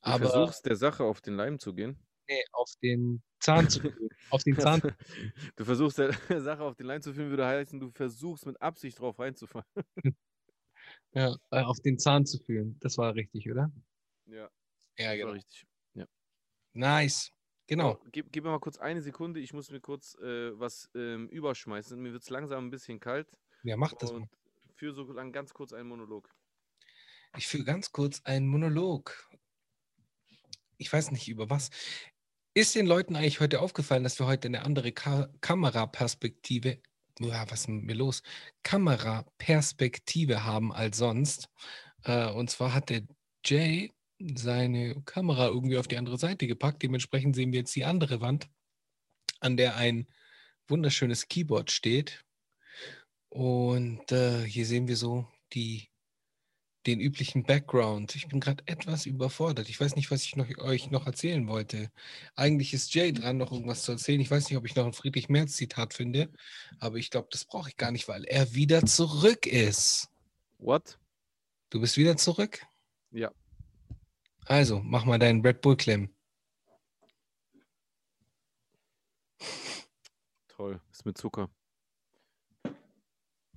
[0.05, 1.99] Du aber versuchst der Sache auf den Leim zu gehen.
[2.33, 4.09] Nee, auf den Zahn zu gehen.
[4.31, 4.81] Auf den Zahn.
[5.57, 8.99] Du versuchst der Sache auf den Leim zu führen, würde heißen, du versuchst mit Absicht
[8.99, 9.67] drauf reinzufallen.
[11.15, 12.79] Ja, äh, auf den Zahn zu fühlen.
[12.81, 13.71] Das war richtig, oder?
[14.27, 14.49] Ja,
[14.99, 15.27] Ja, das genau.
[15.29, 15.67] war richtig.
[16.75, 17.31] Nice.
[17.67, 17.93] Genau.
[17.93, 21.29] Oh, gib, gib mir mal kurz eine Sekunde, ich muss mir kurz äh, was ähm,
[21.29, 22.01] überschmeißen.
[22.01, 23.31] Mir wird es langsam ein bisschen kalt.
[23.63, 24.11] Ja, mach das.
[24.11, 24.29] Und
[24.75, 26.29] für so lang ganz kurz einen Monolog.
[27.37, 29.29] Ich führe ganz kurz einen Monolog.
[30.77, 31.71] Ich weiß nicht über was.
[32.55, 36.83] Ist den Leuten eigentlich heute aufgefallen, dass wir heute eine andere Ka Kameraperspektive,
[37.19, 38.23] ja, was ist denn mir los?
[38.63, 41.49] Kameraperspektive haben als sonst.
[42.05, 43.03] Äh, und zwar hat der
[43.43, 43.91] Jay
[44.35, 46.83] seine Kamera irgendwie auf die andere Seite gepackt.
[46.83, 48.51] Dementsprechend sehen wir jetzt die andere Wand,
[49.41, 50.07] an der ein
[50.69, 52.23] wunderschönes Keyboard steht.
[53.31, 55.92] Und äh, hier sehen wir so die
[56.87, 58.15] den üblichen Background.
[58.17, 59.69] Ich bin gerade etwas überfordert.
[59.69, 61.91] Ich weiß nicht, was ich noch, euch noch erzählen wollte.
[62.35, 64.21] Eigentlich ist Jay dran, noch irgendwas zu erzählen.
[64.21, 66.31] Ich weiß nicht, ob ich noch ein Friedrich Merz-Zitat finde,
[66.81, 70.11] aber ich glaube, das brauche ich gar nicht, weil er wieder zurück ist.
[70.59, 70.99] What?
[71.71, 72.61] Du bist wieder zurück?
[73.11, 73.33] Ja.
[74.47, 76.13] Also, mach mal deinen Red Bull Claim.
[80.49, 80.81] Toll.
[80.91, 81.49] Ist mit Zucker.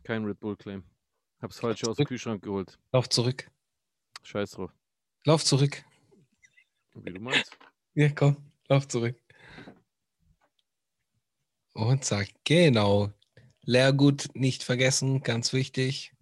[0.03, 0.83] Kein Red Bull Claim.
[1.41, 2.05] Hab's falsch aus dem.
[2.05, 2.79] Kühlschrank geholt.
[2.91, 3.49] Lauf zurück.
[4.23, 4.71] Scheiß drauf.
[5.25, 5.83] Lauf zurück.
[6.93, 7.57] Wie du meinst.
[7.93, 9.15] Ja, komm, lauf zurück.
[11.73, 13.11] Und sag, genau.
[13.63, 16.13] Lehrgut nicht vergessen, ganz wichtig.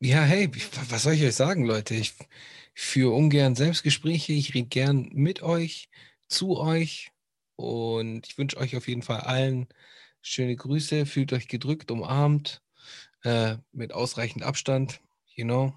[0.00, 0.50] Ja, hey,
[0.90, 1.94] was soll ich euch sagen, Leute?
[1.94, 2.14] Ich
[2.74, 4.34] führe ungern Selbstgespräche.
[4.34, 5.88] Ich rede gern mit euch,
[6.28, 7.12] zu euch.
[7.56, 9.66] Und ich wünsche euch auf jeden Fall allen
[10.26, 11.06] schöne Grüße.
[11.06, 12.62] Fühlt euch gedrückt, umarmt,
[13.22, 15.00] äh, mit ausreichend Abstand.
[15.34, 15.74] You know,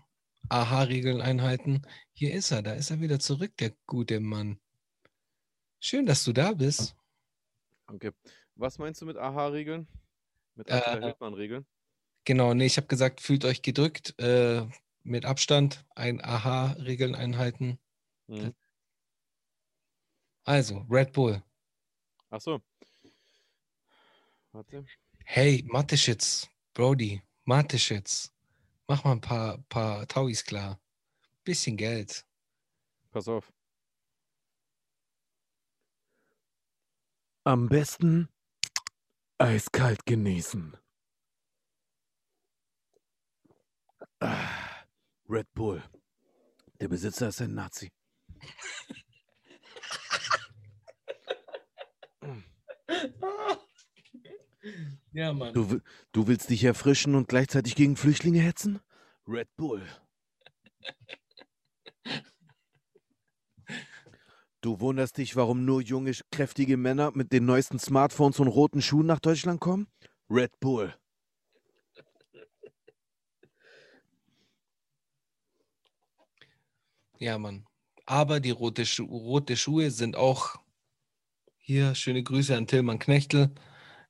[0.49, 1.81] Aha-Regeln einhalten.
[2.13, 4.59] Hier ist er, da ist er wieder zurück, der gute Mann.
[5.81, 6.95] Schön, dass du da bist.
[7.87, 8.13] Danke.
[8.55, 9.87] Was meinst du mit Aha-Regeln?
[10.55, 11.65] Mit Äh, Attila Hildmann-Regeln?
[12.25, 14.65] Genau, nee, ich habe gesagt, fühlt euch gedrückt, äh,
[15.03, 17.79] mit Abstand, ein Aha-Regeln einhalten.
[18.27, 18.53] Mhm.
[20.43, 21.43] Also, Red Bull.
[22.29, 22.61] Ach so.
[24.51, 24.83] Warte.
[25.25, 28.33] Hey, Mateschitz, Brody, Mateschitz,
[28.87, 30.79] mach mal ein paar, paar Tauis klar.
[31.43, 32.25] Bisschen Geld.
[33.11, 33.53] Pass auf.
[37.43, 38.27] Am besten
[39.37, 40.75] eiskalt genießen.
[44.19, 44.85] Ah,
[45.29, 45.83] Red Bull.
[46.79, 47.91] Der Besitzer ist ein Nazi.
[55.11, 55.53] Ja, Mann.
[55.53, 55.79] Du,
[56.11, 58.79] du willst dich erfrischen und gleichzeitig gegen Flüchtlinge hetzen?
[59.27, 59.81] Red Bull.
[64.61, 69.05] Du wunderst dich, warum nur junge, kräftige Männer mit den neuesten Smartphones und roten Schuhen
[69.05, 69.87] nach Deutschland kommen?
[70.29, 70.93] Red Bull.
[77.19, 77.65] Ja, Mann.
[78.05, 80.55] Aber die rote, Schu rote Schuhe sind auch,
[81.57, 83.51] hier, schöne Grüße an Tillmann Knechtel,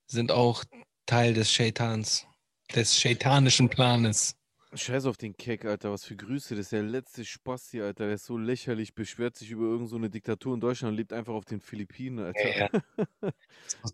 [0.09, 0.63] sind auch
[1.05, 2.27] Teil des Shaitans,
[2.75, 4.35] des shaitanischen Planes.
[4.73, 5.91] Scheiß auf den Keck, Alter.
[5.91, 6.55] Was für Grüße.
[6.55, 8.05] Das ist der letzte Spaß hier, Alter.
[8.05, 11.11] Der ist so lächerlich, beschwert sich über irgendeine so eine Diktatur in Deutschland und lebt
[11.11, 12.55] einfach auf den Philippinen, Alter.
[12.55, 12.69] Ja,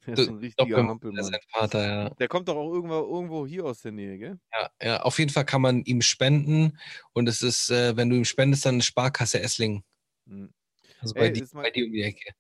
[0.05, 1.36] Der ist ein richtiger Doppelmann, Hampelmann.
[1.49, 2.09] Vater, ja.
[2.09, 4.39] Der kommt doch auch irgendwo, irgendwo hier aus der Nähe, gell?
[4.51, 6.78] Ja, ja, auf jeden Fall kann man ihm spenden
[7.13, 9.84] und es ist, äh, wenn du ihm spendest, dann eine Sparkasse Esslingen.
[10.28, 10.53] Hm.
[10.99, 12.34] Also bei, Ey, ist mal- bei dir um die Ecke.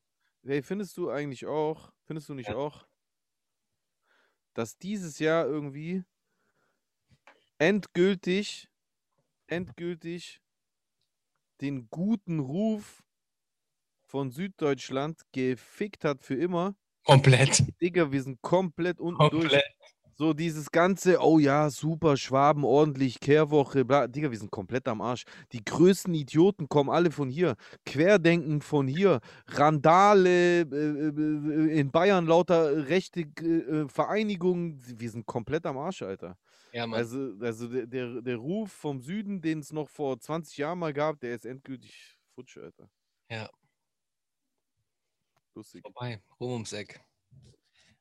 [0.45, 2.55] Hey, findest du eigentlich auch, findest du nicht Ja.
[2.55, 2.85] auch,
[4.55, 6.03] dass dieses Jahr irgendwie
[7.59, 8.69] endgültig,
[9.47, 10.41] endgültig
[11.61, 13.03] den guten Ruf
[14.07, 16.75] von Süddeutschland gefickt hat für immer?
[17.03, 17.63] Komplett.
[17.81, 19.63] Digga, wir sind komplett unten durch.
[20.17, 24.07] So dieses ganze, oh ja, super, Schwaben, ordentlich, Kehrwoche, bla.
[24.07, 25.25] Digga, wir sind komplett am Arsch.
[25.51, 27.57] Die größten Idioten kommen alle von hier.
[27.85, 29.19] Querdenken von hier.
[29.47, 34.81] Randale, äh, äh, in Bayern lauter rechte äh, Vereinigungen.
[34.97, 36.37] Wir sind komplett am Arsch, Alter.
[36.71, 36.97] Ja, Mann.
[36.99, 40.93] Also, also der, der, der Ruf vom Süden, den es noch vor 20 Jahren mal
[40.93, 42.89] gab, der ist endgültig futsch, Alter.
[43.29, 43.49] Ja.
[45.55, 45.81] Lustig.
[45.81, 47.01] vorbei, rum ums Eck.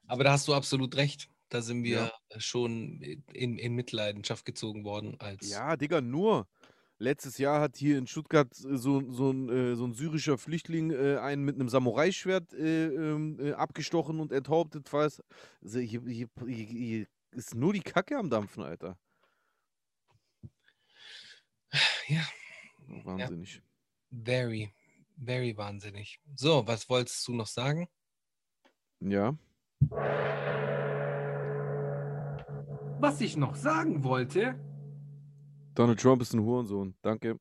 [0.07, 1.29] Aber da hast du absolut recht.
[1.49, 2.41] Da sind wir Ja.
[2.41, 6.49] schon in, in Mitleidenschaft gezogen worden als Ja, Digga, nur.
[6.99, 11.17] Letztes Jahr hat hier in Stuttgart so, so, ein, äh, so ein syrischer Flüchtling äh,
[11.19, 14.89] einen mit einem Samurai-Schwert äh, ähm, äh, abgestochen und enthauptet.
[14.89, 15.23] Falls,
[15.63, 18.97] also hier, hier, hier, hier ist nur die Kacke am Dampfen, Alter.
[22.09, 22.23] Ja,
[22.87, 23.61] Wahnsinnig.
[24.11, 24.73] very,
[25.17, 26.21] very wahnsinnig.
[26.37, 27.89] So, was wolltest du noch sagen?
[29.01, 29.37] Ja.
[33.05, 34.59] Was ich noch sagen wollte,
[35.75, 36.97] Donald Trump ist ein Hurensohn.
[37.03, 37.39] Danke.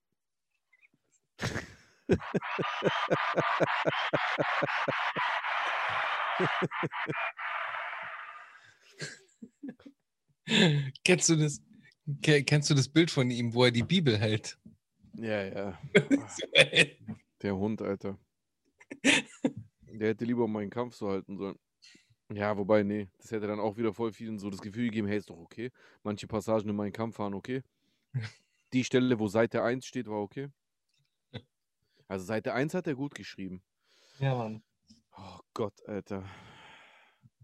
[11.04, 11.62] kennst du das?
[12.22, 14.58] ke- Kennst du das Bild von ihm, wo er die Bibel hält?
[15.16, 15.80] Ja, ja.
[17.42, 18.18] Der Hund, Alter.
[19.88, 21.58] Der hätte lieber meinen Kampf so halten sollen.
[22.32, 25.18] Ja, wobei, nee, das hätte dann auch wieder voll vielen so das Gefühl gegeben, hey,
[25.18, 25.72] ist doch okay.
[26.04, 27.64] Manche Passagen in meinem Kampf waren okay.
[28.74, 30.50] Die Stelle, wo Seite 1 steht, war okay.
[32.08, 33.62] Also Seite 1 hat er gut geschrieben.
[34.20, 34.64] ja, Mann.
[35.18, 36.24] Oh Gott, Alter.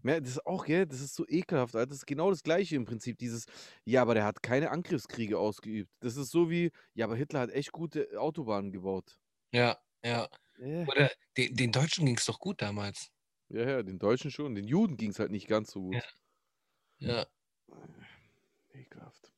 [0.02, 1.88] Ja, das ist auch, gell, das ist so ekelhaft, Alter.
[1.88, 3.18] Das ist genau das Gleiche im Prinzip.
[3.18, 3.46] Dieses,
[3.84, 5.90] ja, aber der hat keine Angriffskriege ausgeübt.
[6.00, 9.18] Das ist so wie, ja, aber Hitler hat echt gute Autobahnen gebaut.
[9.52, 10.28] Ja, ja.
[10.58, 10.86] Äh.
[10.86, 13.10] Oder den, den Deutschen ging es doch gut damals.
[13.50, 14.54] Ja, ja, den Deutschen schon.
[14.54, 15.96] Den Juden ging es halt nicht ganz so gut.
[16.98, 17.26] Ja.
[18.72, 19.32] Ekelhaft.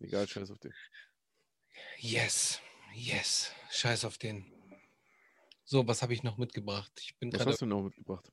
[0.00, 0.74] Egal, scheiß auf den.
[1.98, 2.60] Yes,
[2.94, 3.52] yes.
[3.70, 4.52] Scheiß auf den.
[5.64, 6.92] So, was habe ich noch mitgebracht?
[7.00, 8.32] Ich bin Was hast du noch mitgebracht?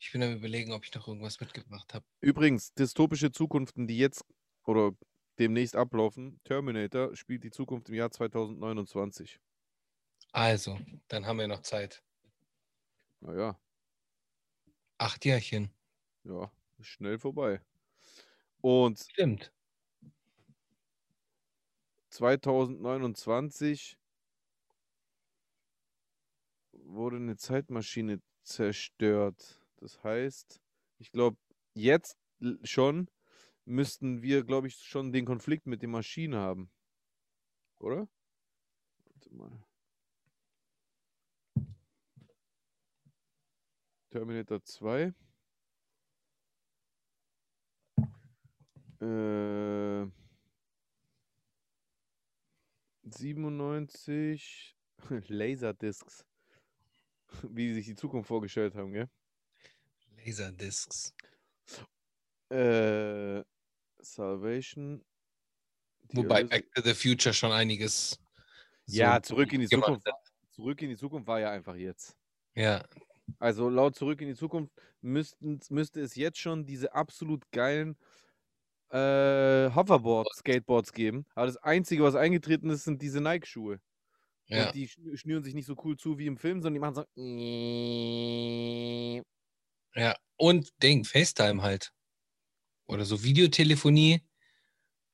[0.00, 2.04] ich bin am überlegen, ob ich noch irgendwas mitgebracht habe.
[2.20, 4.24] Übrigens, dystopische Zukunften, die jetzt
[4.64, 4.92] oder
[5.38, 6.40] demnächst ablaufen.
[6.44, 9.40] Terminator spielt die Zukunft im Jahr 2029.
[10.32, 12.02] Also, dann haben wir noch Zeit.
[13.20, 13.58] Naja,
[15.00, 15.70] Acht Jährchen.
[16.24, 17.60] Ja, schnell vorbei.
[18.64, 19.52] Und Stimmt.
[22.12, 23.96] 2029
[26.72, 29.60] wurde eine Zeitmaschine zerstört.
[29.76, 30.60] Das heißt,
[30.98, 31.36] ich glaube,
[31.74, 32.16] jetzt
[32.64, 33.10] schon
[33.64, 36.70] müssten wir, glaube ich, schon den Konflikt mit den Maschinen haben.
[37.80, 38.08] Oder?
[39.06, 39.67] Warte mal.
[44.10, 45.12] Terminator 2.
[49.00, 50.06] Äh,
[53.04, 54.76] 97
[55.28, 56.24] Laserdiscs.
[57.50, 59.08] Wie sie sich die Zukunft vorgestellt haben, gell?
[60.16, 61.14] Laserdiscs.
[62.50, 63.44] Äh,
[63.98, 65.04] Salvation.
[66.12, 68.18] Wobei Back to the Future schon einiges.
[68.86, 70.06] ja, so zurück in die Zukunft.
[70.06, 70.14] hat.
[70.50, 72.16] Zurück in die Zukunft war ja einfach jetzt.
[72.54, 72.82] Ja,
[73.38, 77.96] Also laut Zurück in die Zukunft müssten, müsste es jetzt schon diese absolut geilen
[78.90, 81.26] äh, Hoverboard-Skateboards geben.
[81.34, 83.80] Aber das Einzige, was eingetreten ist, sind diese Nike-Schuhe.
[84.46, 84.72] ja.
[84.72, 87.04] Die schn- schnüren sich nicht so cool zu wie im Film, sondern die machen so.
[89.94, 91.92] Ja, und Ding, FaceTime halt.
[92.86, 94.22] Oder so Videotelefonie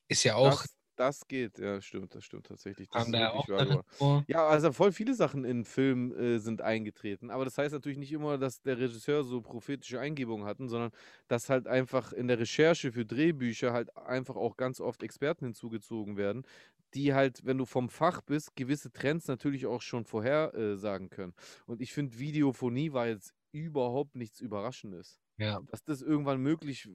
[0.09, 0.65] ist ja auch,
[0.97, 2.89] Das, geht, ja, stimmt, das stimmt tatsächlich.
[2.91, 4.25] Das ist da auch vor.
[4.29, 7.31] Ja, also voll viele Sachen in Filmen äh, sind eingetreten.
[7.31, 10.93] Aber das heißt natürlich nicht immer, dass der Regisseur so prophetische Eingebungen hatten, sondern
[11.29, 16.17] dass halt einfach in der Recherche für Drehbücher halt einfach auch ganz oft Experten hinzugezogen
[16.17, 16.47] werden,
[16.95, 21.35] die halt, wenn du vom Fach bist, gewisse Trends natürlich auch schon vorhersagen äh, können.
[21.67, 25.21] Und ich finde, Videophonie war jetzt überhaupt nichts Überraschendes.
[25.37, 26.89] Ja, Dass das irgendwann möglich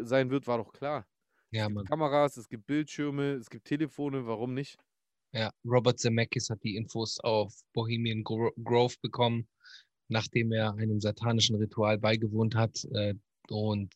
[0.00, 1.06] sein wird, war doch klar.
[1.50, 1.86] Ja, Es gibt Mann.
[1.86, 4.78] Kameras, es gibt Bildschirme, es gibt Telefone, warum nicht?
[5.32, 9.48] Ja, Robert Zemeckis hat die Infos auf Bohemian Gro Grove bekommen,
[10.08, 12.84] nachdem er einem satanischen Ritual beigewohnt hat.
[12.92, 13.14] Äh,
[13.48, 13.94] und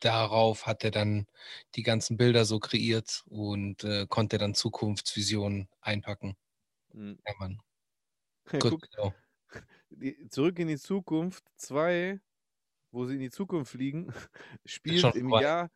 [0.00, 1.26] darauf hat er dann
[1.74, 6.36] die ganzen Bilder so kreiert und äh, konnte dann Zukunftsvisionen einpacken.
[6.92, 7.18] Hm.
[7.26, 7.58] Ja, Mann.
[8.52, 9.14] Ja, Gut, guck, so.
[9.90, 12.20] die, zurück in die Zukunft 2,
[12.92, 14.12] wo sie in die Zukunft fliegen,
[14.64, 15.28] spielt im.
[15.30, 15.70] Jahr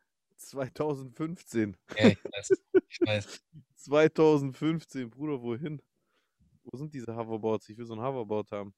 [0.48, 1.76] 2015.
[1.98, 2.52] Ja, ich weiß.
[2.88, 3.42] Ich weiß.
[3.76, 5.82] 2015, Bruder, wohin?
[6.64, 7.68] Wo sind diese Hoverboards?
[7.68, 8.74] Ich will so ein Hoverboard haben.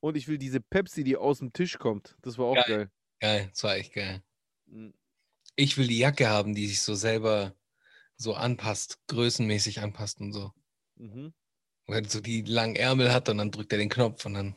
[0.00, 2.16] Und ich will diese Pepsi, die aus dem Tisch kommt.
[2.22, 2.64] Das war auch Geil.
[2.66, 2.90] geil.
[3.20, 4.22] Geil, das war echt geil.
[4.68, 4.92] Hm,
[5.56, 7.54] Ich will die Jacke haben, die sich so selber
[8.16, 10.52] so anpasst, größenmäßig anpasst und so.
[10.96, 11.32] Mhm.
[11.86, 14.56] Er so die langen Ärmel hat und dann drückt er den Knopf und dann.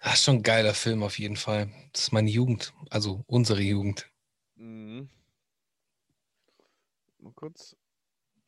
[0.00, 1.72] Das ist schon ein geiler Film auf jeden Fall.
[1.92, 4.10] Das ist meine Jugend, also unsere Jugend.
[4.54, 5.08] Mhm.
[7.18, 7.76] Mal kurz.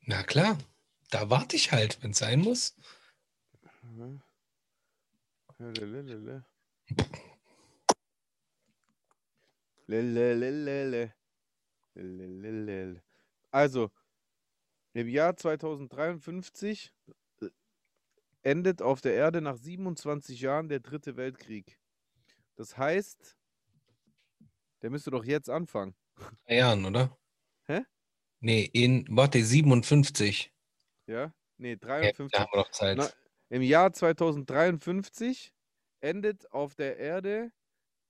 [0.02, 0.56] Na klar,
[1.10, 2.76] da warte ich halt, wenn es sein muss.
[3.82, 4.22] Mhm.
[5.58, 6.44] Lelelelele.
[9.86, 11.14] Lelelelele.
[11.94, 13.02] Lelelelele.
[13.50, 13.90] Also,
[14.92, 17.12] im Jahr 2053 äh,
[18.42, 21.78] endet auf der Erde nach 27 Jahren der dritte Weltkrieg.
[22.56, 23.36] Das heißt,
[24.82, 25.94] der müsste doch jetzt anfangen.
[26.46, 27.16] Drei Jahren, oder?
[27.66, 27.82] Hä?
[28.40, 30.52] Nee, in, warte, 57.
[31.06, 31.34] Ja?
[31.58, 32.28] Nee, Ja, 53.
[32.30, 32.96] da haben wir noch Zeit.
[32.98, 33.10] Na,
[33.50, 35.52] Im Jahr 2053
[36.00, 37.52] endet auf der Erde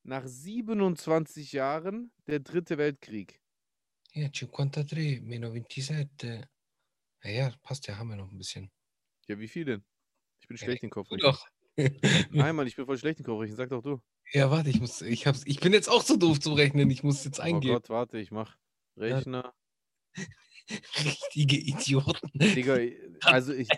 [0.02, 3.40] nach 27 Jahren der dritte Weltkrieg.
[4.12, 6.46] Ja, 53, meno 27.
[7.22, 8.70] Ja, ja, passt ja, haben wir noch ein bisschen.
[9.28, 9.84] Ja, wie viel denn?
[10.50, 11.08] Ich bin Ja, schlecht in Du Kopf.
[11.20, 11.46] doch.
[12.32, 13.46] Nein, Mann, ich bin voll schlecht in Kopf.
[13.50, 14.00] Sag doch du.
[14.32, 17.04] Ja, warte, ich muss, ich hab's, ich bin jetzt auch so doof zum Rechnen, ich
[17.04, 17.74] muss jetzt Oh eingeben.
[17.74, 18.56] Gott, warte, ich mach
[18.96, 19.54] Rechner.
[21.04, 22.30] Richtige Idioten.
[22.34, 22.78] Digga,
[23.22, 23.68] also ich,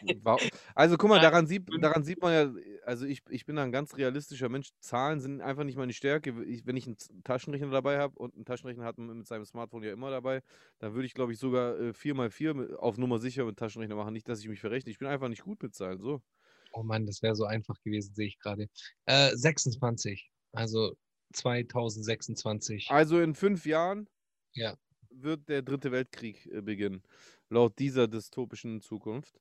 [0.74, 3.96] also guck mal, daran sieht, daran sieht man ja, also ich, ich bin ein ganz
[3.96, 4.70] realistischer Mensch.
[4.80, 6.42] Zahlen sind einfach nicht meine Stärke.
[6.44, 9.82] Ich, wenn ich einen Taschenrechner dabei habe und einen Taschenrechner hat man mit seinem Smartphone
[9.84, 10.42] ja immer dabei,
[10.80, 14.12] dann würde ich, glaube ich, sogar äh, 4x4 mit- auf Nummer sicher mit Taschenrechner machen.
[14.12, 14.90] Nicht, dass ich mich verrechne.
[14.90, 16.00] Ich bin einfach nicht gut mit Zahlen.
[16.00, 16.22] So.
[16.74, 18.68] Oh Mann, das wäre so einfach gewesen, sehe ich gerade.
[19.06, 20.94] Äh, 26, also
[21.34, 22.88] 2026.
[22.88, 24.08] Also in fünf Jahren
[24.54, 24.76] Ja.
[25.10, 27.02] wird der dritte Weltkrieg äh, beginnen,
[27.48, 29.40] laut dieser dystopischen Zukunft.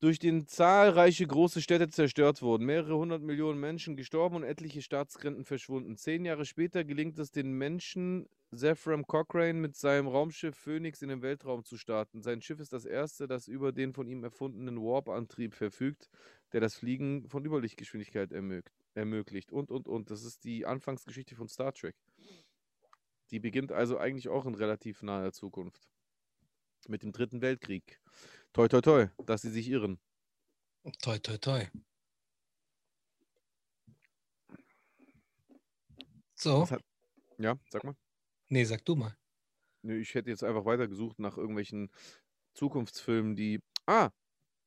[0.00, 5.44] Durch den zahlreiche große Städte zerstört wurden, mehrere hundert Millionen Menschen gestorben und etliche Staatsgrenzen
[5.44, 5.96] verschwunden.
[5.96, 11.22] Zehn Jahre später gelingt es den Menschen, Zephram Cochrane mit seinem Raumschiff Phoenix in den
[11.22, 12.22] Weltraum zu starten.
[12.22, 16.10] Sein Schiff ist das erste, das über den von ihm erfundenen Warp-Antrieb verfügt,
[16.52, 19.52] der das Fliegen von Überlichtgeschwindigkeit ermög ermöglicht.
[19.52, 20.10] Und, und, und.
[20.10, 21.96] Das ist die Anfangsgeschichte von Star Trek.
[23.30, 25.88] Die beginnt also eigentlich auch in relativ naher Zukunft.
[26.86, 28.00] Mit dem Dritten Weltkrieg.
[28.54, 29.98] Toi, toi, toi, dass sie sich irren.
[31.02, 31.68] Toi, toi, toi.
[36.36, 36.80] So, hat,
[37.38, 37.96] ja, sag mal.
[38.48, 39.16] nee, sag du mal.
[39.82, 41.90] Nö, ich hätte jetzt einfach weitergesucht nach irgendwelchen
[42.54, 43.60] Zukunftsfilmen, die.
[43.86, 44.10] Ah,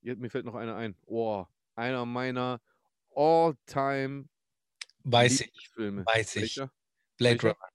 [0.01, 0.97] jetzt, mir fällt noch einer ein.
[1.05, 1.45] Oh,
[1.76, 2.59] einer meiner
[3.15, 4.27] All-Time
[5.05, 6.05] Weiß ich, Lieblingsfilme.
[6.05, 6.57] weiß ich.
[6.57, 6.73] Welcher?
[7.18, 7.55] Blade Welcher?
[7.55, 7.69] Runner.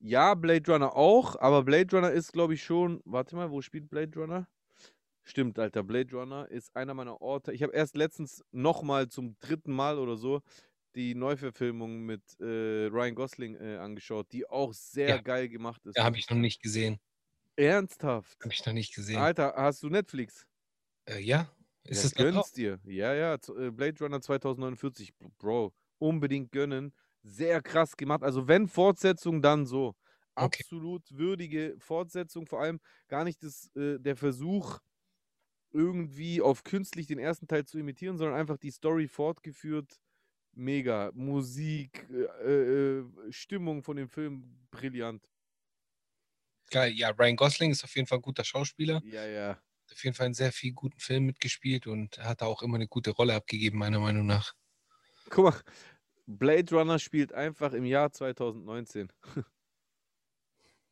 [0.00, 3.00] Ja, Blade Runner auch, aber Blade Runner ist, glaube ich, schon.
[3.04, 4.48] Warte mal, wo spielt Blade Runner?
[5.24, 5.82] Stimmt, Alter.
[5.82, 7.52] Blade Runner ist einer meiner Orte.
[7.52, 10.42] Ich habe erst letztens nochmal zum dritten Mal oder so
[10.94, 15.20] die Neuverfilmung mit äh, Ryan Gosling äh, angeschaut, die auch sehr Ja.
[15.20, 15.96] geil gemacht ist.
[15.96, 17.00] Ja, habe ich noch nicht gesehen.
[17.56, 18.38] Ernsthaft.
[18.42, 19.16] Habe ich noch nicht gesehen.
[19.18, 20.46] Alter, hast du Netflix?
[21.06, 21.50] Äh, ja?
[21.86, 22.46] Ist ja, es da drauf?
[22.46, 22.80] gönn's dir.
[22.84, 23.34] Ja, ja.
[23.34, 25.74] äh, Blade Runner 2049, Bro.
[25.98, 26.92] Unbedingt gönnen.
[27.22, 28.22] Sehr krass gemacht.
[28.22, 29.94] Also, wenn Fortsetzung, dann so.
[30.38, 30.64] Okay.
[30.64, 32.46] Absolut würdige Fortsetzung.
[32.46, 34.78] Vor allem gar nicht das, äh, der Versuch,
[35.74, 40.00] irgendwie auf künstlich den ersten Teil zu imitieren, sondern einfach die Story fortgeführt.
[40.52, 41.10] Mega.
[41.14, 45.28] Musik, äh, äh, Stimmung von dem Film, brillant.
[46.70, 49.02] Geil, ja, Ryan Gosling ist auf jeden Fall ein guter Schauspieler.
[49.04, 49.58] Ja, ja.
[49.92, 52.88] Auf jeden Fall in sehr vielen guten Filmen mitgespielt und hat da auch immer eine
[52.88, 54.54] gute Rolle abgegeben, meiner Meinung nach.
[55.28, 55.60] Guck mal,
[56.26, 59.12] Blade Runner spielt einfach im Jahr 2019.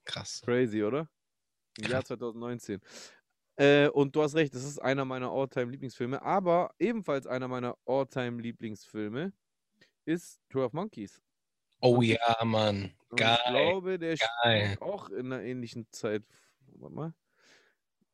[0.04, 0.42] Krass.
[0.44, 1.09] Crazy, oder?
[1.78, 2.09] Im Jahr Krass.
[2.09, 2.80] 2019.
[3.56, 6.22] Äh, und du hast recht, das ist einer meiner All-Time-Lieblingsfilme.
[6.22, 9.32] Aber ebenfalls einer meiner All-Time-Lieblingsfilme
[10.04, 11.20] ist 12 Monkeys.
[11.80, 12.94] Oh ja, Mann.
[13.10, 13.38] Und Geil.
[13.44, 14.66] ich glaube, der geil.
[14.66, 16.22] spielt auch in einer ähnlichen Zeit.
[16.74, 17.14] Warte mal.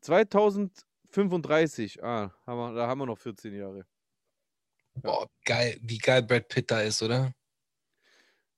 [0.00, 2.02] 2035.
[2.02, 3.86] Ah, haben wir, da haben wir noch 14 Jahre.
[4.94, 5.78] Boah, geil.
[5.82, 7.32] Wie geil Brad Pitt da ist, oder?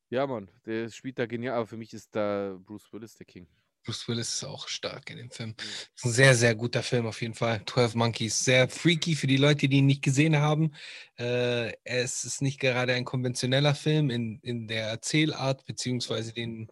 [0.08, 1.56] Ja, Mann, der spielt da genial.
[1.56, 3.46] Aber für mich ist da Bruce Willis der King.
[3.84, 5.54] Bruce Willis ist auch stark in dem Film.
[5.96, 7.62] Ist ein sehr, sehr guter Film auf jeden Fall.
[7.66, 8.44] 12 Monkeys.
[8.44, 10.72] Sehr freaky für die Leute, die ihn nicht gesehen haben.
[11.18, 16.68] Äh, es ist nicht gerade ein konventioneller Film in, in der Erzählart, beziehungsweise den,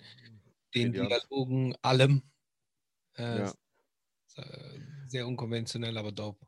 [0.74, 0.92] den.
[0.92, 2.22] Dialogen, allem.
[3.16, 3.54] Äh, Ja.
[4.36, 6.46] äh, sehr unkonventionell, aber dope.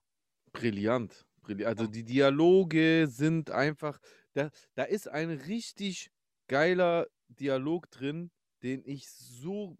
[0.52, 1.24] Brillant.
[1.64, 3.98] Also die Dialoge sind einfach,
[4.34, 6.10] da, da ist ein richtig
[6.46, 8.30] geiler Dialog drin,
[8.62, 9.78] den ich so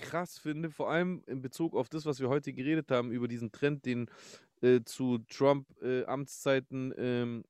[0.00, 3.52] krass finde, vor allem in Bezug auf das, was wir heute geredet haben, über diesen
[3.52, 4.08] Trend, den
[4.62, 7.44] äh, zu Trump-Amtszeiten ähm,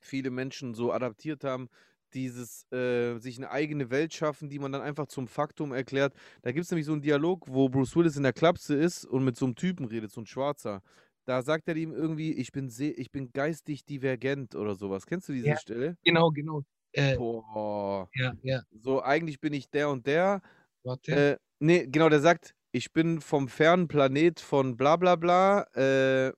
[0.00, 1.68] viele Menschen so adaptiert haben,
[2.14, 6.14] dieses äh, sich eine eigene Welt schaffen, die man dann einfach zum Faktum erklärt.
[6.42, 9.24] Da gibt es nämlich so einen Dialog, wo Bruce Willis in der Klapse ist und
[9.24, 10.82] mit so einem Typen redet, so ein Schwarzer.
[11.24, 15.06] Da sagt er ihm irgendwie, ich bin, ich bin geistig divergent oder sowas.
[15.06, 15.56] Kennst du diese Ja.
[15.56, 15.96] Stelle?
[16.04, 16.62] Genau, genau.
[16.92, 18.10] Äh, Boah.
[18.14, 18.62] ja, ja.
[18.70, 20.42] So, eigentlich bin ich der und der.
[20.84, 21.12] Warte.
[21.12, 25.62] Äh, nee, genau, der sagt, ich bin vom fernen Planet von bla bla bla.
[25.74, 26.32] Äh,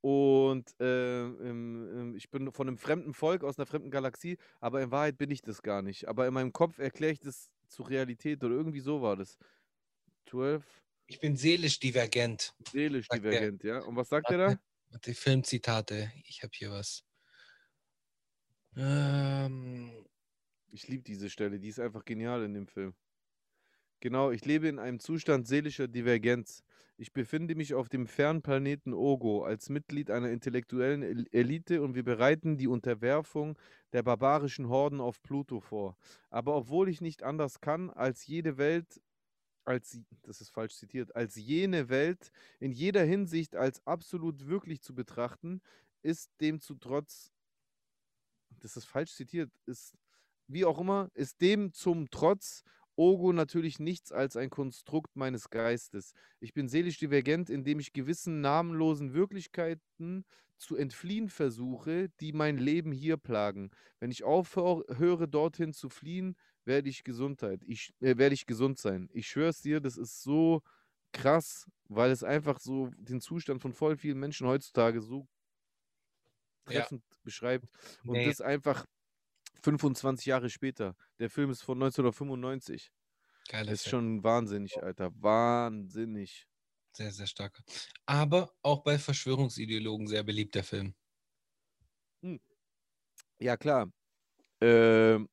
[0.00, 4.82] und äh, ähm, ähm, ich bin von einem fremden Volk aus einer fremden Galaxie, aber
[4.82, 6.08] in Wahrheit bin ich das gar nicht.
[6.08, 9.36] Aber in meinem Kopf erkläre ich das zur Realität oder irgendwie so war das.
[10.26, 12.54] 12, ich bin seelisch divergent.
[12.58, 13.44] seelisch Sagt der.
[13.44, 13.78] divergent, ja.
[13.80, 14.58] Und was sagt er da?
[15.04, 16.12] Die Filmzitate.
[16.24, 17.04] Ich habe hier was.
[18.76, 20.06] Ähm,
[20.72, 22.94] Ich liebe diese Stelle, die ist einfach genial in dem Film.
[24.02, 26.64] Genau, ich lebe in einem Zustand seelischer Divergenz.
[26.96, 31.94] Ich befinde mich auf dem fernen Planeten Ogo als Mitglied einer intellektuellen El- Elite und
[31.94, 33.56] wir bereiten die Unterwerfung
[33.92, 35.96] der barbarischen Horden auf Pluto vor.
[36.30, 39.00] Aber obwohl ich nicht anders kann, als jede Welt,
[39.64, 44.96] als, das ist falsch zitiert, als jene Welt in jeder Hinsicht als absolut wirklich zu
[44.96, 45.60] betrachten,
[46.02, 47.30] ist dem zu trotz,
[48.58, 49.96] das ist falsch zitiert, ist
[50.48, 52.64] wie auch immer, ist dem zum Trotz
[52.96, 56.12] Ogo natürlich nichts als ein Konstrukt meines Geistes.
[56.40, 60.24] Ich bin seelisch divergent, indem ich gewissen namenlosen Wirklichkeiten
[60.58, 63.70] zu entfliehen versuche, die mein Leben hier plagen.
[63.98, 67.62] Wenn ich aufhöre, dorthin zu fliehen, werde ich Gesundheit.
[67.66, 69.08] Ich äh, werde ich gesund sein.
[69.12, 70.62] Ich schwör's dir, das ist so
[71.12, 75.26] krass, weil es einfach so den Zustand von voll vielen Menschen heutzutage so
[76.68, 76.88] Ja.
[76.90, 77.66] treffend beschreibt.
[78.06, 78.26] Und Nee.
[78.26, 78.86] das einfach
[79.62, 80.96] 25 Jahre später.
[81.18, 82.92] Der Film ist von 1995.
[83.48, 85.10] geiler Das ist schon wahnsinnig, Alter.
[85.14, 86.48] Wahnsinnig.
[86.96, 87.62] Sehr, sehr stark.
[88.06, 90.94] Aber auch bei Verschwörungsideologen sehr beliebt, der Film.
[93.38, 93.90] Ja, klar.
[94.62, 95.28] Ähm,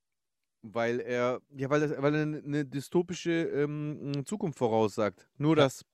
[0.64, 5.30] weil er, ja, weil, er, weil er eine dystopische ähm, Zukunft voraussagt.
[5.38, 5.56] Nur Ja.
[5.58, 5.86] dass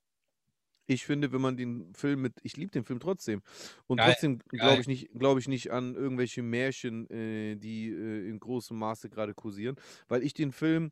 [0.87, 3.41] ich finde, wenn man den Film mit, ich liebe den Film trotzdem.
[3.87, 8.29] Und Geil, trotzdem glaube ich nicht, glaube ich nicht an irgendwelche Märchen, äh, die äh,
[8.29, 9.75] in großem Maße gerade kursieren,
[10.07, 10.91] weil ich den Film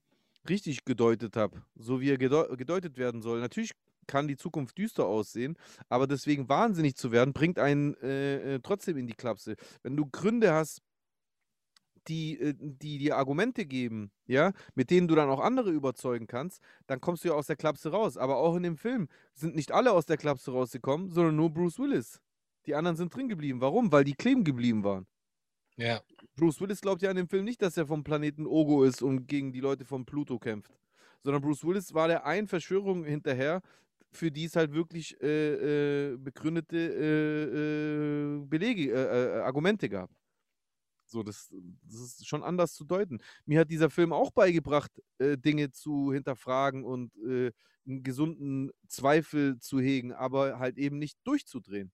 [0.49, 3.39] richtig gedeutet habe, so wie er gedeu gedeutet werden soll.
[3.39, 3.71] Natürlich
[4.07, 5.57] kann die Zukunft düster aussehen,
[5.89, 9.55] aber deswegen wahnsinnig zu werden, bringt einen äh, äh, trotzdem in die Klapse.
[9.81, 10.81] Wenn du Gründe hast,
[12.07, 16.61] die, äh, die dir Argumente geben, ja, mit denen du dann auch andere überzeugen kannst,
[16.87, 18.17] dann kommst du ja aus der Klapse raus.
[18.17, 21.79] Aber auch in dem Film sind nicht alle aus der Klapse rausgekommen, sondern nur Bruce
[21.79, 22.21] Willis.
[22.65, 23.61] Die anderen sind drin geblieben.
[23.61, 23.91] Warum?
[23.91, 25.05] Weil die kleben geblieben waren.
[25.75, 26.01] Ja.
[26.35, 29.27] Bruce Willis glaubt ja in dem Film nicht, dass er vom Planeten Ogo ist und
[29.27, 30.71] gegen die Leute von Pluto kämpft.
[31.23, 33.61] Sondern Bruce Willis war der einen Verschwörung hinterher,
[34.11, 40.09] für die es halt wirklich äh, äh, begründete äh, äh, Belege, äh, Argumente gab.
[41.13, 41.49] So, das,
[41.83, 43.19] das ist schon anders zu deuten.
[43.45, 47.51] Mir hat dieser Film auch beigebracht, äh, Dinge zu hinterfragen und äh,
[47.85, 51.91] einen gesunden Zweifel zu hegen, aber halt eben nicht durchzudrehen.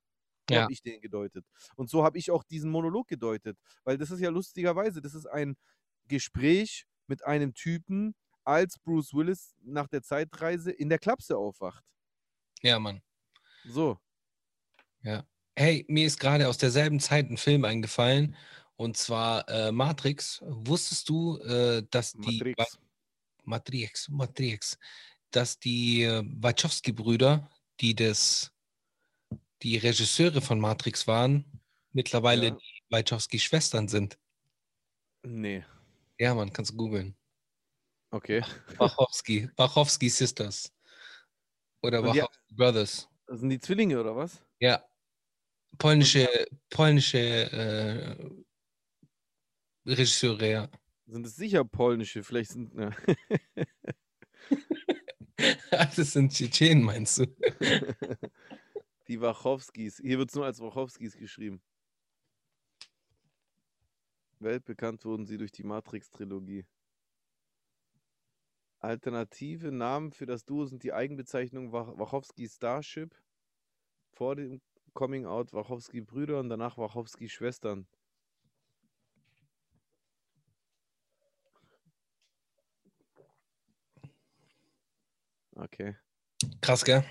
[0.48, 0.62] So Ja.
[0.62, 1.46] habe ich den gedeutet.
[1.76, 3.58] Und so habe ich auch diesen Monolog gedeutet.
[3.84, 5.56] Weil das ist ja lustigerweise, das ist ein
[6.08, 8.16] Gespräch mit einem Typen,
[8.46, 11.84] als Bruce Willis nach der Zeitreise in der Klapse aufwacht.
[12.62, 13.02] Ja, Mann.
[13.66, 14.00] So.
[15.58, 18.36] Hey, mir ist gerade aus derselben Zeit ein Film eingefallen.
[18.80, 20.42] Und zwar äh, Matrix.
[20.46, 22.80] Wusstest du, äh, dass die Matrix.
[23.44, 24.78] Matrix, Matrix,
[25.32, 27.50] dass die äh, Wachowski-Brüder,
[27.82, 28.54] die das,
[29.64, 31.44] die Regisseure von Matrix waren,
[31.92, 32.52] mittlerweile Ja.
[32.52, 34.18] die Wachowski-Schwestern sind.
[35.24, 35.66] Nee.
[36.18, 37.18] Ja, man, kannst du googeln.
[38.12, 38.42] Okay.
[38.78, 40.72] Wachowski, Wachowski Sisters.
[41.84, 43.10] Oder Und die- Wachowski Brothers.
[43.28, 44.42] Das sind die Zwillinge oder was?
[44.62, 44.82] Ja.
[45.78, 46.30] Polnische,
[46.70, 48.30] polnische äh,
[49.90, 50.70] Regisseure, ja.
[51.08, 52.24] Sind es sicher polnische?
[52.24, 52.74] Vielleicht sind.
[52.76, 52.92] Ja.
[55.96, 57.26] Das sind Tschetschenen, meinst du?
[59.08, 60.02] Die Wachowskis.
[60.04, 61.62] Hier wird es nur als Wachowskis geschrieben.
[64.40, 66.66] Weltbekannt wurden sie durch die Matrix-Trilogie.
[68.80, 73.14] Alternative Namen für das Duo sind die Eigenbezeichnung Wach Wachowski Starship,
[74.12, 74.62] vor dem
[74.94, 77.88] Coming Out Wachowski Brüder und danach Wachowski Schwestern.
[85.62, 85.96] Okay.
[86.62, 87.04] Krass, gell?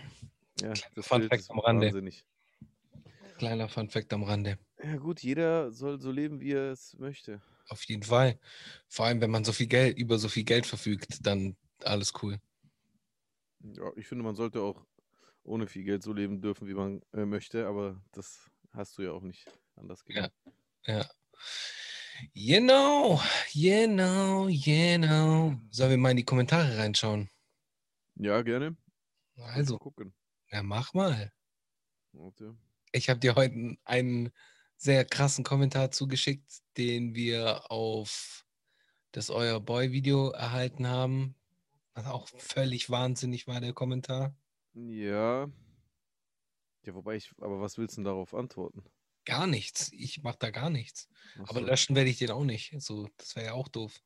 [0.61, 1.87] Ja, das Fun Fact am Rande.
[1.89, 2.25] wahnsinnig.
[3.37, 4.59] Kleiner Funfact am Rande.
[4.83, 7.43] Ja gut, jeder soll so leben, wie er es möchte.
[7.69, 8.39] Auf jeden Fall.
[8.89, 12.41] Vor allem, wenn man so viel Geld, über so viel Geld verfügt, dann alles cool.
[13.61, 14.85] Ja, ich finde, man sollte auch
[15.45, 19.13] ohne viel Geld so leben dürfen, wie man äh, möchte, aber das hast du ja
[19.13, 19.47] auch nicht
[19.77, 20.33] anders gelernt.
[20.87, 21.09] Ja.
[22.35, 23.21] Genau,
[23.53, 25.55] genau, genau.
[25.71, 27.31] Sollen wir mal in die Kommentare reinschauen?
[28.19, 28.77] Ja, gerne.
[29.55, 30.13] Also, gucken.
[30.51, 31.33] ja, mach mal.
[32.13, 32.57] Warte.
[32.93, 34.31] Ich habe dir heute einen
[34.77, 38.47] sehr krassen Kommentar zugeschickt, den wir auf
[39.13, 41.37] das Euer Boy-Video erhalten haben.
[41.95, 44.37] Was auch völlig wahnsinnig war, der Kommentar.
[44.75, 45.51] Ja.
[46.83, 48.83] Ja, wobei ich, aber was willst du denn darauf antworten?
[49.25, 49.93] Gar nichts.
[49.93, 51.09] Ich mache da gar nichts.
[51.37, 51.67] Ach Aber so.
[51.67, 52.75] löschen werde ich den auch nicht.
[52.81, 54.03] So, das wäre ja auch doof.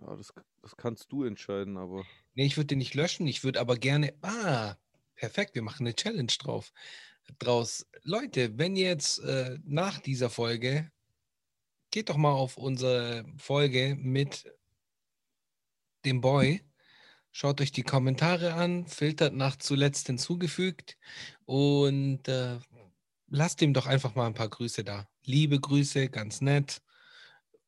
[0.00, 0.32] Ja, das,
[0.62, 2.04] das kannst du entscheiden, aber
[2.34, 3.26] Nee, ich würde den nicht löschen.
[3.26, 4.14] Ich würde aber gerne.
[4.22, 4.76] Ah,
[5.14, 5.54] perfekt.
[5.54, 6.72] Wir machen eine Challenge drauf.
[7.38, 7.86] Draus.
[8.02, 10.90] Leute, wenn jetzt äh, nach dieser Folge,
[11.90, 14.50] geht doch mal auf unsere Folge mit
[16.04, 16.62] dem Boy.
[17.30, 20.98] Schaut euch die Kommentare an, filtert nach zuletzt hinzugefügt
[21.44, 22.58] und äh,
[23.28, 25.08] lasst ihm doch einfach mal ein paar Grüße da.
[25.24, 26.82] Liebe Grüße, ganz nett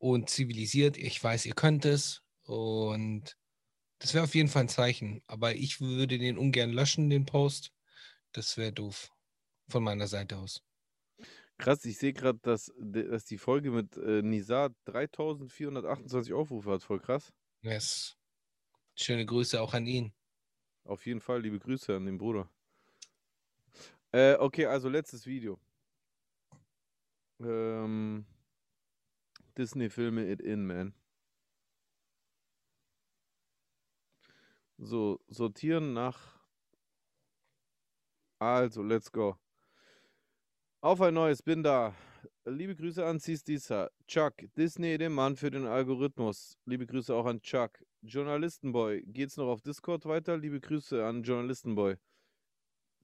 [0.05, 0.99] und zivilisiert.
[0.99, 3.39] Ich weiß, ihr könnt es und
[4.01, 5.23] das wäre auf jeden Fall ein Zeichen.
[5.27, 7.73] Aber ich würde den ungern löschen, den Post.
[8.33, 9.11] Das wäre doof.
[9.71, 10.63] Von meiner Seite aus.
[11.57, 16.83] krass, ich sehe gerade, dass, dass die Folge mit äh, Nizar 3428 Aufrufe hat.
[16.83, 17.33] Voll krass.
[17.63, 18.19] Yes.
[18.97, 20.13] Schöne Grüße auch an ihn.
[20.85, 22.51] Auf jeden Fall liebe Grüße an den Bruder.
[24.13, 25.59] Äh, okay, also letztes Video.
[27.41, 28.27] Ähm,
[29.57, 30.95] Disney-Filme It In, man.
[34.79, 36.39] So, sortieren nach.
[38.39, 39.37] Also, let's go.
[40.81, 41.95] Auf ein neues, bin da.
[42.45, 43.91] Liebe Grüße an Sistisa.
[44.07, 46.59] Chuck, Disney, den Mann für den Algorithmus.
[46.67, 47.83] Liebe Grüße auch an Chuck.
[48.03, 50.37] Journalistenboy, geht's noch auf Discord weiter?
[50.37, 51.97] Liebe Grüße an Journalistenboy.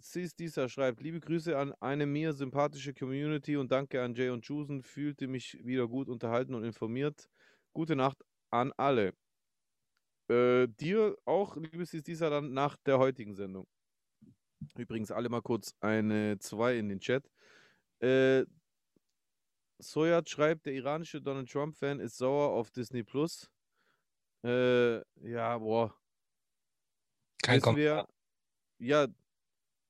[0.00, 4.82] Sistisa schreibt, liebe Grüße an eine mir sympathische Community und danke an Jay und Jusen.
[4.82, 7.28] Fühlte mich wieder gut unterhalten und informiert.
[7.72, 9.14] Gute Nacht an alle.
[10.28, 13.66] Äh, dir auch, liebe Sistisa, dann nach der heutigen Sendung.
[14.76, 17.28] Übrigens alle mal kurz eine 2 in den Chat.
[18.00, 18.44] Äh,
[19.78, 23.50] Soyat schreibt, der iranische Donald Trump-Fan ist sauer auf Disney Plus.
[24.44, 24.98] Äh,
[25.28, 25.94] ja, boah.
[27.42, 28.08] Kein Kommentar.
[28.78, 29.06] Ja,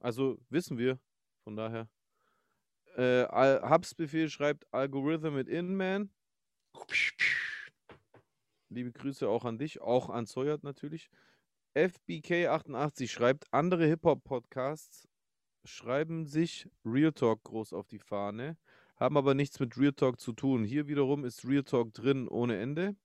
[0.01, 0.99] also wissen wir.
[1.45, 1.89] Von daher.
[2.97, 6.11] Äh, Al- Hubs Befehl schreibt Algorithm mit Inman.
[8.69, 11.11] Liebe Grüße auch an dich, auch an Zoyert natürlich.
[11.75, 15.09] FBK88 schreibt, andere Hip-Hop-Podcasts
[15.65, 18.57] schreiben sich Real Talk groß auf die Fahne,
[18.97, 20.65] haben aber nichts mit Real Talk zu tun.
[20.65, 22.97] Hier wiederum ist Real Talk drin ohne Ende.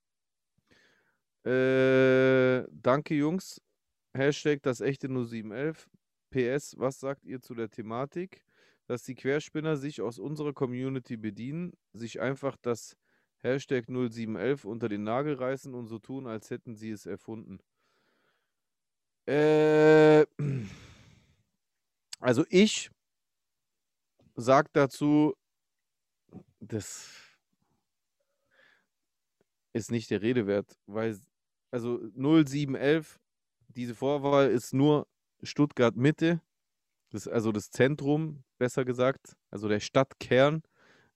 [1.44, 3.62] Äh, danke, Jungs.
[4.14, 5.88] Hashtag das echte 0711.
[6.30, 8.44] PS, was sagt ihr zu der Thematik,
[8.86, 12.96] dass die Querspinner sich aus unserer Community bedienen, sich einfach das
[13.38, 17.58] Hashtag 0711 unter den Nagel reißen und so tun, als hätten sie es erfunden?
[19.26, 20.24] Äh,
[22.20, 22.90] also ich
[24.36, 25.34] sag dazu,
[26.60, 27.10] das
[29.72, 31.18] ist nicht der Rede wert, weil
[31.70, 33.20] also 0711,
[33.68, 35.06] diese Vorwahl ist nur
[35.42, 36.40] Stuttgart Mitte,
[37.10, 40.62] das, also das Zentrum, besser gesagt, also der Stadtkern.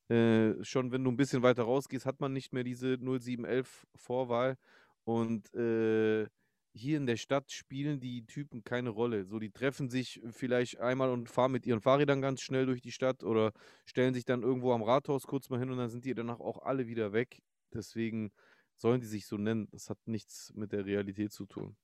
[0.08, 4.56] Äh, schon wenn du ein bisschen weiter rausgehst, hat man nicht mehr diese 0711 Vorwahl.
[5.04, 6.26] Und äh,
[6.72, 9.24] hier in der Stadt spielen die Typen keine Rolle.
[9.24, 12.92] So, die treffen sich vielleicht einmal und fahren mit ihren Fahrrädern ganz schnell durch die
[12.92, 13.52] Stadt oder
[13.86, 16.62] stellen sich dann irgendwo am Rathaus kurz mal hin und dann sind die danach auch
[16.62, 17.42] alle wieder weg.
[17.74, 18.32] Deswegen
[18.76, 19.68] sollen die sich so nennen.
[19.72, 21.76] Das hat nichts mit der Realität zu tun.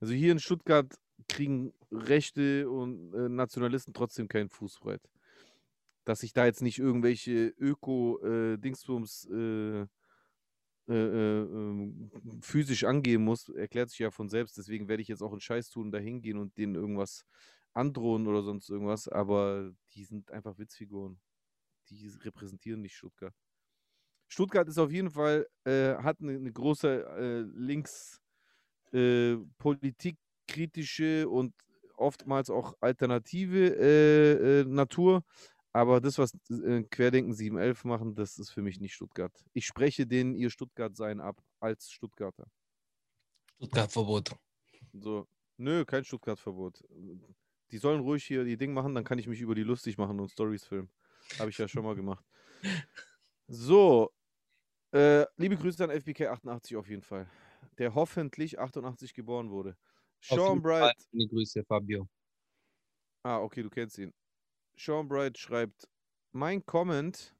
[0.00, 0.94] Also hier in Stuttgart
[1.28, 5.02] kriegen Rechte und äh, Nationalisten trotzdem keinen Fuß breit.
[6.04, 9.86] Dass ich da jetzt nicht irgendwelche Öko-Dingsbums äh,
[10.86, 12.10] äh, äh, ähm,
[12.42, 14.58] physisch angehen muss, erklärt sich ja von selbst.
[14.58, 17.24] Deswegen werde ich jetzt auch einen Scheiß tun, da hingehen und denen irgendwas
[17.72, 19.08] androhen oder sonst irgendwas.
[19.08, 21.18] Aber die sind einfach Witzfiguren.
[21.88, 23.34] Die repräsentieren nicht Stuttgart.
[24.28, 28.20] Stuttgart ist auf jeden Fall, äh, hat eine, eine große äh, links
[30.54, 31.54] politikkritische und
[31.96, 35.24] oftmals auch alternative äh, äh, Natur.
[35.72, 39.32] Aber das, was äh, Querdenken 711 machen, das ist für mich nicht Stuttgart.
[39.52, 42.46] Ich spreche denen ihr Stuttgart-Sein ab als Stuttgarter.
[43.56, 44.36] Stuttgart-Verbot.
[44.92, 45.26] So,
[45.56, 46.84] nö, kein Stuttgart-Verbot.
[47.70, 50.20] Die sollen ruhig hier die Ding machen, dann kann ich mich über die lustig machen
[50.20, 50.90] und Stories filmen.
[51.38, 52.24] Habe ich ja schon mal gemacht.
[53.48, 54.12] So,
[54.92, 57.28] äh, liebe Grüße an FBK88 auf jeden Fall,
[57.78, 59.76] der hoffentlich 88 geboren wurde.
[60.24, 62.08] Sean Bright, Eine Grüße, Fabio.
[63.22, 64.12] ah, okay, du kennst ihn.
[64.76, 65.88] Sean Bright schreibt,
[66.32, 67.34] mein Comment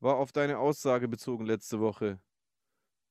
[0.00, 2.20] war auf deine Aussage bezogen letzte Woche.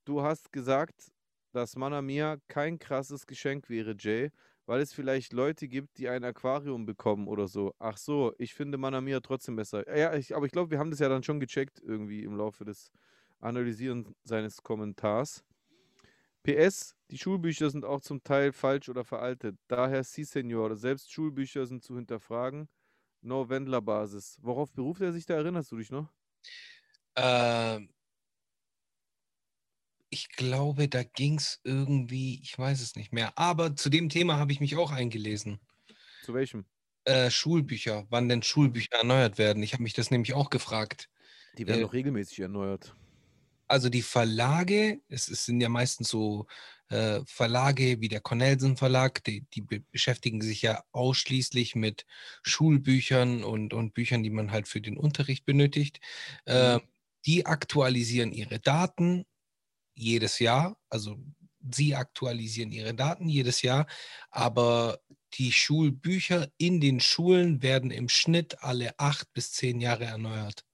[0.04, 1.12] Du hast gesagt,
[1.52, 4.30] dass Mana Mia kein krasses Geschenk wäre, Jay,
[4.66, 7.74] weil es vielleicht Leute gibt, die ein Aquarium bekommen oder so.
[7.78, 9.84] Ach so, ich finde Mana Mia trotzdem besser.
[9.96, 12.64] Ja, ich, aber ich glaube, wir haben das ja dann schon gecheckt irgendwie im Laufe
[12.64, 12.92] des
[13.40, 15.44] Analysieren seines Kommentars.
[16.44, 19.58] PS, die Schulbücher sind auch zum Teil falsch oder veraltet.
[19.68, 22.68] Daher, si, Senor, selbst Schulbücher sind zu hinterfragen.
[23.22, 24.38] No Wendler-Basis.
[24.42, 25.34] Worauf beruft er sich da?
[25.34, 26.12] Erinnerst du dich noch?
[27.16, 27.90] Ähm,
[30.08, 33.36] ich glaube, da ging es irgendwie, ich weiß es nicht mehr.
[33.38, 35.60] Aber zu dem Thema habe ich mich auch eingelesen.
[36.20, 36.66] Zu welchem?
[37.04, 39.62] Äh, Schulbücher, wann denn Schulbücher erneuert werden.
[39.62, 41.08] Ich habe mich das nämlich auch gefragt.
[41.52, 42.96] Die werden Äh, doch regelmäßig erneuert.
[43.68, 46.46] Also die Verlage, es, es sind ja meistens so
[46.90, 52.04] äh, Verlage wie der Cornelsen Verlag, die, die be beschäftigen sich ja ausschließlich mit
[52.42, 56.00] Schulbüchern und, und Büchern, die man halt für den Unterricht benötigt.
[56.44, 56.80] Äh,
[57.26, 59.24] die aktualisieren ihre Daten
[59.94, 61.18] jedes Jahr, also
[61.72, 63.86] sie aktualisieren ihre Daten jedes Jahr,
[64.30, 65.00] aber
[65.34, 70.64] die Schulbücher in den Schulen werden im Schnitt alle acht bis zehn Jahre erneuert.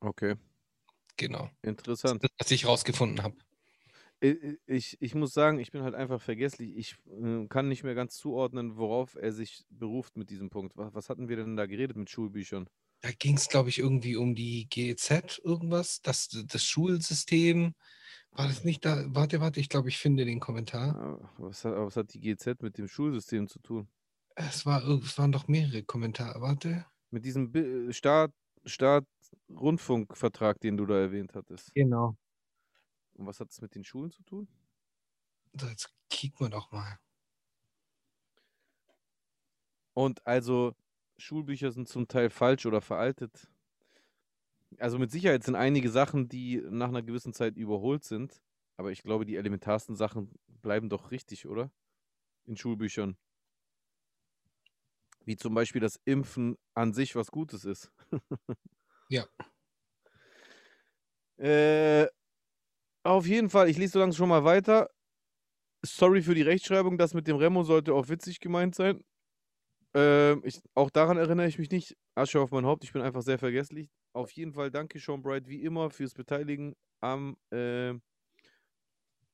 [0.00, 0.36] Okay,
[1.20, 1.50] Genau.
[1.62, 2.24] interessant.
[2.38, 3.36] Was ich rausgefunden habe.
[4.66, 6.76] Ich, ich muss sagen, ich bin halt einfach vergesslich.
[6.76, 10.76] Ich äh, kann nicht mehr ganz zuordnen, worauf er sich beruft mit diesem Punkt.
[10.76, 12.68] Was, was hatten wir denn da geredet mit Schulbüchern?
[13.02, 17.74] Da ging es, glaube ich, irgendwie um die GEZ irgendwas, das, das Schulsystem.
[18.32, 19.04] War das nicht da?
[19.08, 20.96] Warte, warte, ich glaube, ich finde den Kommentar.
[20.96, 23.88] Ah, Was hat, was hat die GZ mit dem Schulsystem zu tun?
[24.34, 26.40] Es, war, es waren doch mehrere Kommentare.
[26.42, 26.84] Warte.
[27.10, 28.32] Mit diesem Bi- Staat,
[28.64, 31.72] Staat-Rundfunkvertrag, den du da erwähnt hattest.
[31.74, 32.16] Genau.
[33.14, 34.48] Und was hat es mit den Schulen zu tun?
[35.54, 36.98] So, jetzt kicken wir doch mal.
[39.96, 40.74] Und also,
[41.18, 43.50] Schulbücher sind zum Teil falsch oder veraltet.
[44.78, 48.42] Also mit Sicherheit sind einige Sachen, die nach einer gewissen Zeit überholt sind.
[48.76, 51.70] Aber ich glaube, die elementarsten Sachen bleiben doch richtig, oder?
[52.46, 53.16] In Schulbüchern.
[55.24, 57.90] Wie zum Beispiel das Impfen an sich was Gutes ist.
[59.08, 59.26] Ja.
[61.38, 62.06] Äh,
[63.04, 64.90] auf jeden Fall, ich lese so langsam schon mal weiter.
[65.84, 69.02] Sorry für die Rechtschreibung, das mit dem Remo sollte auch witzig gemeint sein.
[69.94, 71.96] Ähm, ich, auch daran erinnere ich mich nicht.
[72.14, 73.90] Asche auf mein Haupt, ich bin einfach sehr vergesslich.
[74.12, 77.94] auf jeden Fall danke, Sean Bright, wie immer, fürs Beteiligen am äh,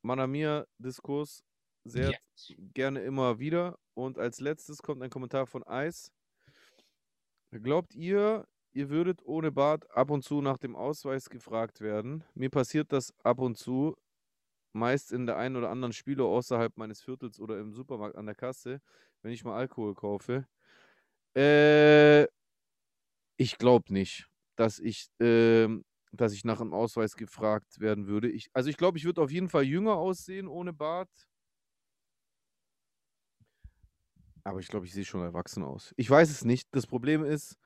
[0.03, 1.43] Manamia-Diskurs.
[1.85, 2.55] Sehr Yes.
[2.75, 3.79] gerne immer wieder.
[3.95, 6.13] Und als letztes kommt ein Kommentar von Eis.
[7.53, 8.47] Glaubt ihr,
[8.77, 12.25] ihr würdet ohne Bart ab und zu nach dem Ausweis gefragt werden?
[12.35, 13.97] Mir passiert das ab und zu,
[14.73, 18.37] meist in der einen oder anderen Spiele außerhalb meines Viertels oder im Supermarkt an der
[18.37, 18.81] Kasse,
[19.23, 20.47] wenn ich mal Alkohol kaufe.
[21.37, 22.27] Äh,
[23.37, 28.31] ich glaube nicht, dass ich, ähm, dass ich nach einem Ausweis gefragt werden würde.
[28.31, 31.11] Ich, also ich glaube, ich würde auf jeden Fall jünger aussehen ohne Bart.
[34.45, 35.93] Aber ich glaube, ich sehe schon erwachsen aus.
[35.97, 36.69] Ich weiß es nicht.
[36.73, 37.57] Das Problem ist,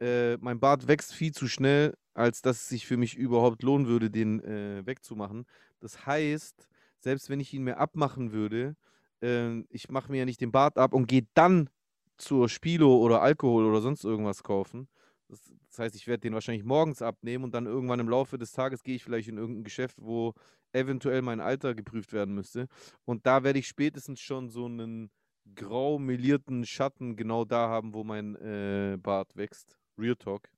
[0.00, 3.86] äh, mein Bart wächst viel zu schnell, als dass es sich für mich überhaupt lohnen
[3.86, 5.46] würde, den äh, wegzumachen.
[5.80, 6.68] Das heißt,
[6.98, 8.76] selbst wenn ich ihn mir abmachen würde,
[9.22, 11.70] äh, ich mache mir ja nicht den Bart ab und gehe dann
[12.16, 14.88] zur Spilo oder Alkohol oder sonst irgendwas kaufen.
[15.28, 18.52] Das, das heißt, ich werde den wahrscheinlich morgens abnehmen und dann irgendwann im Laufe des
[18.52, 20.34] Tages gehe ich vielleicht in irgendein Geschäft, wo
[20.72, 22.66] eventuell mein Alter geprüft werden müsste.
[23.04, 25.10] Und da werde ich spätestens schon so einen
[25.54, 29.79] grau melierten Schatten genau da haben, wo mein äh, Bart wächst.
[29.98, 30.48] Real Talk.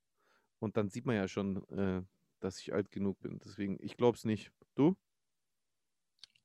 [0.59, 2.03] Und dann sieht man ja schon, äh,
[2.39, 3.39] dass ich alt genug bin.
[3.43, 4.51] Deswegen, ich glaube es nicht.
[4.75, 4.95] Du?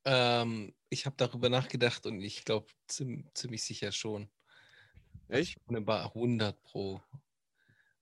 [0.05, 4.29] Ähm, ich habe darüber nachgedacht und ich glaube ziem ziemlich sicher schon.
[5.27, 5.57] dass Echt?
[5.57, 7.01] ich Ohne Bar 100 Pro.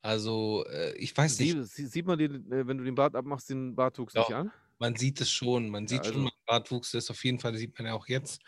[0.01, 3.15] Also, äh, ich weiß nicht, Sie, sie, sieht man den, äh, wenn du den Bart
[3.15, 4.41] abmachst, den Bartwuchs nicht Ja.
[4.41, 4.51] an?
[4.79, 5.69] man sieht es schon.
[5.69, 8.07] Man Ja, sieht also- schon, mein Bartwuchs ist auf jeden Fall, sieht man ja auch
[8.07, 8.41] jetzt.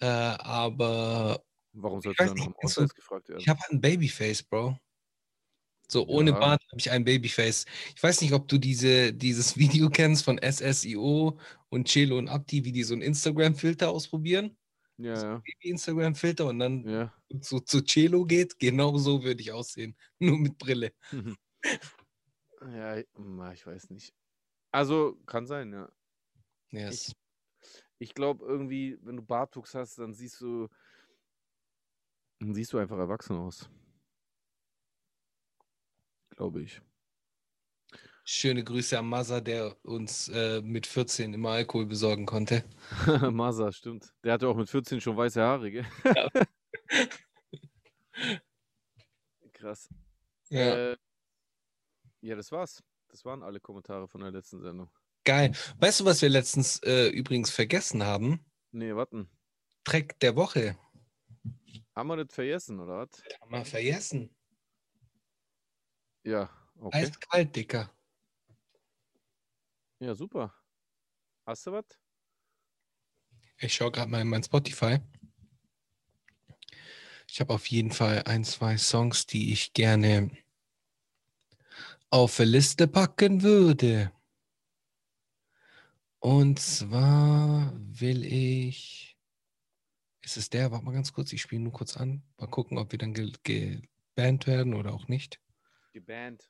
[0.00, 1.42] Äh, aber
[1.74, 3.40] Warum Ich sollst du weiß dann nach nicht, dem kennst du- Ausweis gefragt werden?
[3.40, 4.78] ich habe ein Babyface, Bro.
[5.92, 6.38] So, ohne Ja.
[6.38, 7.66] Bart habe ich ein Babyface.
[7.94, 11.38] Ich weiß nicht, ob du diese, dieses Video kennst von SSIO
[11.68, 14.56] und Celo und Abdi, wie die so einen Instagram-Filter ausprobieren.
[14.96, 17.12] ja, ja, Baby-Instagram-Filter und dann ja.
[17.42, 18.58] zu, zu Celo geht.
[18.58, 19.94] Genau so würde ich aussehen.
[20.18, 20.94] Nur mit Brille.
[22.72, 23.06] Ja, ich-
[23.52, 24.14] ich weiß nicht.
[24.70, 25.92] Also, kann sein, ja.
[26.70, 27.12] Yes.
[27.98, 30.68] Ich glaube irgendwie, wenn du Bartwuchs hast, dann siehst du,
[32.40, 33.68] dann siehst du einfach erwachsen aus.
[36.36, 36.80] Glaube ich.
[38.24, 42.64] Schöne Grüße an Masa, der uns äh, mit 14 immer Alkohol besorgen konnte.
[43.32, 44.14] Masa, stimmt.
[44.22, 45.86] Der hatte auch mit 14 schon weiße Haare, gell?
[49.52, 49.88] Krass.
[50.50, 50.92] Ja.
[50.92, 50.96] Äh,
[52.20, 52.82] ja, das war's.
[53.08, 54.88] Das waren alle Kommentare von der letzten Sendung.
[55.24, 55.52] Geil.
[55.78, 58.44] Weißt du, was wir letztens äh, übrigens vergessen haben?
[58.70, 59.28] Nee, warten.
[59.84, 60.76] Track der Woche.
[61.94, 63.22] Haben wir das vergessen, oder was?
[63.40, 64.34] Haben wir vergessen.
[66.24, 67.04] Ja, okay.
[67.04, 67.90] Eiskalt, Dicker.
[69.98, 70.54] Ja, super.
[71.46, 71.84] Hast du was?
[73.58, 74.98] Ich schaue gerade mal in mein Spotify.
[77.28, 80.30] Ich habe auf jeden Fall ein, zwei Songs, die ich gerne
[82.10, 84.12] auf der Liste packen würde.
[86.18, 89.16] Und zwar will ich.
[90.20, 90.70] Ist es der?
[90.70, 92.22] Warte mal ganz kurz, ich spiele nur kurz an.
[92.38, 95.40] Mal gucken, ob wir dann ge- gebannt werden oder auch nicht.
[95.92, 96.48] Gebannt.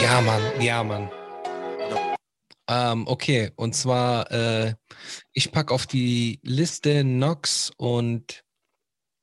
[0.00, 1.10] Ja, Mann, ja, Mann.
[2.68, 4.74] Ähm, okay, und zwar, äh,
[5.32, 8.44] ich packe auf die Liste Nox und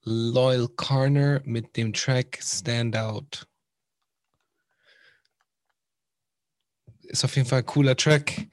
[0.03, 3.45] Loyal Corner mit dem Track Standout.
[7.03, 8.47] Ist auf jeden Fall ein cooler Track,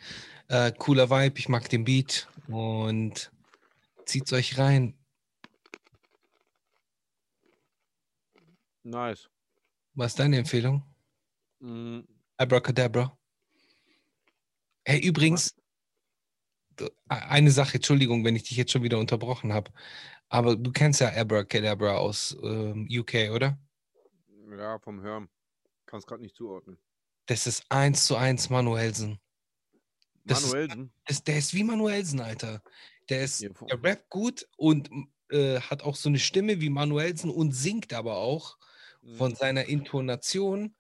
[0.49, 3.33] äh, cooler Vibe, ich mag den Beat und
[4.07, 4.98] zieht's euch rein.
[8.89, 9.29] Nice.
[9.95, 10.83] Was ist deine Empfehlung?
[11.61, 12.01] Mm,
[12.37, 13.17] Abracadabra.
[14.85, 15.55] Hey, übrigens,
[17.09, 19.71] eine Sache, Entschuldigung, wenn ich dich jetzt schon wieder unterbrochen habe,
[20.29, 23.59] aber du kennst ja Abracadabra aus ähm, UK, oder?
[24.57, 25.29] ja, vom Hören.
[25.85, 26.79] Kann es gerade nicht zuordnen.
[27.27, 29.19] Das ist eins zu eins Manuelsen.
[30.25, 30.93] Das ist- Manuelsen.
[31.05, 32.63] Das, der ist wie Manuelsen, Alter.
[33.11, 34.91] Der ist, der rappt gut und
[35.31, 38.58] äh, hat auch so eine Stimme wie Manuelsen und singt aber auch
[39.11, 39.37] von Mhm.
[39.37, 40.77] seiner Intonation,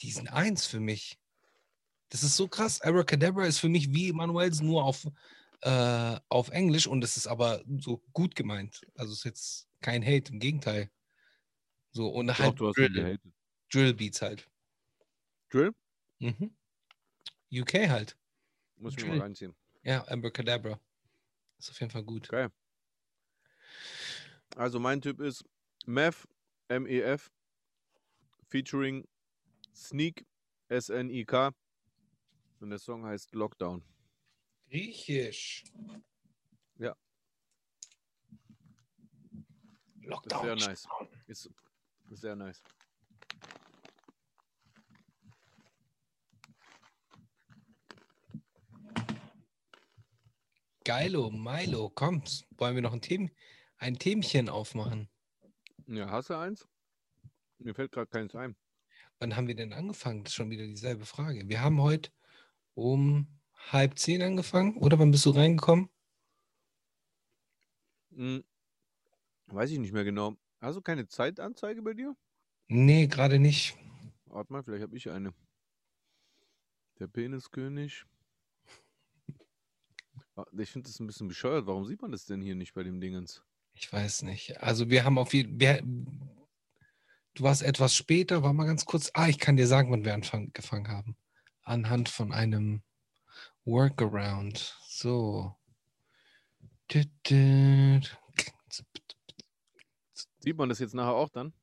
[0.00, 1.18] die sind eins für mich.
[2.10, 2.80] Das ist so krass.
[2.82, 5.06] Abracadabra ist für mich wie Manuelsen nur auf,
[5.62, 8.82] äh, auf Englisch und es ist aber so gut gemeint.
[8.96, 10.90] Also ist jetzt kein Hate, im Gegenteil.
[11.92, 13.18] So, und Doch, halt du hast ihn Drill.
[13.72, 14.50] Drill Beats halt.
[15.50, 15.72] Drill?
[16.20, 16.50] Mhm.
[17.52, 18.16] UK halt.
[18.76, 19.54] Muss ich mal reinziehen.
[19.82, 20.80] Ja, Abracadabra.
[21.58, 22.28] Ist auf jeden Fall gut.
[22.28, 22.50] Geil.
[24.56, 25.44] Also mein Typ ist
[25.86, 26.26] Meth,
[26.68, 27.30] M-E-F,
[28.50, 29.06] featuring
[29.74, 30.26] Sneak,
[30.68, 31.52] S-N-I-K.
[32.60, 33.82] Und der Song heißt Lockdown.
[34.68, 35.64] Griechisch.
[36.78, 36.94] Ja.
[40.02, 40.58] Lockdown.
[40.58, 40.88] sehr nice.
[41.26, 41.50] Ist,
[42.10, 42.62] ist sehr nice.
[50.84, 52.22] Geilo, Milo, komm,
[52.56, 53.30] wollen wir noch ein, Them
[53.76, 55.08] ein Themchen aufmachen?
[55.86, 56.66] Ja, hast du eins?
[57.60, 58.56] Mir fällt gerade keins ein.
[59.18, 60.24] Wann haben wir denn angefangen?
[60.24, 61.48] Das ist schon wieder dieselbe Frage.
[61.48, 62.10] Wir haben heute
[62.74, 65.90] um halb zehn angefangen, oder wann bist du reingekommen?
[68.14, 68.42] Hm,
[69.46, 70.36] weiß ich nicht mehr genau.
[70.60, 72.16] Hast du keine Zeitanzeige bei dir?
[72.68, 73.76] Nee, gerade nicht.
[74.26, 75.34] Warte mal, vielleicht habe ich eine.
[76.98, 78.04] Der Peniskönig.
[80.36, 81.66] Ah, Ich finde das ein bisschen bescheuert.
[81.66, 83.44] Warum sieht man das denn hier nicht bei dem Dingens?
[83.74, 84.60] Ich weiß nicht.
[84.62, 85.82] Also wir haben auf jeden Fall.
[87.40, 89.10] Du warst etwas später, war mal ganz kurz.
[89.14, 91.16] Ah, ich kann dir sagen, wann wir angefangen haben.
[91.62, 92.82] Anhand von einem
[93.64, 94.78] Workaround.
[94.86, 95.56] So.
[96.92, 97.08] Sieht
[100.54, 101.54] man das jetzt nachher auch dann?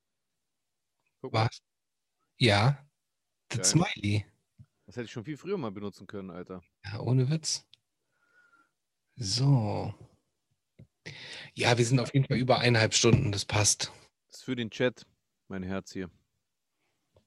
[1.20, 1.62] Guck mal, Was?
[2.38, 2.84] Ja.
[3.48, 3.64] Geil.
[3.64, 4.26] Smiley.
[4.84, 6.60] das hätte ich schon viel früher mal benutzen können, Alter.
[6.86, 7.68] Ja, ohne Witz.
[9.14, 9.94] So.
[11.54, 13.30] Ja, wir sind auf jeden Fall über eineinhalb Stunden.
[13.30, 13.92] Das passt.
[14.26, 15.06] Das ist für den Chat,
[15.48, 16.10] mein Herz hier.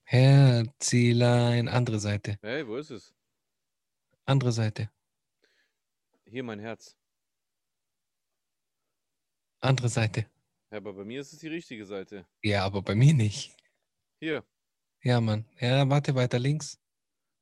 [0.03, 2.37] Herzilein, andere Seite.
[2.41, 3.13] Hey, wo ist es?
[4.25, 4.91] Andere Seite.
[6.25, 6.95] Hier mein Herz.
[9.59, 10.25] Andere Seite.
[10.71, 12.25] Ja, aber bei mir ist es die richtige Seite.
[12.41, 13.55] Ja, aber bei mir nicht.
[14.19, 14.45] Hier.
[15.03, 15.45] Ja, Mann.
[15.59, 16.79] Ja, warte, weiter links.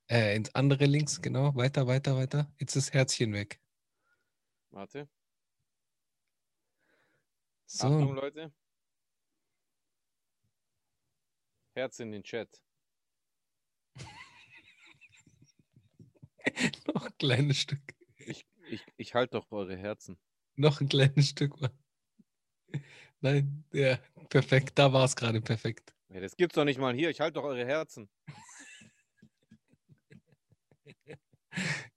[0.10, 1.56] Äh, ins andere links, genau.
[1.56, 2.52] Weiter, weiter, weiter.
[2.58, 3.62] Jetzt ist das Herzchen weg.
[4.72, 5.08] Warte.
[7.66, 8.52] So, Achtung, Leute.
[11.80, 12.62] Herz in den Chat.
[16.94, 17.80] noch ein kleines Stück.
[18.18, 20.20] Ich, ich, ich halte doch eure Herzen.
[20.58, 21.56] Noch ein kleines Stück.
[23.22, 23.98] Nein, ja,
[24.28, 24.78] perfekt.
[24.78, 25.94] Da war es gerade perfekt.
[26.10, 27.12] Ja, das gibt's doch nicht mal hier.
[27.12, 28.10] Ich halte doch eure Herzen.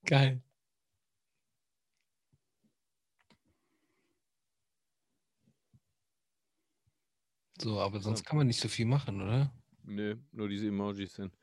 [0.07, 0.41] Geil.
[7.61, 9.53] So, aber sonst kann man nicht so viel machen, oder?
[9.85, 11.37] Nö, nur diese Emojis sind.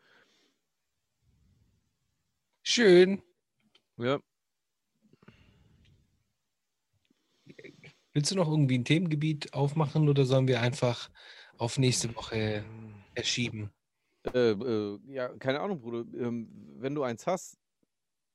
[2.63, 3.21] Schön.
[3.97, 4.19] Ja,
[8.13, 11.09] Willst du noch irgendwie ein Themengebiet aufmachen oder sollen wir einfach
[11.57, 12.63] auf nächste Woche
[13.13, 13.71] verschieben?
[14.33, 15.99] äh, äh, ja, keine Ahnung, Bruder.
[16.19, 17.57] Ähm, wenn du eins hast,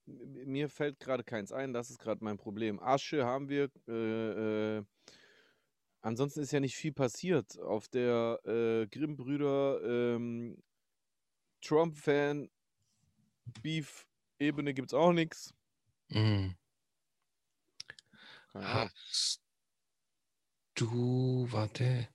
[0.06, 2.80] mir fällt gerade keins ein, das ist gerade mein Problem.
[2.80, 3.68] Asche haben wir.
[3.88, 4.82] Äh, äh,
[6.04, 7.58] ansonsten ist ja nicht viel passiert.
[7.60, 9.80] Auf der äh, Grimm-Brüder
[10.16, 10.62] ähm,
[11.62, 12.50] Trump-Fan
[13.62, 15.54] Beef-Ebene gibt es auch nichts.
[16.10, 16.54] Mhm.
[18.52, 19.40] Hast
[20.74, 22.08] du, warte.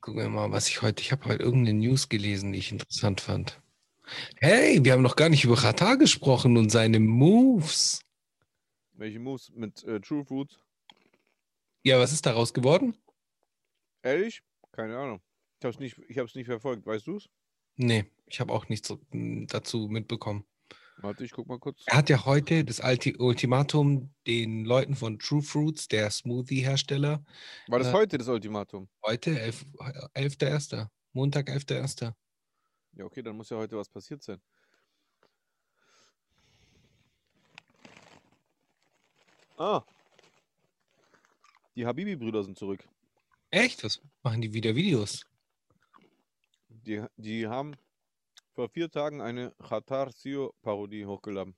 [0.00, 1.00] Gucken wir mal, was ich heute.
[1.02, 3.60] Ich habe heute irgendeine News gelesen, die ich interessant fand.
[4.40, 8.00] Hey, wir haben noch gar nicht über Katar gesprochen und seine Moves.
[8.94, 10.58] Welche Moves mit äh, True Fruits?
[11.84, 12.96] Ja, was ist daraus geworden?
[14.02, 14.42] Ehrlich?
[14.70, 15.20] Keine Ahnung.
[15.58, 16.86] Ich habe es nicht, ich hab's nicht verfolgt.
[16.86, 17.28] Weißt du es?
[17.76, 20.44] Nee, ich habe auch nichts mm, dazu mitbekommen.
[20.98, 21.82] Warte, ich guck mal kurz.
[21.86, 27.24] Er hat ja heute das Ulti Ultimatum den Leuten von True Fruits, der Smoothie-Hersteller,
[27.66, 28.88] War das äh, heute das Ultimatum?
[29.04, 29.66] heute, 11
[30.14, 32.12] 11.1., Montag, 11.1.
[32.92, 34.40] Ja, okay, dann muss ja heute was passiert sein.
[39.56, 39.82] Ah.
[41.74, 42.86] Die Habibi-Brüder sind zurück.
[43.50, 43.82] Echt?
[43.84, 45.26] Was machen die wieder Videos?
[46.68, 47.74] Die, die haben
[48.54, 51.54] vor vier Tagen eine Qatar Sio-Parodie hochgeladen.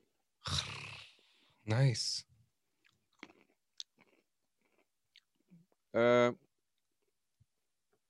[1.64, 2.26] Nice.
[5.92, 6.30] Äh,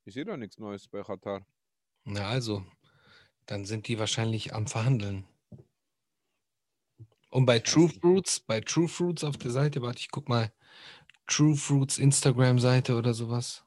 [0.04, 1.46] ich sehe da nichts Neues bei Qatar.
[2.04, 2.66] Na also,
[3.46, 5.26] dann sind die wahrscheinlich am Verhandeln.
[7.30, 10.52] Und bei True Fruits, bei True Fruits auf der Seite, warte, ich guck mal,
[11.26, 13.64] True Fruits Instagram-Seite oder sowas.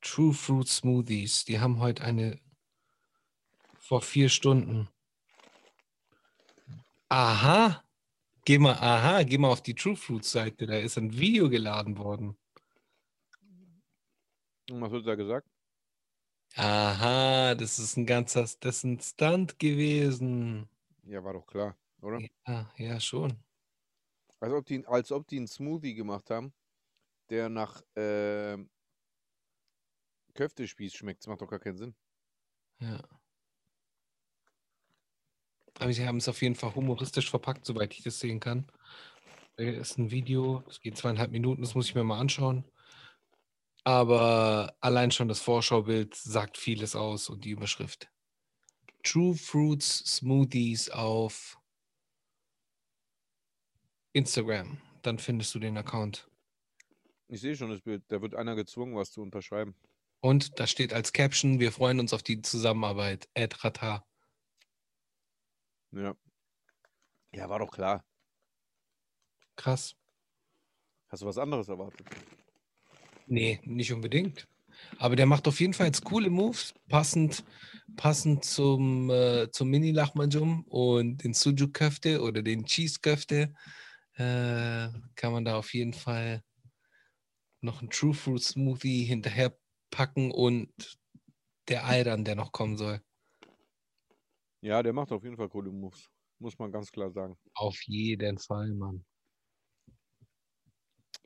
[0.00, 2.40] True Fruit Smoothies, die haben heute eine
[3.76, 4.88] vor vier Stunden.
[7.08, 7.82] Aha,
[8.44, 11.98] geh mal, aha, geh mal auf die True Fruits Seite, da ist ein Video geladen
[11.98, 12.36] worden.
[14.70, 15.48] Und was wird da gesagt?
[16.54, 20.68] Aha, das ist ein ganzer, das ist ein Stunt gewesen.
[21.02, 22.20] Ja, war doch klar, oder?
[22.46, 23.36] Ja, ja, schon.
[24.40, 26.52] Als ob die, als ob die einen Smoothie gemacht haben,
[27.28, 28.58] der nach äh,
[30.34, 31.22] Köftespieß schmeckt.
[31.22, 31.94] Das macht doch gar keinen Sinn.
[32.80, 33.00] Ja.
[35.78, 38.70] Aber sie haben es auf jeden Fall humoristisch verpackt, soweit ich das sehen kann.
[39.56, 42.64] Äh, ist ein Video, das geht zweieinhalb Minuten, das muss ich mir mal anschauen.
[43.84, 48.10] Aber allein schon das Vorschaubild sagt vieles aus und die Überschrift.
[49.02, 51.59] True Fruits Smoothies auf
[54.12, 54.78] Instagram.
[55.02, 56.28] Dann findest du den Account.
[57.28, 58.02] Ich sehe schon das Bild.
[58.08, 59.74] Da wird einer gezwungen, was zu unterschreiben.
[60.20, 63.28] Und da steht als Caption, wir freuen uns auf die Zusammenarbeit.
[63.34, 64.04] Ed Rata.
[65.92, 66.14] Ja.
[67.32, 68.04] Ja, war doch klar.
[69.56, 69.94] Krass.
[71.08, 72.06] Hast du was anderes erwartet?
[73.26, 74.48] Nee, nicht unbedingt.
[74.98, 77.44] Aber der macht auf jeden Fall jetzt coole Moves, passend,
[77.96, 83.54] passend zum, äh, zum mini lachmanjum und den Sujuk-Köfte oder den Cheese-Köfte.
[84.20, 86.44] Äh, kann man da auf jeden Fall
[87.62, 89.58] noch einen True Fruit Smoothie hinterher
[89.90, 90.98] packen und
[91.68, 93.00] der Ayran, der noch kommen soll.
[94.60, 96.10] Ja, der macht auf jeden Fall coole Moves.
[96.38, 97.38] Muss man ganz klar sagen.
[97.54, 99.06] Auf jeden Fall, Mann.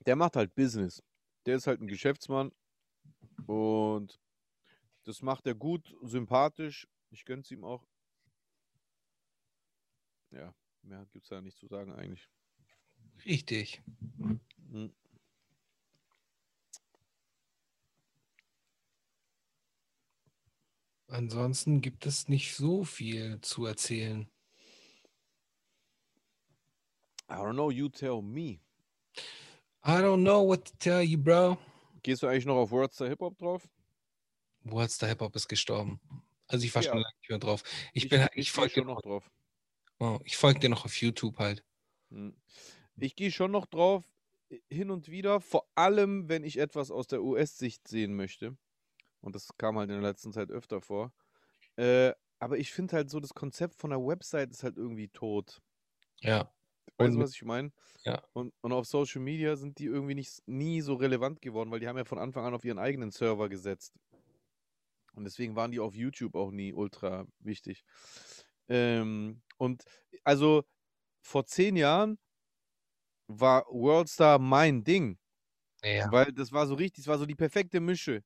[0.06, 1.02] Der macht halt Business.
[1.46, 2.52] Der ist halt ein Geschäftsmann
[3.48, 4.20] und
[5.02, 6.86] das macht er gut, sympathisch.
[7.10, 7.88] Ich gönn's ihm auch.
[10.30, 12.30] Ja, mehr gibt's da nicht zu sagen eigentlich.
[13.24, 13.82] Richtig.
[14.70, 14.92] Hm.
[21.08, 24.28] Ansonsten gibt es nicht so viel zu erzählen.
[27.28, 28.60] I don't know, you tell me.
[29.86, 31.58] I don't know what to tell you, bro.
[32.02, 33.68] Gehst du eigentlich noch auf Wordstar Hip Hop drauf?
[34.62, 36.00] What's the Hip Hop ist gestorben.
[36.46, 36.90] Also ich war Ja.
[36.90, 37.62] schon lange nicht mehr drauf.
[37.92, 39.30] Ich, bin, ich, ich gehe folge dir noch, drauf.
[40.00, 41.64] oh, ich folge dir noch auf YouTube halt.
[42.10, 42.34] Hm.
[42.96, 44.04] Ich gehe schon noch drauf,
[44.50, 48.56] äh, hin und wieder, vor allem, wenn ich etwas aus der US-Sicht sehen möchte.
[49.20, 51.12] Und das kam halt in der letzten Zeit öfter vor.
[51.76, 55.62] Äh, aber ich finde halt so, das Konzept von der Website ist halt irgendwie tot.
[56.20, 56.52] Ja.
[56.98, 57.72] Weißt du, was ich meine?
[58.04, 58.22] Ja.
[58.34, 61.88] Und, und auf Social Media sind die irgendwie nicht, nie so relevant geworden, weil die
[61.88, 63.94] haben ja von Anfang an auf ihren eigenen Server gesetzt.
[65.14, 67.84] Und deswegen waren die auf YouTube auch nie ultra wichtig.
[68.68, 69.84] Ähm, und
[70.24, 70.64] also
[71.22, 72.18] vor zehn Jahren
[73.26, 75.18] war Worldstar mein Ding.
[75.82, 76.10] Ja.
[76.10, 78.22] Weil das war so richtig, das war so die perfekte Mische.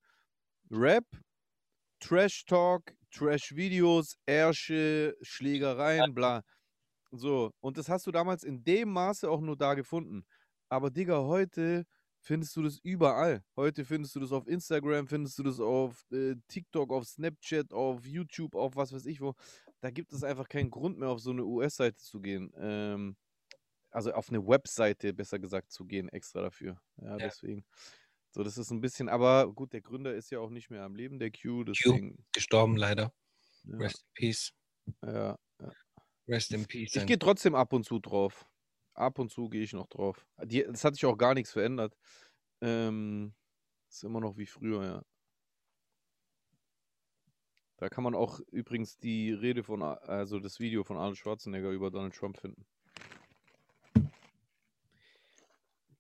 [0.70, 1.04] Rap,
[2.00, 6.42] Trash Talk, Trash Videos, Ärsche, Schlägereien, bla.
[7.10, 10.24] So, und das hast du damals in dem Maße auch nur da gefunden.
[10.68, 11.84] Aber Digga, heute
[12.20, 13.42] findest du das überall.
[13.56, 18.04] Heute findest du das auf Instagram, findest du das auf äh, TikTok, auf Snapchat, auf
[18.04, 19.34] YouTube, auf was weiß ich wo.
[19.80, 22.52] Da gibt es einfach keinen Grund mehr, auf so eine US-Seite zu gehen.
[22.58, 23.16] Ähm,
[23.98, 26.80] also auf eine Webseite, besser gesagt, zu gehen, extra dafür.
[26.98, 27.64] Ja, deswegen.
[28.30, 30.94] So, das ist ein bisschen, aber gut, der Gründer ist ja auch nicht mehr am
[30.94, 32.24] Leben, der Q, deswegen.
[32.32, 33.12] Gestorben leider.
[33.64, 34.52] Ja, Rest in Peace.
[35.04, 35.36] ja.
[36.28, 36.94] Rest in Peace.
[36.94, 38.46] Ich gehe trotzdem ab und zu drauf.
[38.94, 40.24] Ab und zu gehe ich noch drauf.
[40.44, 41.96] Die, das hat sich auch gar nichts verändert.
[42.60, 43.34] Ähm,
[43.88, 45.02] ist immer noch wie früher, ja.
[47.78, 51.90] Da kann man auch übrigens die Rede von, also das Video von Arnold Schwarzenegger über
[51.90, 52.64] Donald Trump finden.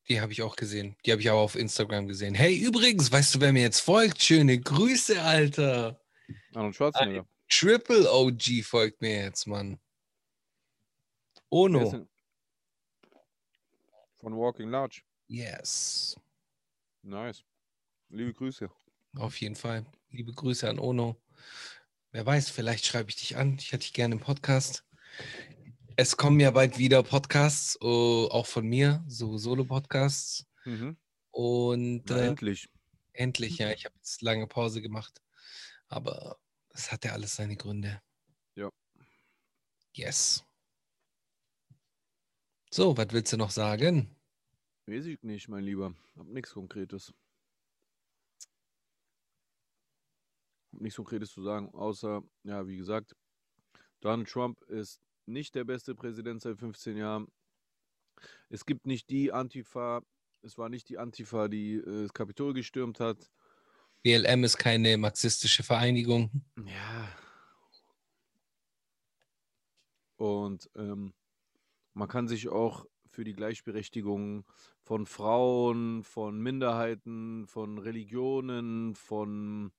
[0.08, 0.96] Die habe ich auch gesehen.
[1.04, 2.34] Die habe ich aber auf Instagram gesehen.
[2.34, 4.22] Hey, übrigens, weißt du, wer mir jetzt folgt?
[4.22, 6.00] Schöne Grüße, Alter.
[6.54, 7.26] Arnold Schwarzenegger.
[7.48, 9.78] Triple OG folgt mir jetzt, Mann.
[11.50, 12.06] Ono.
[14.18, 15.02] Von Walking Large.
[15.28, 16.16] Yes.
[17.02, 17.44] Nice.
[18.08, 18.70] Liebe Grüße.
[19.16, 19.84] Auf jeden Fall.
[20.10, 21.16] Liebe Grüße an Ono.
[22.12, 23.56] Wer weiß, vielleicht schreibe ich dich an.
[23.58, 24.84] Ich hätte dich gerne im Podcast.
[26.00, 30.46] Es kommen ja bald wieder Podcasts, oh, auch von mir, so Solo-Podcasts.
[30.64, 30.96] Mhm.
[31.32, 32.68] Und Na, äh, endlich.
[33.14, 35.20] endlich, ja, ich habe jetzt lange Pause gemacht.
[35.88, 36.38] Aber
[36.70, 38.00] es hat ja alles seine Gründe.
[38.54, 38.70] Ja.
[39.92, 40.44] Yes.
[42.70, 44.14] So, was willst du noch sagen?
[44.86, 45.96] Weiß ich nicht, mein Lieber.
[46.16, 47.12] Hab nichts Konkretes.
[50.72, 53.16] Hab nichts Konkretes zu sagen, außer, ja, wie gesagt,
[53.98, 57.28] Donald Trump ist nicht der beste Präsident seit 15 Jahren.
[58.48, 60.02] Es gibt nicht die Antifa,
[60.42, 63.30] es war nicht die Antifa, die äh, das Kapitol gestürmt hat.
[64.02, 66.30] BLM ist keine marxistische Vereinigung.
[66.64, 67.08] Ja.
[70.16, 71.14] Und ähm,
[71.94, 74.44] man kann sich auch für die Gleichberechtigung
[74.82, 79.72] von Frauen, von Minderheiten, von Religionen, von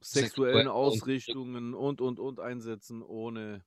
[0.00, 3.64] sexuellen Sexuell- Ausrichtungen und, und, und einsetzen, ohne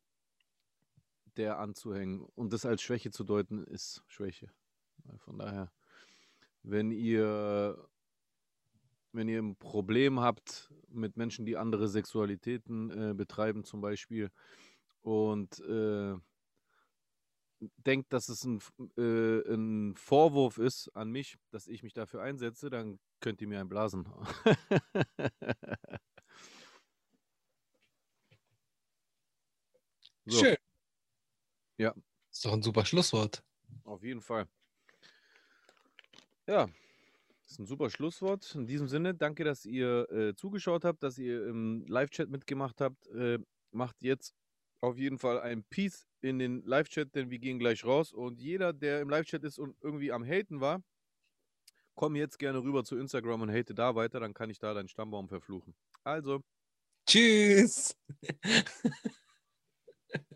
[1.37, 2.21] der anzuhängen.
[2.35, 4.49] Und das als Schwäche zu deuten, ist Schwäche.
[5.17, 5.71] Von daher,
[6.63, 7.87] wenn ihr
[9.15, 14.29] wenn ihr ein Problem habt mit Menschen, die andere Sexualitäten äh, betreiben zum Beispiel
[15.01, 16.15] und äh,
[17.59, 18.59] denkt, dass es ein,
[18.97, 23.61] äh, ein Vorwurf ist an mich, dass ich mich dafür einsetze, dann könnt ihr mir
[23.61, 24.05] einblasen.
[30.25, 30.55] so, Schön.
[31.77, 31.93] Ja.
[32.31, 33.43] Ist doch ein super Schlusswort.
[33.83, 34.47] auf jeden Fall.
[36.47, 36.67] Ja,
[37.43, 38.55] das ist ein super Schlusswort.
[38.55, 43.07] In diesem Sinne, danke, dass ihr äh, zugeschaut habt, dass ihr im Live-Chat mitgemacht habt.
[43.07, 43.39] Äh,
[43.71, 44.33] macht jetzt
[44.81, 48.13] auf jeden Fall ein Peace in den Live-Chat, denn wir gehen gleich raus.
[48.13, 50.81] Und jeder, der im Live-Chat ist und irgendwie am Haten war,
[51.95, 54.89] komm jetzt gerne rüber zu Instagram und hate da weiter, dann kann ich da deinen
[54.89, 55.75] Stammbaum verfluchen.
[56.03, 56.41] Also,
[57.07, 57.95] Tschüss.